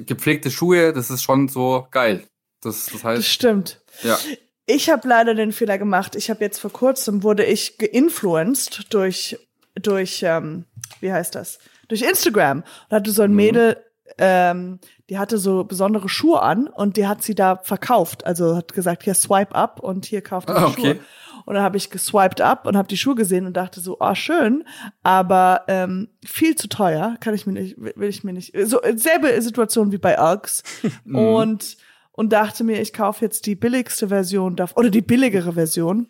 gepflegte 0.07 0.51
Schuhe, 0.51 0.93
das 0.93 1.11
ist 1.11 1.23
schon 1.23 1.49
so 1.49 1.87
geil. 1.91 2.25
Das, 2.61 2.87
das 2.87 3.05
heißt. 3.05 3.19
Das 3.19 3.29
stimmt. 3.29 3.81
Ja. 4.03 4.19
Ich 4.67 4.91
habe 4.91 5.09
leider 5.09 5.35
den 5.35 5.53
Fehler 5.53 5.79
gemacht. 5.79 6.17
Ich 6.17 6.29
habe 6.31 6.45
jetzt 6.45 6.59
vor 6.59 6.73
kurzem 6.73 7.23
wurde 7.23 7.45
ich 7.45 7.79
geinfluenced 7.79 8.87
durch 8.93 9.39
durch 9.75 10.23
ähm, 10.23 10.65
wie 11.01 11.13
heißt 11.13 11.35
das? 11.35 11.59
Durch 11.89 12.03
Instagram. 12.03 12.65
Und 12.89 12.97
hatte 12.97 13.11
so 13.11 13.23
ein 13.23 13.31
mhm. 13.31 13.37
Mädel, 13.37 13.77
ähm, 14.19 14.79
die 15.09 15.19
hatte 15.19 15.39
so 15.39 15.65
besondere 15.65 16.09
Schuhe 16.09 16.43
an 16.43 16.67
und 16.67 16.97
die 16.97 17.07
hat 17.07 17.23
sie 17.23 17.35
da 17.35 17.57
verkauft. 17.57 18.27
Also 18.27 18.57
hat 18.57 18.75
gesagt, 18.75 19.05
hier 19.05 19.15
swipe 19.15 19.55
up 19.55 19.81
und 19.81 20.05
hier 20.05 20.21
kauft 20.21 20.51
ah, 20.51 20.67
okay. 20.67 20.81
Schuhe. 20.81 21.01
Und 21.47 21.55
dann 21.55 21.63
habe 21.63 21.79
ich 21.79 21.89
geswiped 21.89 22.43
up 22.43 22.67
und 22.67 22.77
habe 22.77 22.89
die 22.89 22.99
Schuhe 22.99 23.15
gesehen 23.15 23.47
und 23.47 23.57
dachte 23.57 23.81
so, 23.81 23.97
oh 24.01 24.15
schön, 24.15 24.65
aber 25.03 25.63
ähm, 25.69 26.09
viel 26.23 26.57
zu 26.57 26.69
teuer, 26.69 27.17
kann 27.21 27.33
ich 27.33 27.47
mir 27.47 27.55
nicht, 27.55 27.77
will 27.79 28.09
ich 28.09 28.23
mir 28.23 28.35
nicht. 28.35 28.53
So 28.65 28.81
selbe 28.97 29.41
Situation 29.41 29.91
wie 29.91 29.99
bei 29.99 30.19
Uggs. 30.19 30.63
Mhm. 31.05 31.17
und 31.17 31.77
und 32.13 32.33
dachte 32.33 32.65
mir, 32.65 32.81
ich 32.81 32.93
kaufe 32.93 33.25
jetzt 33.25 33.47
die 33.47 33.55
billigste 33.55 34.09
Version 34.09 34.57
oder 34.75 34.91
die 34.91 35.03
billigere 35.03 35.53
Version. 35.53 36.09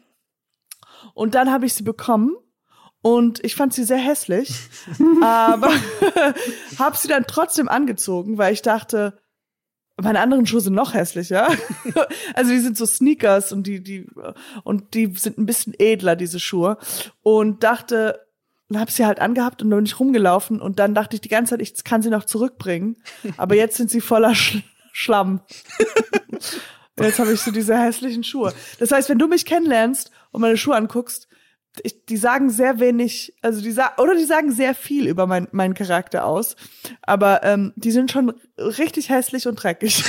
Und 1.12 1.34
dann 1.34 1.52
habe 1.52 1.66
ich 1.66 1.74
sie 1.74 1.82
bekommen 1.82 2.34
und 3.02 3.44
ich 3.44 3.54
fand 3.54 3.72
sie 3.72 3.84
sehr 3.84 3.98
hässlich, 3.98 4.54
aber 5.22 5.70
habe 6.78 6.96
sie 6.96 7.08
dann 7.08 7.26
trotzdem 7.26 7.68
angezogen, 7.68 8.38
weil 8.38 8.52
ich 8.52 8.62
dachte, 8.62 9.18
meine 10.00 10.20
anderen 10.20 10.46
Schuhe 10.46 10.60
sind 10.60 10.74
noch 10.74 10.94
hässlicher. 10.94 11.48
also 12.34 12.50
die 12.50 12.60
sind 12.60 12.76
so 12.76 12.86
Sneakers 12.86 13.52
und 13.52 13.66
die 13.66 13.82
die 13.82 14.06
und 14.64 14.94
die 14.94 15.12
sind 15.16 15.38
ein 15.38 15.46
bisschen 15.46 15.74
edler 15.78 16.16
diese 16.16 16.40
Schuhe 16.40 16.78
und 17.22 17.64
dachte, 17.64 18.20
dann 18.68 18.80
habe 18.80 18.92
sie 18.92 19.06
halt 19.06 19.20
angehabt 19.20 19.62
und 19.62 19.70
dann 19.70 19.78
bin 19.78 19.86
ich 19.86 19.98
rumgelaufen 19.98 20.60
und 20.60 20.78
dann 20.78 20.94
dachte 20.94 21.16
ich 21.16 21.20
die 21.20 21.28
ganze 21.28 21.50
Zeit, 21.50 21.62
ich 21.62 21.84
kann 21.84 22.02
sie 22.02 22.10
noch 22.10 22.24
zurückbringen, 22.24 22.96
aber 23.36 23.54
jetzt 23.54 23.76
sind 23.76 23.90
sie 23.90 24.00
voller 24.00 24.34
Sch 24.34 24.58
Schlamm. 24.92 25.42
jetzt 26.98 27.20
habe 27.20 27.32
ich 27.32 27.40
so 27.40 27.52
diese 27.52 27.78
hässlichen 27.78 28.24
Schuhe. 28.24 28.52
Das 28.80 28.90
heißt, 28.90 29.08
wenn 29.08 29.18
du 29.18 29.28
mich 29.28 29.44
kennenlernst 29.44 30.10
und 30.32 30.40
meine 30.40 30.56
Schuhe 30.56 30.74
anguckst, 30.74 31.28
ich, 31.82 32.04
die 32.06 32.16
sagen 32.16 32.50
sehr 32.50 32.80
wenig, 32.80 33.34
also 33.42 33.60
die 33.60 33.70
sagen, 33.70 34.00
oder 34.00 34.14
die 34.14 34.24
sagen 34.24 34.52
sehr 34.52 34.74
viel 34.74 35.06
über 35.06 35.26
mein, 35.26 35.48
meinen 35.52 35.74
Charakter 35.74 36.24
aus. 36.24 36.56
Aber 37.02 37.42
ähm, 37.44 37.72
die 37.76 37.90
sind 37.90 38.10
schon 38.10 38.32
richtig 38.56 39.08
hässlich 39.10 39.46
und 39.46 39.62
dreckig. 39.62 40.04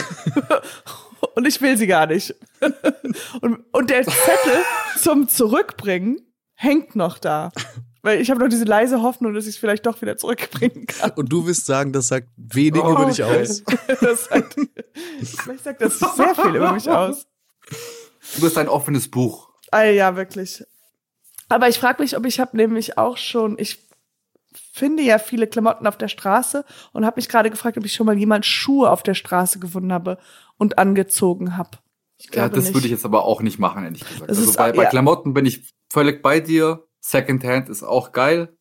und 1.36 1.48
ich 1.48 1.62
will 1.62 1.78
sie 1.78 1.88
gar 1.88 2.08
nicht. 2.08 2.36
und, 3.42 3.66
und 3.72 3.90
der 3.90 4.04
Zettel 4.04 4.64
zum 4.98 5.28
Zurückbringen 5.28 6.22
hängt 6.54 6.96
noch 6.96 7.18
da. 7.18 7.52
Weil 8.02 8.22
ich 8.22 8.30
habe 8.30 8.40
noch 8.40 8.48
diese 8.48 8.64
leise 8.64 9.02
Hoffnung, 9.02 9.34
dass 9.34 9.46
ich 9.46 9.56
es 9.56 9.58
vielleicht 9.58 9.86
doch 9.86 10.02
wieder 10.02 10.16
zurückbringen 10.16 10.88
kann. 10.88 11.12
Und 11.12 11.32
du 11.32 11.46
wirst 11.46 11.66
sagen, 11.66 11.92
das 11.92 12.08
sagt 12.08 12.30
wenig 12.38 12.82
oh, 12.82 12.92
über 12.92 13.06
dich 13.06 13.24
aus. 13.24 13.64
das 14.02 14.26
sagt, 14.26 14.56
vielleicht 15.22 15.64
sagt 15.64 15.82
das 15.82 16.00
sehr 16.00 16.36
viel 16.36 16.56
über 16.56 16.72
mich 16.72 16.90
aus. 16.90 17.28
Du 18.36 18.42
bist 18.42 18.58
ein 18.58 18.70
offenes 18.70 19.10
Buch. 19.10 19.50
Ah, 19.72 19.84
ja, 19.84 20.16
wirklich. 20.16 20.64
Aber 21.50 21.68
ich 21.68 21.80
frage 21.80 22.02
mich, 22.02 22.16
ob 22.16 22.26
ich 22.26 22.40
habe 22.40 22.56
nämlich 22.56 22.98
auch 22.98 23.18
schon, 23.18 23.58
ich 23.60 23.80
finde 24.54 25.04
ja 25.04 25.20
viele 25.20 25.48
Klamotten 25.48 25.88
auf 25.88 25.98
der 25.98 26.08
Straße 26.08 26.64
und 26.94 27.06
habe 27.06 27.18
mich 27.18 27.30
gerade 27.30 27.50
gefragt, 27.50 27.78
ob 27.78 27.86
ich 27.86 27.94
schon 27.94 28.06
mal 28.06 28.18
jemand 28.18 28.46
Schuhe 28.46 28.90
auf 28.90 29.04
der 29.04 29.14
Straße 29.16 29.60
gefunden 29.60 29.92
habe 29.92 30.18
und 30.58 30.78
angezogen 30.78 31.58
habe. 31.58 31.72
Ja, 32.34 32.50
das 32.50 32.66
nicht. 32.66 32.74
würde 32.74 32.88
ich 32.88 32.92
jetzt 32.92 33.06
aber 33.06 33.24
auch 33.24 33.42
nicht 33.42 33.60
machen, 33.60 33.84
ehrlich 33.84 34.06
gesagt. 34.06 34.30
Das 34.30 34.38
also 34.38 34.54
bei, 34.54 34.72
bei 34.72 34.84
ja. 34.84 34.90
Klamotten 34.90 35.34
bin 35.34 35.46
ich 35.46 35.74
völlig 35.90 36.22
bei 36.22 36.40
dir. 36.40 36.86
Secondhand 37.00 37.70
ist 37.70 37.84
auch 37.84 38.12
geil. 38.12 38.56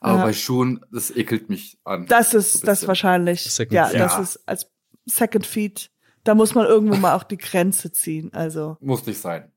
Aber 0.00 0.18
ja. 0.18 0.24
bei 0.24 0.32
Schuhen, 0.32 0.84
das 0.90 1.10
ekelt 1.10 1.48
mich 1.48 1.78
an. 1.84 2.06
Das 2.06 2.34
ist 2.34 2.54
so 2.54 2.66
das 2.66 2.86
wahrscheinlich. 2.88 3.42
Second 3.42 3.72
ja, 3.72 3.92
das 3.92 4.18
ist 4.18 4.48
als 4.48 4.70
Second 5.06 5.46
Feet. 5.46 5.90
Da 6.24 6.34
muss 6.34 6.54
man 6.54 6.66
irgendwo 6.66 6.96
mal 6.96 7.14
auch 7.14 7.24
die 7.24 7.36
Grenze 7.36 7.92
ziehen. 7.92 8.32
Also 8.32 8.76
muss 8.80 9.04
nicht 9.06 9.20
sein. 9.20 9.51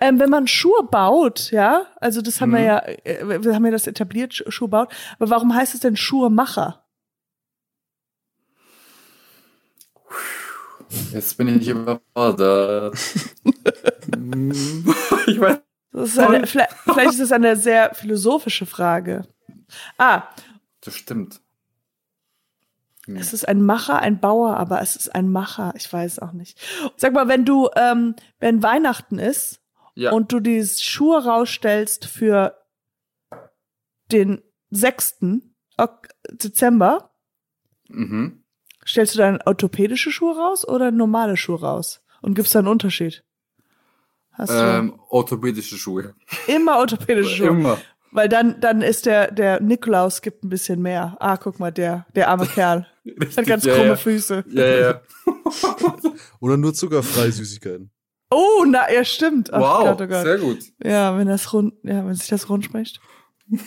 Ähm, 0.00 0.20
wenn 0.20 0.30
man 0.30 0.46
Schuhe 0.46 0.82
baut, 0.90 1.50
ja, 1.50 1.86
also 2.00 2.20
das 2.20 2.40
haben 2.40 2.50
mhm. 2.50 2.56
wir 2.56 2.62
ja, 2.62 2.78
äh, 3.04 3.42
wir 3.42 3.54
haben 3.54 3.64
ja 3.64 3.70
das 3.70 3.86
etabliert, 3.86 4.44
Schuhe 4.48 4.68
baut, 4.68 4.92
aber 5.18 5.30
warum 5.30 5.54
heißt 5.54 5.74
es 5.74 5.80
denn 5.80 5.96
Schuhmacher? 5.96 6.84
Jetzt 11.12 11.36
bin 11.38 11.48
ich 11.48 11.68
überfordert. 11.68 12.94
ich 15.26 15.40
weiß. 15.40 15.58
Das 15.92 16.08
ist 16.08 16.18
eine, 16.18 16.46
vielleicht, 16.46 16.72
vielleicht 16.84 17.10
ist 17.12 17.20
das 17.20 17.32
eine 17.32 17.56
sehr 17.56 17.94
philosophische 17.94 18.66
Frage. 18.66 19.26
Ah. 19.96 20.24
Das 20.80 20.96
stimmt. 20.96 21.40
Hm. 23.06 23.16
Es 23.16 23.32
ist 23.32 23.46
ein 23.46 23.62
Macher, 23.62 23.98
ein 24.00 24.20
Bauer, 24.20 24.56
aber 24.56 24.80
es 24.80 24.96
ist 24.96 25.14
ein 25.14 25.30
Macher. 25.30 25.72
Ich 25.76 25.92
weiß 25.92 26.18
auch 26.20 26.32
nicht. 26.32 26.58
Sag 26.96 27.12
mal, 27.12 27.28
wenn 27.28 27.44
du, 27.44 27.68
ähm, 27.76 28.14
wenn 28.38 28.62
Weihnachten 28.62 29.18
ist 29.18 29.60
ja. 29.94 30.12
und 30.12 30.32
du 30.32 30.40
die 30.40 30.64
Schuhe 30.64 31.24
rausstellst 31.24 32.06
für 32.06 32.56
den 34.12 34.42
6. 34.70 35.18
Dezember, 36.30 37.10
mhm. 37.88 38.44
stellst 38.86 39.14
du 39.14 39.18
dann 39.18 39.40
orthopädische 39.44 40.10
Schuhe 40.10 40.36
raus 40.36 40.66
oder 40.66 40.90
normale 40.90 41.36
Schuhe 41.36 41.60
raus? 41.60 42.02
Und 42.22 42.34
gibst 42.34 42.54
da 42.54 42.60
einen 42.60 42.68
Unterschied? 42.68 43.22
Hast 44.32 44.50
ähm, 44.50 44.98
orthopädische 45.10 45.76
Schuhe. 45.76 46.14
Immer 46.46 46.78
orthopädische 46.78 47.36
Schuhe. 47.36 47.48
Immer. 47.48 47.78
Weil 48.14 48.28
dann, 48.28 48.60
dann 48.60 48.80
ist 48.80 49.06
der, 49.06 49.32
der 49.32 49.60
Nikolaus 49.60 50.22
gibt 50.22 50.44
ein 50.44 50.48
bisschen 50.48 50.80
mehr. 50.80 51.16
Ah, 51.18 51.36
guck 51.36 51.58
mal, 51.58 51.72
der, 51.72 52.06
der 52.14 52.28
arme 52.28 52.46
Kerl. 52.54 52.86
Richtig, 53.04 53.36
Hat 53.36 53.46
ganz 53.46 53.64
ja, 53.64 53.74
krumme 53.74 53.88
ja. 53.88 53.96
Füße. 53.96 54.44
Ja, 54.50 54.66
ja. 54.66 55.00
Oder 56.40 56.56
nur 56.56 56.72
zuckerfreie 56.72 57.32
Süßigkeiten. 57.32 57.90
Oh, 58.30 58.64
na, 58.68 58.90
ja, 58.92 59.04
stimmt. 59.04 59.52
Ach, 59.52 59.60
wow, 59.60 59.84
Gott, 59.84 60.00
oh 60.00 60.06
Gott. 60.06 60.22
sehr 60.22 60.38
gut. 60.38 60.58
Ja, 60.82 61.18
wenn 61.18 61.26
das 61.26 61.52
rund, 61.52 61.74
ja, 61.82 62.06
wenn 62.06 62.14
sich 62.14 62.28
das 62.28 62.48
rund 62.48 62.64
spricht. 62.64 63.00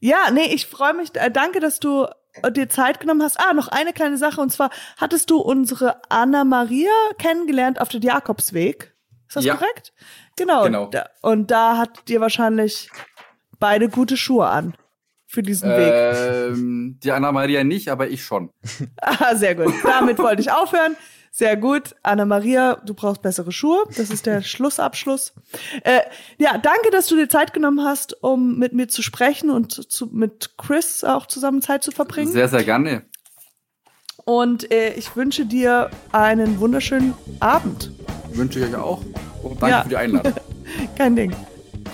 ja, 0.00 0.32
nee, 0.32 0.52
ich 0.52 0.66
freue 0.66 0.94
mich. 0.94 1.14
Äh, 1.14 1.30
danke, 1.30 1.60
dass 1.60 1.78
du 1.78 2.08
dir 2.50 2.68
Zeit 2.68 2.98
genommen 2.98 3.22
hast. 3.22 3.38
Ah, 3.38 3.54
noch 3.54 3.68
eine 3.68 3.92
kleine 3.92 4.18
Sache. 4.18 4.40
Und 4.40 4.50
zwar 4.50 4.70
hattest 4.96 5.30
du 5.30 5.38
unsere 5.38 6.02
Anna 6.08 6.42
Maria 6.42 6.90
kennengelernt 7.16 7.80
auf 7.80 7.90
dem 7.90 8.02
Jakobsweg. 8.02 8.91
Ist 9.32 9.36
das 9.36 9.44
ja. 9.46 9.54
korrekt? 9.54 9.94
Genau. 10.36 10.64
genau. 10.64 10.90
Und 11.22 11.50
da 11.50 11.78
hat 11.78 12.06
dir 12.06 12.20
wahrscheinlich 12.20 12.90
beide 13.58 13.88
gute 13.88 14.18
Schuhe 14.18 14.46
an 14.46 14.74
für 15.26 15.42
diesen 15.42 15.70
ähm, 15.70 16.90
Weg. 16.90 17.00
Die 17.00 17.12
Anna 17.12 17.32
Maria 17.32 17.64
nicht, 17.64 17.88
aber 17.88 18.08
ich 18.08 18.22
schon. 18.22 18.50
ah, 19.00 19.34
sehr 19.34 19.54
gut. 19.54 19.72
Damit 19.84 20.18
wollte 20.18 20.42
ich 20.42 20.52
aufhören. 20.52 20.96
Sehr 21.30 21.56
gut. 21.56 21.94
Anna 22.02 22.26
Maria, 22.26 22.74
du 22.84 22.92
brauchst 22.92 23.22
bessere 23.22 23.52
Schuhe. 23.52 23.86
Das 23.96 24.10
ist 24.10 24.26
der 24.26 24.42
Schlussabschluss. 24.42 25.32
Äh, 25.82 26.00
ja, 26.36 26.58
danke, 26.58 26.90
dass 26.90 27.06
du 27.06 27.16
dir 27.16 27.30
Zeit 27.30 27.54
genommen 27.54 27.82
hast, 27.82 28.22
um 28.22 28.58
mit 28.58 28.74
mir 28.74 28.88
zu 28.88 29.00
sprechen 29.00 29.48
und 29.48 29.90
zu, 29.90 30.08
mit 30.08 30.58
Chris 30.58 31.04
auch 31.04 31.24
zusammen 31.24 31.62
Zeit 31.62 31.82
zu 31.82 31.90
verbringen. 31.90 32.30
Sehr, 32.30 32.48
sehr 32.48 32.64
gerne. 32.64 33.06
Und 34.24 34.70
äh, 34.72 34.94
ich 34.94 35.16
wünsche 35.16 35.46
dir 35.46 35.90
einen 36.12 36.60
wunderschönen 36.60 37.14
Abend. 37.40 37.90
Wünsche 38.32 38.60
ich 38.60 38.66
euch 38.66 38.76
auch. 38.76 39.02
Und 39.42 39.60
danke 39.60 39.76
ja. 39.76 39.82
für 39.82 39.88
die 39.88 39.96
Einladung. 39.96 40.32
Kein 40.96 41.16
Ding. 41.16 41.32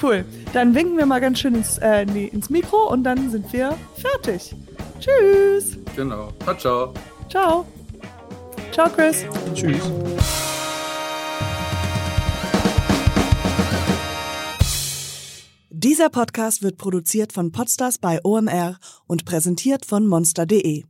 Cool. 0.03 0.24
Dann 0.53 0.74
winken 0.74 0.97
wir 0.97 1.07
mal 1.07 1.20
ganz 1.20 1.41
schön 1.41 1.55
ins, 1.55 1.79
äh, 1.79 2.03
ins 2.03 2.51
Mikro 2.51 2.91
und 2.91 3.05
dann 3.05 3.31
sind 3.31 3.53
wir 3.53 3.76
fertig. 3.97 4.55
Tschüss. 5.01 5.79
Genau. 5.97 6.29
Ciao, 6.45 6.57
ciao. 6.57 6.95
Ciao. 7.29 7.66
Ciao, 8.72 8.89
Chris. 8.91 9.24
Tschüss. 9.55 9.81
Dieser 15.70 16.11
Podcast 16.11 16.62
wird 16.62 16.76
produziert 16.76 17.33
von 17.33 17.53
Podstars 17.53 17.99
bei 17.99 18.20
OMR 18.24 18.79
und 19.07 19.24
präsentiert 19.24 19.87
von 19.87 20.07
monster.de. 20.07 20.85